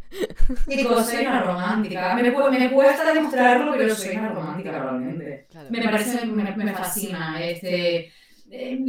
[0.68, 2.16] Chicos, soy una romántica.
[2.16, 5.46] Me, me cuesta demostrarlo, pero soy una romántica realmente.
[5.52, 5.68] Claro.
[5.70, 7.40] Me parece, me, me fascina.
[7.44, 8.12] Este,
[8.50, 8.80] eh,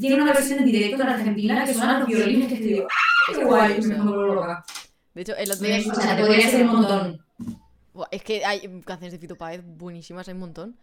[0.00, 3.32] tiene una versión en directo en Argentina que suenan los violines que estoy digo, ¡ah,
[3.32, 3.80] qué guay!
[3.82, 4.64] Me vuelvo loca.
[5.14, 5.78] De hecho, el otro día.
[5.88, 7.27] o sea, te podría ser un montón.
[8.10, 10.78] Es que hay canciones de Fito Páez buenísimas, hay un montón.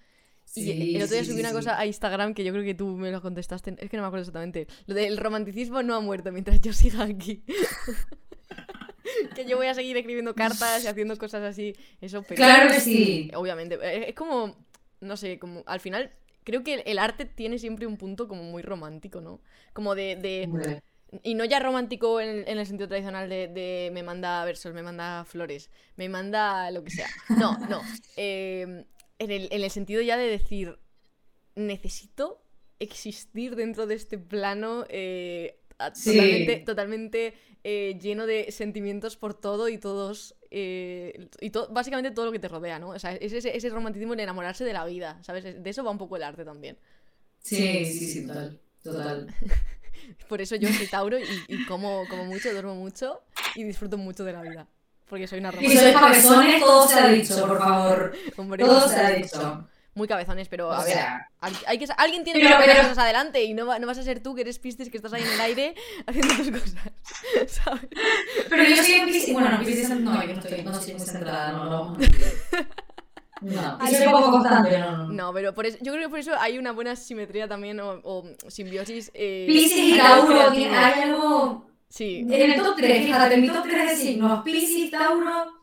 [0.53, 2.63] Y Sí, el otro día sí, subí sí, una cosa a Instagram que yo creo
[2.63, 3.75] que tú me lo contestaste.
[3.79, 4.67] Es que no me acuerdo exactamente.
[4.85, 7.43] Lo del romanticismo no ha muerto mientras yo siga aquí.
[9.35, 11.75] que yo voy a seguir escribiendo cartas y haciendo cosas así.
[12.01, 12.35] Eso, pero.
[12.35, 13.31] Claro que sí.
[13.35, 13.75] Obviamente.
[13.81, 14.55] eh, Es como.
[15.01, 15.63] No sé, como.
[15.65, 16.11] Al final.
[16.43, 19.41] Creo que el- arte tiene siempre un punto como muy romántico, ¿no?
[19.73, 20.15] Como de.
[20.15, 20.83] de- Hombre.
[21.23, 24.83] Y no ya romántico en, en el sentido tradicional de, de me manda versos, me
[24.83, 27.07] manda flores, me manda lo que sea.
[27.39, 27.81] No, no.
[28.17, 28.85] eh,
[29.19, 30.77] en, el, en el sentido ya de decir,
[31.55, 32.41] necesito
[32.79, 36.11] existir dentro de este plano eh, a- Sí.
[36.11, 37.33] totalmente, totalmente
[37.63, 40.35] eh, lleno de sentimientos por todo y todos...
[40.51, 42.89] eh, y to- básicamente todo lo que te rodea, ¿no?
[42.89, 45.43] O sea, es ese, ese romanticismo de enamorarse de la vida, ¿sabes?
[45.63, 46.77] De eso va un poco el arte también.
[47.39, 48.59] Sí, sí, sí, total.
[48.83, 49.27] Total.
[50.27, 53.21] Por eso yo soy Tauro y, y como, como mucho, duermo mucho
[53.55, 54.67] y disfruto mucho de la vida.
[55.07, 55.81] Porque soy una Y romántica.
[55.81, 58.13] sois cabezones, todo se ha dicho, por favor.
[58.37, 59.67] Hombre, Todo se ha dicho.
[59.93, 61.29] Muy cabezones, pero a O ver, sea,
[61.67, 63.97] hay que, alguien tiene Pero- que sacar pero- cosas adelante y no, va- no vas
[63.97, 65.75] a ser tú que eres pistes que estás ahí en el aire
[66.05, 66.91] haciendo tus cosas.
[67.47, 67.81] ¿Sabes?
[68.49, 71.05] Pero yo soy en Piscis, bueno, en Piscis no, yo no estoy, no estoy muy
[71.05, 71.97] centrada, no, no.
[73.41, 75.07] No, y soy poco constante, no, no.
[75.09, 77.99] No, pero por eso, yo creo que por eso hay una buena simetría también o,
[78.03, 79.11] o simbiosis.
[79.13, 81.67] Eh, Piscis y Tauro, tiene- hay algo...
[81.89, 82.25] Sí.
[82.29, 85.53] En el top 3, fíjate, en mi top 3 de signos, Piscis, Tauro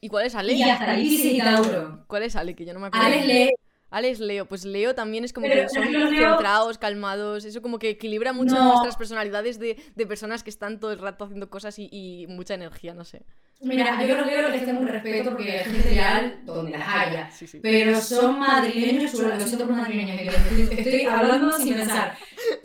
[0.00, 0.52] ¿Y cuál es Ale?
[0.54, 2.04] y está, y Piscis y Tauro.
[2.08, 2.54] ¿Cuál es Ale?
[2.56, 3.06] Que yo no me acuerdo.
[3.06, 3.50] Alex lee,
[3.92, 7.90] Alex Leo, pues Leo también es como Pero- que son centrados, calmados, eso como que
[7.90, 8.64] equilibra mucho No.
[8.72, 12.54] nuestras personalidades de, de personas que están todo el rato haciendo cosas y, y mucha
[12.54, 13.22] energía, no sé.
[13.60, 17.30] mira, yo los leo les tengo un respeto porque es gente real donde las haya.
[17.30, 17.60] Sí, sí.
[17.62, 20.32] Pero son madrileños chulos, lo siento por madrileños, que yo
[20.72, 22.16] estoy, hablando sin pensar.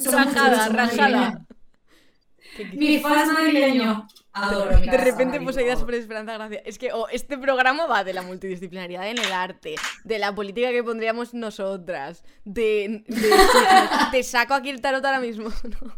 [0.05, 1.09] Rajada, rajada.
[1.09, 1.41] madrileños.
[2.55, 4.03] ¿Qué- qué- Mi fans madrileños.
[4.43, 6.61] Adoro De repente poseídas por por Esperanza Gracia.
[6.65, 10.71] Es que oh, este programa va de la multidisciplinaridad en el arte, de la política
[10.71, 13.03] que pondríamos nosotras, de...
[13.07, 13.33] de-
[14.11, 15.49] te saco aquí el tarot ahora mismo.
[15.63, 15.97] ¿no?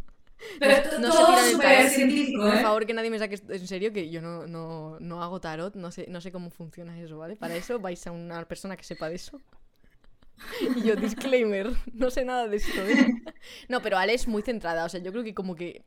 [0.59, 1.91] Pero esto- No se todo el súper tarot.
[1.91, 2.61] científico, Por ¿eh?
[2.61, 5.75] favor, que nadie me saque esto en serio, que yo no, no, no hago tarot,
[5.75, 7.35] no sé, no sé cómo funciona eso, ¿vale?
[7.35, 9.39] Para eso vais a una persona que sepa de eso.
[10.77, 13.07] Y yo, disclaimer, no sé nada de esto, ¿eh?
[13.67, 15.83] No, pero Ale es muy centrada, o sea, yo creo que como que...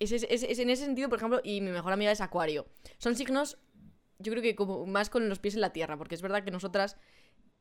[0.00, 2.66] Es, es- es- en ese sentido, por ejemplo, y mi mejor amiga es Acuario.
[2.98, 3.58] Son signos,
[4.18, 6.50] yo creo que como más con los pies en la tierra, porque es verdad que
[6.50, 6.96] nosotras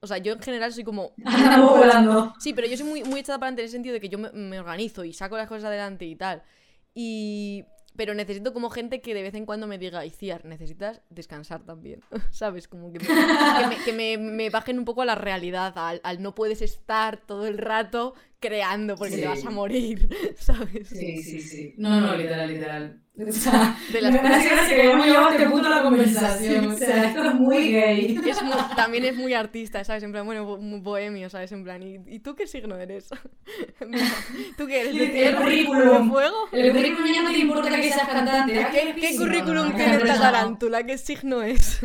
[0.01, 1.13] O sea, yo en general soy como.
[1.77, 2.33] Volando.
[2.39, 4.17] Sí, pero yo soy muy, muy echada para adelante en el sentido de que yo
[4.19, 6.41] me, me organizo y saco las cosas adelante y tal.
[6.95, 7.65] Y.
[7.99, 11.99] Pero necesito como gente que de vez en cuando me diga, Iciar, necesitas descansar también.
[12.31, 12.69] ¿Sabes?
[12.69, 15.99] Como que me, que me, que me- me bajen un poco a la realidad, al,
[16.05, 20.87] al no puedes estar todo el rato creando porque te vas a morir, ¿sabes?
[20.87, 21.73] Sí, sí, sí.
[21.75, 23.01] No, no, literal, literal.
[23.27, 26.67] O sea, De las me parece gracia que llevado a este punto la conversación.
[26.71, 28.19] O sea, esto es muy gay.
[28.25, 30.03] Es muy- también es muy artista, ¿sabes?
[30.03, 31.51] En plan, bueno, muy bohemio, ¿sabes?
[31.51, 33.09] En plan, ¿y, y tú qué signo eres?
[34.57, 34.93] ¿Tú qué eres?
[34.95, 35.41] ¿De el tierra?
[35.41, 36.03] currículum.
[36.07, 36.35] ¿De fuego?
[36.51, 38.63] El currículum ya no te importa que seas cantante.
[38.63, 40.83] ¿a ¿Qué, currículum tiene esta tarántula?
[40.83, 41.79] ¿Qué signo es?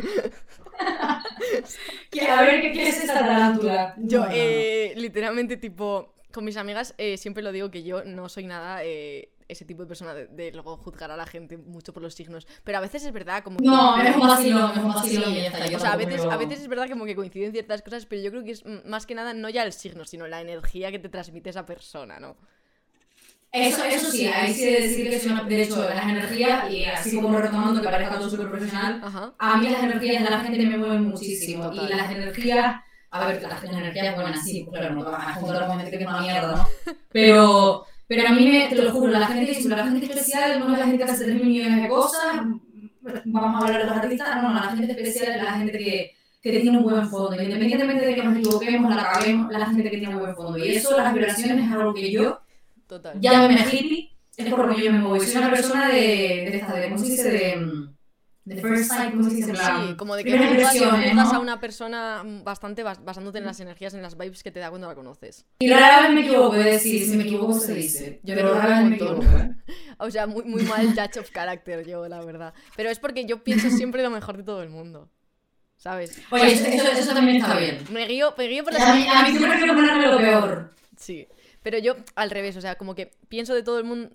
[2.11, 3.93] Que- A ver, ¿qué, qué es esta tarántula?
[3.97, 8.45] Yo, eh, literalmente, tipo, con mis amigas eh, siempre lo digo que yo no soy
[8.45, 12.01] nada eh, ese tipo de persona de, de luego juzgar a la gente mucho por
[12.01, 12.47] los signos.
[12.63, 13.65] Pero a veces es verdad, como que...
[13.65, 15.67] No, vacilón, es un vacilón y ya está.
[15.67, 18.21] yo O sea, a veces, a veces es verdad como que coinciden ciertas cosas, pero
[18.21, 20.99] yo creo que es más que nada no ya el signo, sino la energía que
[20.99, 22.35] te transmite esa persona, ¿no?
[23.51, 26.83] Eso, eso sí, ahí sí de decir que soy una, de hecho, las energías, y
[26.83, 29.33] así como retomando que parezca todo súper profesional, Ajá.
[29.39, 31.69] a mí las energías de la gente me mueven muchísimo.
[31.69, 31.89] Total.
[31.89, 32.75] Y las energías,
[33.11, 36.03] a ver, las energías buenas, sí, claro, no te vas a juntar con gente que
[36.03, 36.67] es una mierda, ¿no?
[37.13, 40.79] Pero, pero a mí, me, te lo juro, la gente, la gente especial no es
[40.79, 42.35] la gente que hace 3 millones de cosas,
[43.25, 46.15] vamos a hablar de los artistas, no, no, la gente especial es la gente que,
[46.41, 47.41] que tiene un buen fondo.
[47.41, 50.57] Independientemente de que nos equivoquemos, la caguemos, la gente que tiene un buen fondo.
[50.57, 52.39] Y eso, las vibraciones, es algo que yo,
[52.87, 53.19] Total.
[53.19, 55.23] llámeme hippie, es por lo que yo me muevo.
[55.23, 57.31] Soy una persona de, de esta, de, ¿cómo se dice?
[57.31, 57.94] De,
[58.45, 59.55] de first sight, ¿cómo se dice?
[59.55, 60.75] Sí, como de que juzgas
[61.15, 61.21] ¿no?
[61.31, 64.69] a una persona bastante bas- basándote en las energías, en las vibes que te da
[64.69, 65.45] cuando la conoces.
[65.59, 68.19] Y rara vez me equivoco, es decir, si me equivoco se dice.
[68.23, 69.23] Yo pero rara vez me equivoco.
[69.23, 69.55] ¿eh?
[69.97, 72.53] O sea, muy, muy mal judge of character yo, la verdad.
[72.75, 75.09] Pero es porque yo pienso siempre lo mejor de todo el mundo.
[75.77, 76.21] ¿Sabes?
[76.31, 77.79] Oye, eso, eso, eso también está bien.
[77.91, 80.73] Me guío, me guío por las A mí, a mí yo prefiero ponerme lo peor.
[80.97, 81.27] Sí,
[81.63, 84.09] pero yo al revés, o sea, como que pienso de todo el mundo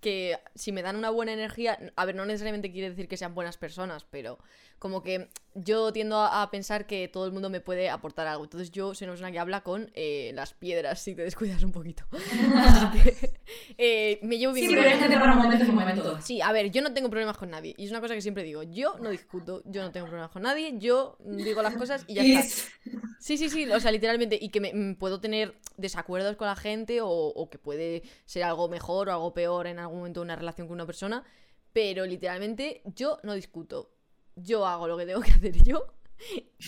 [0.00, 3.34] que si me dan una buena energía, a ver, no necesariamente quiere decir que sean
[3.34, 4.38] buenas personas, pero
[4.78, 8.44] como que yo tiendo a, a pensar que todo el mundo me puede aportar algo.
[8.44, 11.72] Entonces yo soy una persona que habla con eh, las piedras si te descuidas un
[11.72, 12.04] poquito.
[12.56, 13.40] Así que
[13.78, 16.24] eh, me llevo bien Sí, pero hay gente para momentos y momentos.
[16.24, 17.74] Sí, a ver, yo no tengo problemas con nadie.
[17.78, 18.62] Y es una cosa que siempre digo.
[18.64, 22.24] Yo no discuto, yo no tengo problemas con nadie, yo digo las cosas y ya
[22.24, 22.70] Y está.
[23.18, 24.38] Sí, sí, sí, o sea, literalmente.
[24.40, 28.42] Y que me, mm, puedo tener desacuerdos con la gente o, o que puede ser
[28.42, 31.24] algo mejor o algo peor en algún momento de una relación con una persona.
[31.72, 33.95] Pero literalmente yo no discuto.
[34.36, 35.86] Yo hago lo que tengo que hacer yo.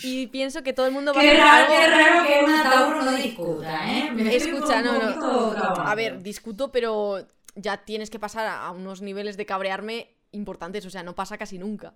[0.03, 2.45] Y pienso que todo el mundo va Qué a hacer raro, algo- qué raro que
[2.45, 4.11] una Tauro no discuta, ¿eh?
[4.13, 5.55] Me Escucha, un no, no.
[5.83, 10.85] A ver, discuto, pero ya tienes que pasar a, unos niveles de cabrearme importantes.
[10.85, 11.95] O sea, no pasa casi nunca.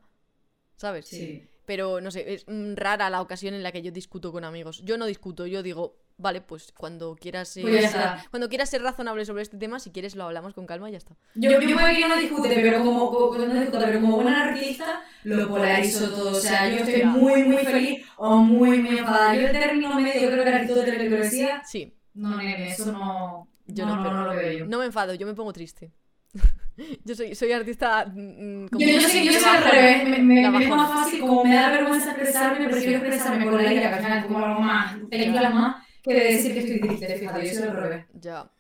[0.77, 1.07] ¿Sabes?
[1.07, 1.47] Sí.
[1.67, 2.45] Pero no sé, es
[2.75, 4.81] rara la ocasión en la que yo discuto con amigos.
[4.85, 8.01] Yo no discuto, yo digo, vale, pues cuando quieras, eh, Pues ser,
[8.31, 10.99] cuando quieras ser razonable sobre este tema, si quieres lo hablamos con calma y ya
[10.99, 11.17] está.
[11.35, 15.03] Yo, yo puede que no discute, pero como, como- no discuta, pero como buena artista
[15.25, 16.31] lo polarizo todo.
[16.33, 19.35] O sea, yo estoy muy, muy feliz o muy, muy enfadada.
[19.35, 21.63] Yo el término medio, creo que Aristóteles lo decía.
[21.65, 23.49] Sí, No, nene, eso no.
[23.67, 24.67] yo no, no, pero no lo veo yo.
[24.67, 25.91] no me enfado, yo me pongo triste.
[27.05, 28.07] yo soy, soy artista.
[28.07, 31.21] mm, como- Yo, yo, soy, yo soy al revés, me, me, me es más fácil,
[31.21, 34.61] como me da vergüenza expresarme, prefiero expresarme con la ira, que al final como algo
[34.61, 38.07] más, películas más, que de decir que estoy triste, fíjate, yo soy al revés.
[38.13, 38.51] Ya.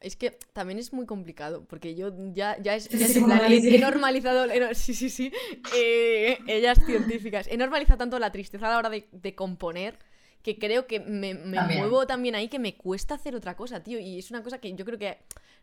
[0.00, 4.74] Es que también es muy complicado, porque yo ya, ya es, ya he normalizado, he
[4.74, 5.32] sí, sí, sí,
[5.74, 9.98] eh, ellas científicas, he normalizado tanto la tristeza a la hora de, de componer
[10.42, 11.80] que creo que me, me También.
[11.80, 14.74] muevo también ahí que me cuesta hacer otra cosa, tío, y es una cosa que
[14.74, 15.16] yo creo que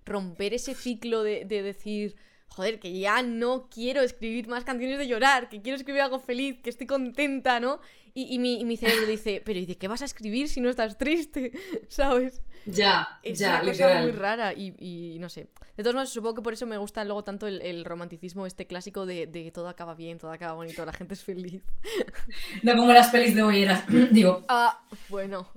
[0.05, 2.15] romper ese ciclo de, de decir,
[2.53, 6.59] joder, que ya no quiero escribir más canciones de llorar, que quiero escribir algo feliz,
[6.61, 7.79] que estoy contenta, ¿no?
[8.13, 10.59] Y, y mi, y mi cerebro dice, pero ¿y de qué vas a escribir si
[10.59, 11.53] no estás triste?
[11.87, 12.41] ¿Sabes?
[12.65, 15.47] Ya, Es una cosa muy rara y, y no sé.
[15.77, 18.67] De todos modos, supongo que por eso me gusta luego tanto el, el romanticismo este
[18.67, 21.63] clásico de, de que todo acaba bien, todo acaba bonito, la gente es feliz.
[22.63, 25.47] No como las pelis de bolleras, digo, Ah, bueno.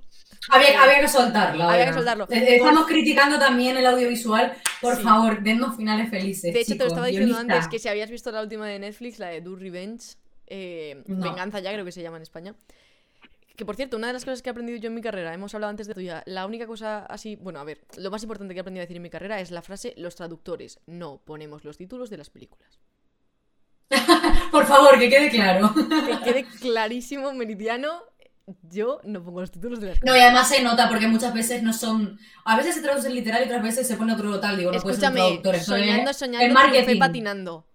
[0.49, 1.07] Había, había que.
[1.63, 2.25] Había soltarlo.
[2.29, 5.03] Eh, Estamos criticando también el audiovisual, por Sí.
[5.03, 8.31] favor, dennos finales felices, De hecho, te lo estaba diciendo antes que si habías visto
[8.31, 10.15] la última de Netflix, la de Do Revenge,
[10.47, 11.23] eh, No.
[11.29, 12.55] Venganza ya creo que se llama en España.
[13.55, 15.55] Que por cierto, una de las cosas que he aprendido yo en mi carrera, hemos
[15.55, 18.59] hablado antes de tuya, la única cosa así, bueno, a ver, lo más importante que
[18.59, 21.77] he aprendido a decir en mi carrera es la frase los traductores no ponemos los
[21.77, 22.79] títulos de las películas.
[24.51, 25.73] Por favor, que quede claro.
[25.73, 28.01] Que quede clarísimo, meridiano,
[28.63, 31.63] yo no pongo los títulos de las No, y además se nota porque muchas veces
[31.63, 32.19] no son.
[32.45, 34.57] A veces se traduce literal y otras veces se pone otro tal.
[34.57, 35.55] Digo, no puede ser Escúchame, traductor.
[35.55, 36.99] esto es- soñando, el soñando, triunfé marketing.
[36.99, 37.67] patinando.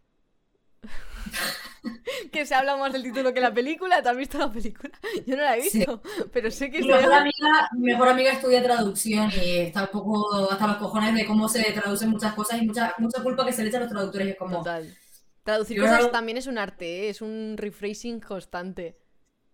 [2.33, 4.03] que se habla más del título que la película.
[4.03, 4.93] ¿Te has visto la película?
[5.27, 6.03] Yo no la he visto,
[6.33, 10.51] pero sé que Mi mejor amiga, mi mejor amiga estudia traducción y está un poco
[10.51, 13.63] hasta los cojones de cómo se traducen muchas cosas y mucha, mucha culpa que se
[13.63, 14.29] le echa a los traductores.
[14.29, 14.95] Es como, Total.
[15.43, 17.09] Traducir cosas también es un arte, ¿eh?
[17.09, 18.99] es un rephrasing constante.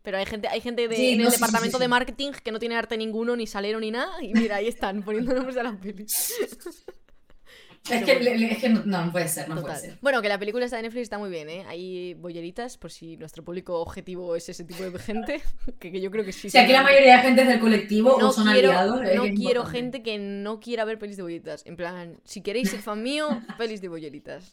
[0.06, 1.86] Pero hay gente, hay gente de, Sí, en no, el sí, sí, departamento sí, de
[1.86, 1.90] sí.
[1.90, 4.22] marketing que no tiene arte ninguno, ni salero, ni nada.
[4.22, 6.32] Y mira, ahí están poniendo nombres a las pelis.
[7.90, 9.80] es que, le- le- es que no, no puede ser, no puede Total.
[9.80, 9.98] ser.
[10.00, 11.64] Bueno, que la película está de Netflix está muy bien, ¿eh?
[11.68, 15.42] Hay bolleritas, por si nuestro público objetivo es ese tipo de gente.
[15.80, 16.50] Que, que yo creo que sí.
[16.50, 19.22] Si aquí la mayoría de gente es del colectivo no o son quiero, aliados, no
[19.22, 19.70] quiero importante.
[19.72, 21.66] gente que no quiera ver pelis de bolleritas.
[21.66, 24.52] En plan, si queréis ser fan mío, pelis de bolleritas.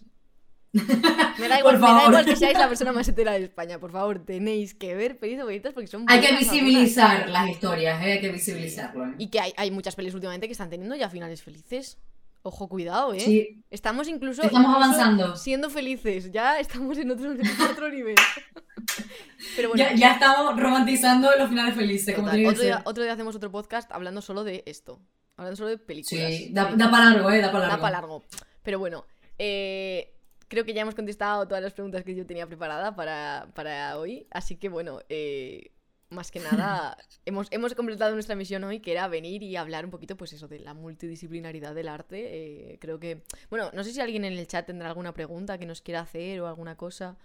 [1.39, 2.09] Me da, igual, Por me da favor.
[2.09, 3.79] igual que seáis la persona más hetera de España.
[3.79, 6.51] Por favor, tenéis que ver pelis de bolleritas porque son Hay que algunas.
[6.51, 8.13] visibilizar las historias, ¿eh?
[8.13, 9.05] hay que visibilizarlo.
[9.07, 9.15] ¿eh?
[9.19, 11.97] Y que hay, hay muchas pelis últimamente que están teniendo ya finales felices.
[12.45, 13.19] Ojo, cuidado, ¿eh?
[13.21, 15.35] Sí, Estamos incluso, Estamos incluso avanzando.
[15.37, 16.29] siendo felices.
[16.31, 18.15] Ya estamos en otro, en otro nivel.
[19.55, 23.35] Pero bueno, ya, ya estamos romantizando los finales felices, como otro, día, otro día hacemos
[23.35, 24.99] otro podcast hablando solo de esto.
[25.37, 26.27] Hablando solo de películas.
[26.33, 27.39] Sí, da, da para largo, ¿eh?
[27.41, 27.81] Da para Da largo.
[27.81, 28.23] para largo.
[28.61, 29.05] Pero bueno,
[29.39, 30.12] eh,
[30.47, 34.27] creo que ya hemos contestado todas las preguntas que yo tenía preparada para, para hoy.
[34.31, 35.71] Así que bueno, eh,
[36.09, 36.39] más que
[36.79, 40.33] nada, hemos, hemos completado nuestra misión hoy, que era venir y hablar un poquito, pues
[40.33, 42.71] eso, de la multidisciplinaridad del arte.
[42.73, 45.65] Eh, creo que, bueno, no sé si alguien en el chat tendrá alguna pregunta que
[45.65, 47.17] nos quiera hacer o alguna cosa.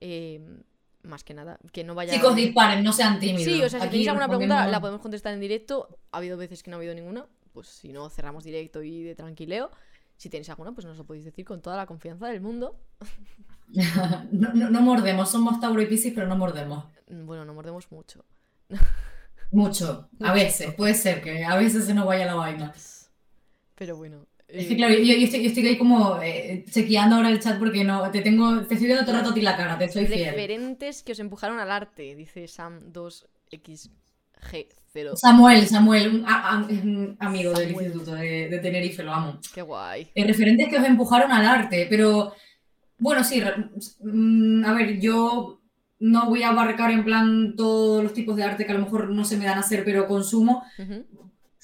[0.00, 0.40] Eh,
[1.02, 2.12] más que nada, que no vaya...
[2.12, 3.44] Chicos, disparen, no sean tímidos.
[3.44, 5.98] Sí, o sea, si tenéis alguna pregunta, la podemos contestar en directo.
[6.12, 7.26] Ha habido veces que no ha habido ninguna.
[7.52, 9.70] Pues si no, cerramos directo y de tranquileo.
[10.22, 12.78] Si tenéis alguna, pues nos lo podéis decir con toda la confianza del mundo.
[14.30, 16.84] no, no, no mordemos, somos Tauro y Piscis, pero no mordemos.
[17.08, 18.24] Mm, Bueno, no mordemos mucho.
[19.50, 20.08] Mucho.
[20.20, 22.72] A veces, puede ser que a veces se nos vaya la vaina.
[23.74, 24.28] Pero bueno.
[24.46, 27.40] Es eh, que claro, yo, yo estoy, yo estoy ahí como eh, chequeando ahora el
[27.40, 29.76] chat porque no, te tengo, te estoy viendo todo el rato a ti la cara,
[29.76, 30.30] te soy fiel.
[30.30, 32.46] referentes que os empujaron al arte, dice
[34.42, 35.16] Sam2XG0.
[35.16, 36.24] Samuel, Samuel,
[36.68, 39.40] es un amigo del instituto de, de Tenerife, lo amo.
[39.54, 40.10] Qué guay.
[40.14, 42.34] Eh, referentes que os empujaron al arte, pero
[42.98, 43.42] bueno, sí,
[44.00, 45.60] mm, a ver, yo
[45.98, 49.08] no voy a abarcar en plan todos los tipos de arte que a lo mejor
[49.10, 50.64] no se me dan a hacer, pero consumo.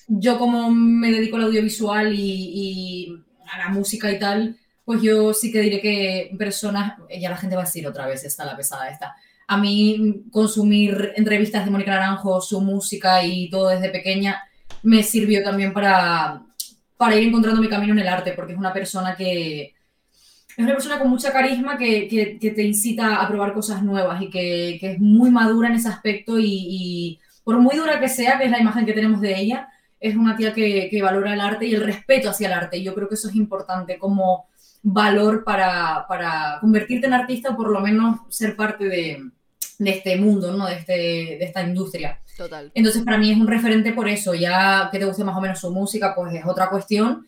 [0.06, 5.34] Yo como me dedico al audiovisual y, y a la música y tal, pues yo
[5.34, 8.56] sí que diré que personas, ya la gente va a decir otra vez, está la
[8.56, 9.16] pesada esta.
[9.48, 14.40] A mí consumir entrevistas de Mónica Naranjo, su música y todo desde pequeña
[14.82, 16.42] me sirvió también para,
[16.96, 19.74] para ir encontrando mi camino en el arte, porque es una persona que
[20.56, 24.28] es una persona con mucha carisma que, que- te incita a probar cosas nuevas y
[24.30, 28.44] que, que es muy madura en ese aspecto y, por muy dura que sea, que
[28.46, 29.68] es la imagen que tenemos de ella,
[30.00, 32.82] es una tía que, valora el arte y el respeto hacia el arte.
[32.82, 34.46] Yo creo que eso es importante como
[34.82, 39.30] valor para, para convertirte en artista o por lo menos ser parte de,
[39.78, 40.66] de este mundo, ¿no?
[40.66, 42.20] de, este, de esta industria.
[42.36, 42.70] Total.
[42.74, 44.34] Entonces, para mí es un referente por eso.
[44.34, 47.26] Ya que te guste más o menos su música, pues es otra cuestión.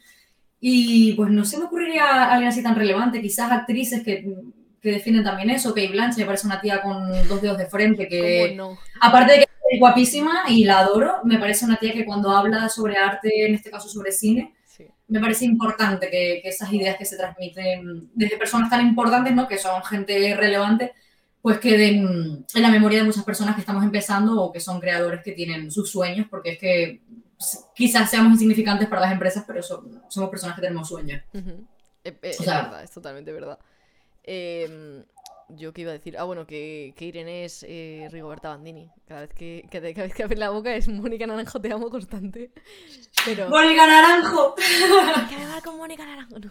[0.61, 3.23] Y pues no se me ocurriría alguien así tan relevante.
[3.23, 4.27] Quizás actrices que,
[4.81, 5.71] que defienden también eso.
[5.75, 8.55] Kate Blanchett me parece una tía con dos dedos de frente que...
[8.57, 8.79] ¿Cómo no?
[9.01, 12.69] Aparte de que es guapísima y la adoro, me parece una tía que cuando habla
[12.69, 14.87] sobre arte, en este caso sobre cine, Sí.
[15.09, 19.49] me parece importante que, que esas ideas que se transmiten desde personas tan importantes, ¿no?
[19.49, 20.93] que son gente relevante,
[21.43, 25.23] pues queden en la memoria de muchas personas que estamos empezando o que son creadores
[25.23, 27.01] que tienen sus sueños, porque es que
[27.75, 31.23] quizás seamos insignificantes para las empresas, pero son- somos personas que tenemos sueños.
[31.33, 31.43] Eh,
[32.05, 33.59] eh, O es verdad, es totalmente verdad.
[34.23, 35.03] Em,
[35.57, 38.91] yo qué iba a decir, ah, bueno, que, que Irene es eh, Rigoberta Bandini.
[39.07, 42.51] Cada vez que, cada vez que abre la boca es Mónica Naranjo, te amo constante.
[43.25, 43.49] Pero.
[43.49, 44.55] ¡Mónica Naranjo!
[45.29, 46.39] que me va con Mónica Naranjo.
[46.39, 46.51] no.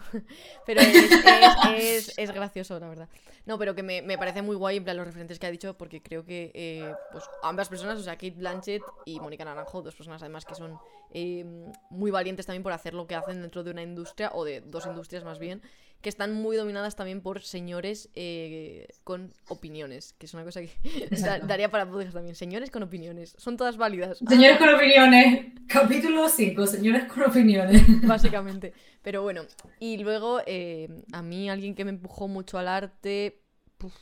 [0.66, 3.08] Pero es, es- es- es gracioso, la verdad.
[3.46, 5.76] No, pero que me, me parece muy guay en plan, los referentes que ha dicho,
[5.76, 9.94] porque creo que eh, pues, ambas personas, o sea, Kate Blanchett y Mónica Naranjo, dos
[9.94, 10.78] personas además que son
[11.12, 11.44] eh,
[11.88, 14.86] muy valientes también por hacer lo que hacen dentro de una industria, o de dos
[14.86, 15.62] industrias más bien,
[16.00, 20.70] que están muy dominadas también por señores eh, con opiniones, que es una cosa que
[21.20, 22.34] da- daría para podcast también.
[22.34, 24.18] Señores con opiniones, son todas válidas.
[24.28, 25.46] Señores con opiniones.
[25.66, 27.82] Capítulo 5, señores con opiniones.
[28.06, 28.72] básicamente.
[29.02, 29.42] Pero bueno,
[29.78, 33.42] y luego eh, a mí alguien que me empujó mucho al arte...
[33.78, 33.94] puf.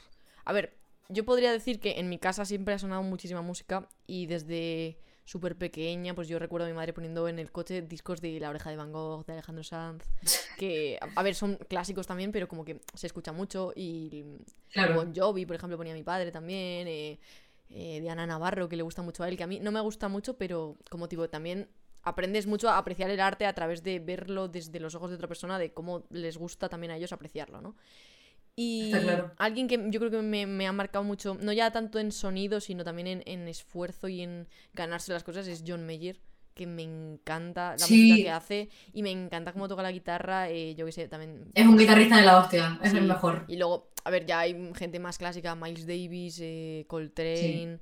[0.44, 0.76] A ver,
[1.08, 4.98] yo podría decir que en mi casa siempre ha sonado muchísima música y desde
[5.28, 8.48] súper pequeña, pues yo recuerdo a mi madre poniendo en el coche discos de La
[8.48, 10.04] oreja de Van Gogh, de Alejandro Sanz,
[10.56, 14.24] que, a- a ver, son clásicos también, pero como que se escucha mucho y
[14.72, 14.94] Claro.
[14.94, 16.88] Bon Jovi, por ejemplo, ponía mi padre también.
[16.88, 17.18] Eh,
[17.70, 19.80] eh, de Ana Navarro, que le gusta mucho a él, que a mí no me
[19.82, 21.68] gusta mucho, pero como tipo, también
[22.02, 25.28] aprendes mucho a apreciar el arte a través de verlo desde los ojos de otra
[25.28, 27.74] persona, de cómo les gusta también a ellos apreciarlo, ¿no?
[28.60, 29.30] Y claro.
[29.38, 32.60] alguien que yo creo que me, me ha marcado mucho, no ya tanto en sonido,
[32.60, 36.18] sino también en, en esfuerzo y en ganarse las cosas, es John Mayer,
[36.54, 38.08] que me encanta la Sí.
[38.08, 41.52] música que hace y me encanta cómo toca la guitarra, eh, yo que sé, también...
[41.54, 42.96] Es un guitarrista de la hostia, es Sí.
[42.96, 43.44] el mejor.
[43.46, 47.78] Y luego, a ver, ya hay gente más clásica, Miles Davis, eh, Coltrane.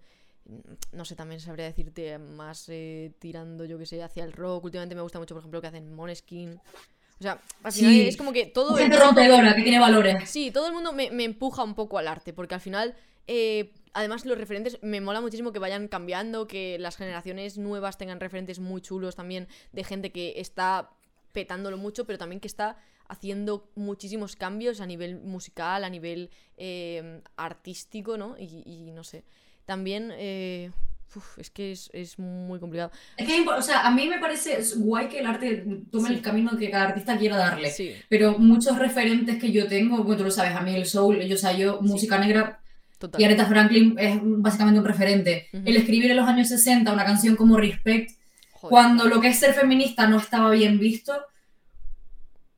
[0.93, 4.65] No sé, también sabría decirte más eh, tirando, yo que sé, hacia el rock.
[4.67, 6.61] Últimamente me gusta mucho, por ejemplo, lo que hacen Moneskin.
[7.19, 8.09] O sea, al final Sí.
[8.09, 8.77] es como que todo.
[8.77, 10.29] el Gente mundo- rompedora, que tiene valores.
[10.29, 12.95] Sí, todo el mundo me, me empuja un poco al arte, porque al final,
[13.27, 18.21] eh, además los referentes, me mola muchísimo que vayan cambiando, que las generaciones nuevas tengan
[18.21, 20.91] referentes muy chulos también de gente que está
[21.33, 22.77] petándolo mucho, pero también que está
[23.09, 28.37] haciendo muchísimos cambios a nivel musical, a nivel eh, artístico, ¿no?
[28.39, 29.25] Y, y no sé.
[29.65, 30.71] También, eh,
[31.15, 32.91] uf, es que es, es muy complicado.
[33.17, 36.15] Es que, o sea, a mí me parece guay que el arte tome Sí.
[36.15, 37.71] el camino que cada artista quiera darle.
[37.71, 41.21] Sí, Pero muchos referentes que yo tengo, bueno, tú lo sabes, a mí el soul,
[41.23, 42.61] yo, o sea, yo, música negra,
[42.99, 43.21] total.
[43.21, 45.49] y Aretha Franklin es básicamente un referente.
[45.53, 45.63] Ujú.
[45.67, 48.11] El escribir en los años 60 una canción como Respect,
[48.53, 51.15] Joder, cuando lo que es ser feminista no estaba bien visto,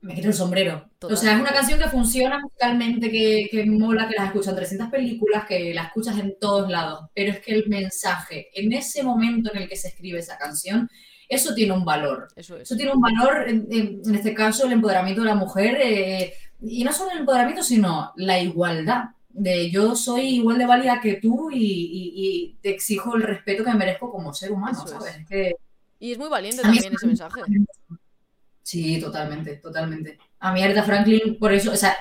[0.01, 0.89] me quito el sombrero.
[1.01, 4.89] O sea, es una canción que funciona musicalmente, que, que mola, que las escuchan 300
[4.89, 9.51] películas, que la escuchas en todos lados, pero es que el mensaje, en ese momento
[9.53, 10.89] en el que se escribe esa canción,
[11.27, 12.27] eso tiene un valor.
[12.35, 12.63] Eso es.
[12.63, 16.91] Eso tiene un valor, en, este caso, el empoderamiento de la mujer, eh, y no
[16.91, 19.03] solo el empoderamiento, sino la igualdad.
[19.31, 23.63] De yo soy igual de válida que tú y, y- y te exijo el respeto
[23.63, 24.99] que merezco como ser humano, Eso.
[24.99, 25.17] ¿sabes?
[25.17, 25.55] Es que-
[25.99, 27.41] Y es muy valiente también ese mensaje.
[28.69, 30.19] Sí, totalmente, totalmente.
[30.41, 31.97] A mí Aretha Franklin, por eso, o sea,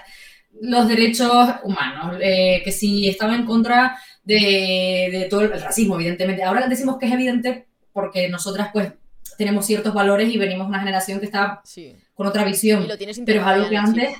[0.60, 6.42] los derechos humanos, eh, que si estaba en contra de, de todo el, racismo, evidentemente.
[6.42, 8.92] Ahora decimos que es evidente porque nosotras, pues,
[9.38, 11.96] tenemos ciertos valores y venimos de una generación que está Sí.
[12.12, 12.86] con otra visión.
[12.86, 14.18] Lo Pero es algo que antes,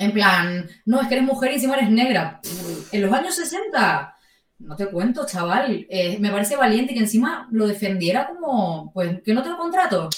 [0.00, 2.40] en plan, no, es que eres mujer y encima eres negra.
[2.42, 4.16] Pff, En los años 60,
[4.58, 5.86] no te cuento, chaval.
[5.88, 10.08] Eh, me parece valiente que encima lo defendiera como, pues, que no te lo contrato.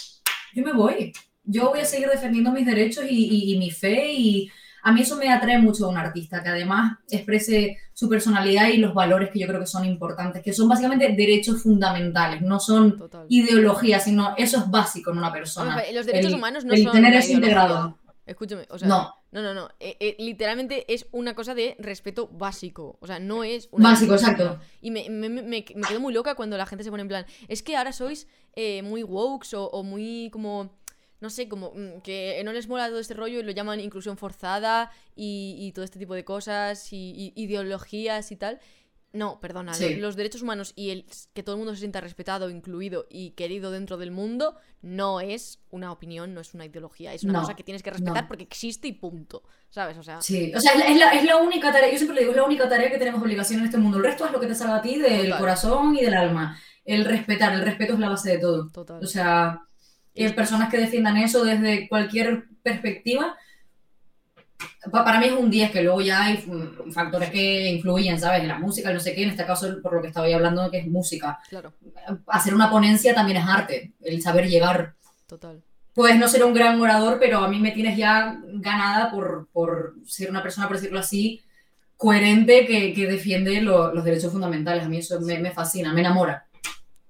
[0.56, 1.12] Yo me voy.
[1.44, 4.50] Yo voy a seguir defendiendo mis derechos y, y- y mi fe y
[4.82, 8.78] a mí eso me atrae mucho a un artista, que además exprese su personalidad y
[8.78, 12.96] los valores que yo creo que son importantes, que son básicamente derechos fundamentales, no son
[12.96, 13.26] Total.
[13.28, 15.76] ideologías, sino eso es básico en una persona.
[15.92, 17.36] Los derechos el- humanos no el son tener eso ideología.
[17.36, 17.98] integrado.
[18.24, 19.14] Escúchame, o sea, No.
[19.36, 19.68] No, no, no.
[19.80, 22.96] eh, eh, literalmente es una cosa de respeto básico.
[23.00, 24.58] O sea, no es una Básico, exacto.
[24.80, 27.26] Y me, me, me, me quedo muy loca cuando la gente se pone en plan,
[27.46, 30.70] es que ahora sois eh, muy woke o, o muy como,
[31.20, 34.16] no sé, como mm, que no les mola todo este rollo y lo llaman inclusión
[34.16, 38.58] forzada y, y todo este tipo de cosas y, y ideologías y tal.
[39.16, 39.96] No, perdona, Sí.
[39.96, 43.70] los derechos humanos y el que todo el mundo se sienta respetado, incluido y querido
[43.70, 47.54] dentro del mundo no es una opinión, no es una ideología, es una No, cosa
[47.56, 48.28] que tienes que respetar no.
[48.28, 49.42] porque existe y punto.
[49.70, 49.96] ¿Sabes?
[49.98, 52.14] O sea, Sí, o sea, es la, es la- es la única tarea, yo siempre
[52.14, 53.98] le digo, es la única tarea que tenemos obligación en este mundo.
[53.98, 55.38] El resto es lo que te salga a ti del Total.
[55.40, 56.58] corazón y del alma.
[56.84, 58.68] El respetar, el respeto es la base de todo.
[58.70, 59.02] total.
[59.02, 59.60] O sea,
[60.14, 63.36] eh, personas que defiendan eso desde cualquier perspectiva,
[64.90, 68.44] para mí es un 10, que luego ya hay mm, factores que influyen, ¿sabes?
[68.46, 70.86] La música, no sé qué, en este caso, por lo que estaba hablando, que es
[70.86, 71.38] música.
[71.48, 71.72] Claro,
[72.28, 74.94] Hacer una ponencia también es arte, el saber llegar.
[75.26, 75.62] total.
[75.94, 79.94] Puedes no ser un gran orador, pero a mí me tienes ya ganada por, por
[80.06, 81.42] ser una persona, por decirlo así,
[81.96, 84.84] coherente que, que defiende lo- los derechos fundamentales.
[84.84, 86.46] A mí eso me, me fascina, me enamora.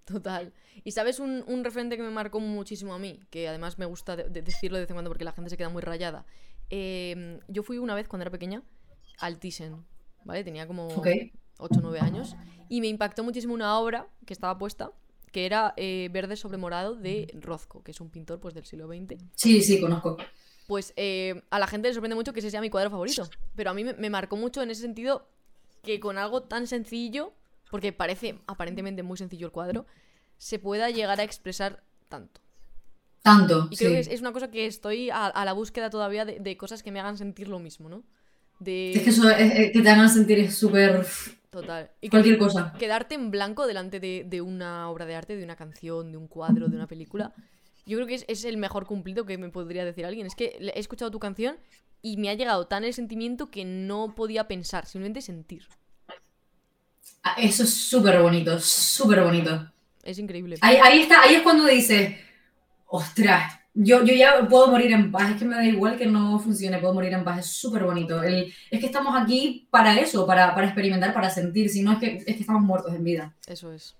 [0.05, 0.53] Total.
[0.85, 4.15] Y sabes un, un referente que me marcó muchísimo a mí, que además me gusta
[4.15, 6.25] de- de decirlo de vez en cuando porque la gente se queda muy rayada.
[6.71, 8.63] Eh, yo fui una vez cuando era pequeña
[9.19, 9.85] al Thyssen,
[10.25, 10.45] ¿vale?
[10.45, 11.09] Tenía como Ok.
[11.59, 12.37] 8 o 9 años
[12.69, 14.93] y me impactó muchísimo una obra que estaba puesta
[15.33, 18.87] que era eh, Verde sobre morado de Rozco, que es un pintor pues del siglo
[18.87, 19.23] XX.
[19.35, 20.17] Sí, sí, conozco.
[20.67, 23.29] Pues eh, a la gente le sorprende mucho que ese sea mi cuadro favorito.
[23.55, 25.29] Pero a mí me, me marcó mucho en ese sentido
[25.83, 27.35] que con algo tan sencillo,
[27.71, 29.85] porque parece aparentemente muy sencillo el cuadro,
[30.39, 32.41] se pueda llegar a expresar tanto.
[33.27, 33.69] Tanto.
[33.71, 33.95] Y creo sí.
[33.95, 36.83] que es, es una cosa que estoy a, a la búsqueda todavía de, de cosas
[36.83, 38.03] que me hagan sentir lo mismo, ¿no?
[38.61, 38.93] De...
[38.93, 41.05] Es que eso es- es- que te hagan sentir es súper.
[41.51, 41.91] Total.
[42.01, 42.73] Y que- cualquier cosa.
[42.79, 46.29] quedarte en blanco delante de, de una obra de arte, de una canción, de un
[46.29, 47.35] cuadro, de una película.
[47.85, 50.27] Yo creo que es, es el mejor cumplido que me podría decir alguien.
[50.27, 51.57] Es que he escuchado tu canción
[52.03, 55.67] y me ha llegado tan el sentimiento que no podía pensar, simplemente sentir.
[57.23, 59.71] Ah, Eso es súper bonito, súper bonito.
[60.03, 60.57] Es increíble.
[60.61, 62.15] Ahí, ahí está, ahí es cuando dices,
[62.87, 66.39] ostras, yo, yo ya puedo morir en paz, es que me da igual que no
[66.39, 68.23] funcione, puedo morir en paz, es súper bonito.
[68.23, 71.99] El- es que estamos aquí para eso, para, para experimentar, para sentir, si no es
[71.99, 73.35] que, es que estamos muertos en vida.
[73.47, 73.95] Eso es.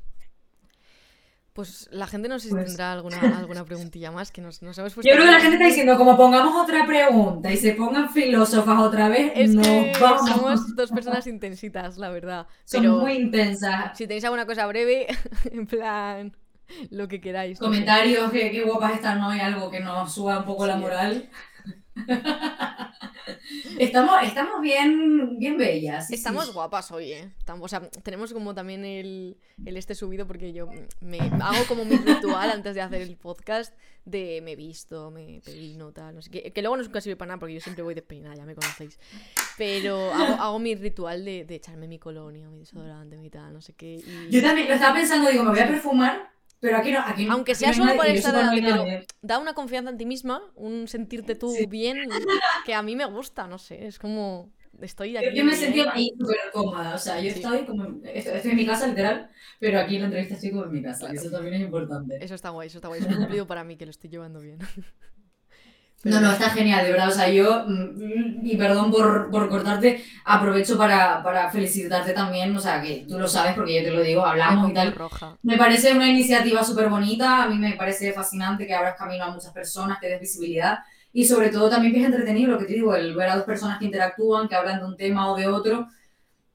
[1.53, 4.77] Pues la gente no sé si Pues- tendrá alguna, alguna preguntilla más que nos, nos
[4.79, 5.09] hemos puesto.
[5.11, 8.79] Yo creo que la gente está diciendo, como pongamos otra pregunta y se pongan filósofas
[8.79, 10.29] otra vez, Es no que vamos.
[10.31, 12.47] somos dos personas intensitas, la verdad.
[12.67, 13.97] Son Pero muy intensas.
[13.97, 15.07] si tenéis alguna cosa breve,
[15.51, 16.37] en plan,
[16.91, 17.59] lo que queráis.
[17.59, 20.81] Comentarios, que qué guapas están hoy, algo que nos suba un poco la Sí.
[20.81, 21.31] moral.
[23.79, 26.07] estamos, estamos bien, bien bellas.
[26.07, 26.53] sí, Estamos sí.
[26.53, 27.33] guapas hoy, ¿eh?
[27.47, 30.69] Tam- O sea, tenemos como también el, el este subido porque yo
[31.01, 33.75] me hago como mi ritual antes de hacer el podcast
[34.05, 36.53] de me visto, me peino, tal, no sé qué.
[36.53, 38.99] Que luego no nunca sirve para nada porque yo siempre voy despeinada, ya me conocéis.
[39.59, 43.61] Pero hago, hago mi ritual de, de echarme mi colonia, mi desodorante, mi tal, no
[43.61, 43.95] sé qué.
[43.95, 46.31] y- Yo también lo estaba pensando, digo, me voy a perfumar,
[46.61, 47.01] pero aquí no.
[47.01, 50.07] Aquí, Aunque aquí sea no solo yo estar no delante, da una confianza en ti
[50.07, 51.67] misma, un sentirte tú Sí.
[51.67, 51.97] bien,
[52.65, 54.51] que a mí me gusta, no sé, es como
[54.81, 55.29] estoy Yo, aquí.
[55.35, 55.55] yo me bien.
[55.57, 57.37] sentí ahí súper cómoda, o sea, yo Sí.
[57.41, 60.65] estoy como, estoy, estoy en mi casa literal, pero aquí en la entrevista estoy como
[60.65, 61.21] en mi casa, Claro.
[61.21, 62.19] eso también es importante.
[62.25, 64.41] Eso está guay, eso está guay, es un cumplido para mí que lo estoy llevando
[64.41, 64.59] bien.
[66.05, 67.09] No, no, está genial, de verdad.
[67.09, 72.55] O sea, yo, mm, y perdón por, por cortarte, aprovecho para, para felicitarte también.
[72.57, 74.93] O sea, que tú lo sabes porque yo te lo digo, hablamos y tal.
[74.93, 75.37] roja.
[75.43, 77.43] Me parece una iniciativa súper bonita.
[77.43, 80.79] A mí me parece fascinante que abras camino a muchas personas, que des visibilidad.
[81.13, 83.45] Y sobre todo también que es entretenido, lo que te digo, el ver a dos
[83.45, 85.89] personas que interactúan, que hablan de un tema o de otro.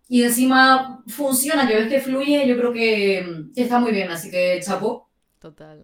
[0.07, 4.11] Y encima funciona, que ves que fluye, yo creo que, está muy bien.
[4.11, 5.09] Así que chapó.
[5.39, 5.83] Total.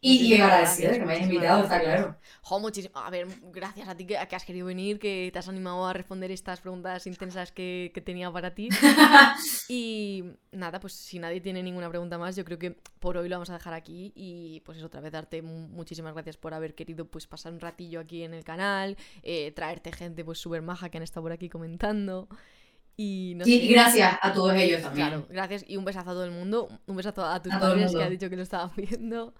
[0.00, 2.17] Y, y agradecida que me hayas invitado, está claro.
[2.48, 2.98] Jo, muchísimo.
[2.98, 5.92] A ver, gracias a ti que, que has querido venir, que te has animado a
[5.92, 8.68] responder estas preguntas intensas que, que tenía para ti.
[9.68, 12.70] Y nada, pues si nadie tiene ninguna pregunta más, yo creo que
[13.00, 14.12] por hoy lo vamos a dejar aquí.
[14.14, 17.60] Y pues es otra vez darte mu- muchísimas gracias por haber querido pues pasar un
[17.60, 21.32] ratillo aquí en el canal, eh, traerte gente pues súper maja que han estado por
[21.32, 22.28] aquí comentando.
[22.96, 23.64] Y no Sí, sé.
[23.64, 25.08] y gracias a todos ellos también.
[25.08, 26.68] Claro, gracias y un besazo a todo el mundo.
[26.86, 29.34] Un besazo a tus A padres que ha dicho que lo estaban viendo.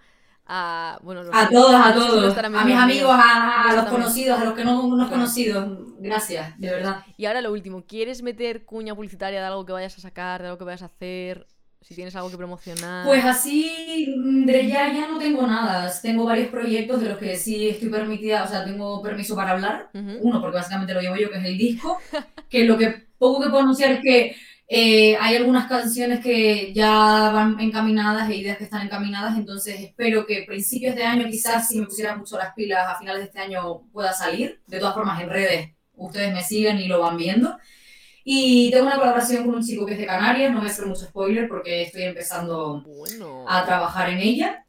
[0.50, 2.38] A, bueno, los A que- todos, a los todos.
[2.38, 5.10] A mis amigos, a, a los conocidos, a los que no unos Claro.
[5.10, 5.78] conocidos.
[6.00, 7.02] Gracias, de verdad.
[7.18, 10.48] Y ahora lo último, ¿quieres meter cuña publicitaria de algo que vayas a sacar, de
[10.48, 11.46] algo que vayas a hacer?
[11.82, 13.06] Si tienes algo que promocionar.
[13.06, 15.92] Pues así, mm, de ya, ya no tengo nada.
[16.02, 19.90] Tengo varios proyectos de los que sí estoy permitida, o sea, tengo permiso para hablar.
[19.94, 20.18] Ujú.
[20.22, 21.98] Uno, porque básicamente lo llevo yo, que es el disco.
[22.48, 24.34] Que lo que poco que puedo anunciar es que
[24.70, 29.36] eh, hay algunas canciones que ya van encaminadas e ideas que están encaminadas.
[29.38, 33.20] Entonces espero que principios de año, quizás si me pusiera mucho las pilas a finales
[33.22, 34.60] de este año, pueda salir.
[34.66, 37.56] De todas formas, en redes ustedes me siguen y lo van viendo.
[38.24, 40.84] Y tengo una colaboración con un chico que es de Canarias, no voy a hacer
[40.84, 43.46] mucho spoiler porque estoy empezando Bueno.
[43.48, 44.66] a trabajar en ella.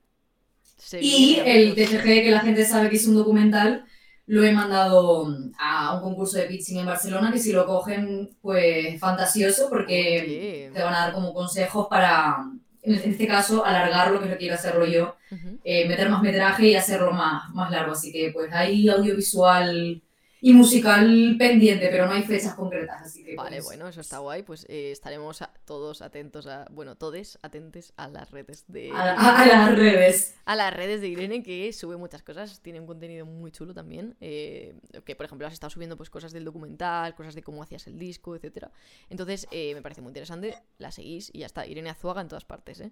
[0.78, 1.76] se Y el.
[1.76, 3.84] TFG, que la gente sabe que es un documental,
[4.30, 5.28] lo he mandado
[5.58, 10.84] a un concurso de pitching en Barcelona, que si lo cogen, pues fantasioso, porque te
[10.84, 12.38] van a dar como consejos para,
[12.84, 15.16] en este caso, alargarlo, que es lo que quiero hacerlo yo,
[15.64, 17.94] eh, meter más metraje y hacerlo más, más largo.
[17.94, 20.00] Así que pues hay audiovisual
[20.42, 23.02] y musical pendiente, pero no hay fechas concretas.
[23.02, 24.44] Así que, Vale, pues, bueno, eso está guay.
[24.44, 26.66] Pues eh, estaremos a- todos atentos a.
[26.72, 28.92] Bueno, todes atentes a las redes de.
[28.92, 30.36] a, a- a las redes.
[30.46, 34.16] a las redes de Irene que sube muchas cosas, tiene un contenido muy chulo también,
[34.22, 34.76] eh,
[35.06, 38.00] que por ejemplo has estado subiendo pues cosas del documental, cosas de cómo hacías el
[38.00, 38.72] disco, etcétera.
[39.10, 42.46] Entonces eh, me parece muy interesante, la seguís y ya está, Irene Azuaga en todas
[42.46, 42.92] partes, ¿eh?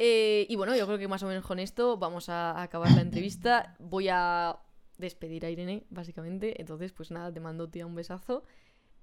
[0.00, 3.00] Eh, y bueno, yo creo que más o menos con esto vamos a acabar la
[3.00, 3.74] entrevista.
[3.80, 4.56] Voy a
[4.98, 6.60] despedir a Irene, básicamente.
[6.60, 8.44] Entonces, pues nada, te mando tía un besazo.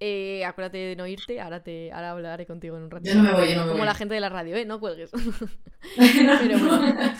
[0.01, 3.13] Eh, acuérdate de no irte, ahora te ahora hablaré contigo en un ratito.
[3.13, 3.85] Yo no me voy, yo no me Como voy.
[3.85, 4.65] la gente de la radio, ¿eh?
[4.65, 5.09] No cuelgues.
[5.95, 7.13] Pero Pero bueno.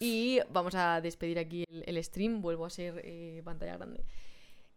[0.00, 2.42] Y vamos a despedir aquí el, el stream.
[2.42, 4.04] Vuelvo a ser eh, pantalla grande.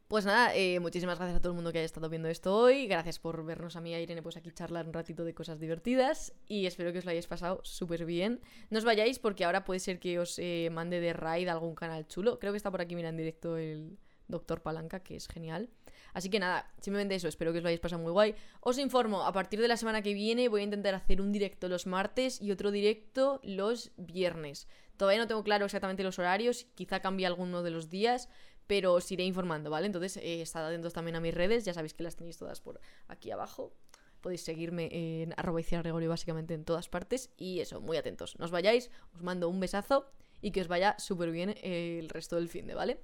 [0.10, 2.88] Pues nada, eh, muchísimas gracias a todo el mundo que haya estado viendo esto hoy.
[2.88, 5.60] Gracias por vernos a mí y a Irene, pues aquí charlar un ratito de cosas
[5.60, 6.34] divertidas.
[6.48, 8.41] Y espero que os lo hayáis pasado súper bien.
[8.72, 11.76] No os vayáis porque ahora puede ser que os eh, mande de raid a algún
[11.76, 12.40] canal chulo.
[12.40, 15.69] Creo que está por aquí, mira, en directo el Doctor Palanca, que es genial.
[16.14, 18.34] Así que nada, simplemente eso, espero que os lo hayáis pasado muy guay.
[18.61, 21.69] Os informo, a partir de la semana que viene voy a intentar hacer un directo
[21.69, 24.68] los martes y otro directo los viernes.
[24.98, 28.27] Todavía no tengo claro exactamente los horarios, quizá cambie alguno de los días,
[28.70, 29.88] pero os iré informando, ¿vale?
[29.88, 32.80] Entonces, eh, estad atentos también a mis redes, ya sabéis que las tenéis todas por
[33.08, 33.74] aquí abajo.
[34.22, 37.32] Podéis seguirme en arroba Iciar Gregorio básicamente en todas partes.
[37.36, 38.38] Y eso, muy atentos.
[38.38, 42.36] No os vayáis, os mando un besazo y que os vaya súper bien el resto
[42.36, 43.02] del fin de, ¿vale?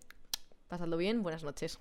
[0.67, 1.79] Pasadlo bien, buenas noches.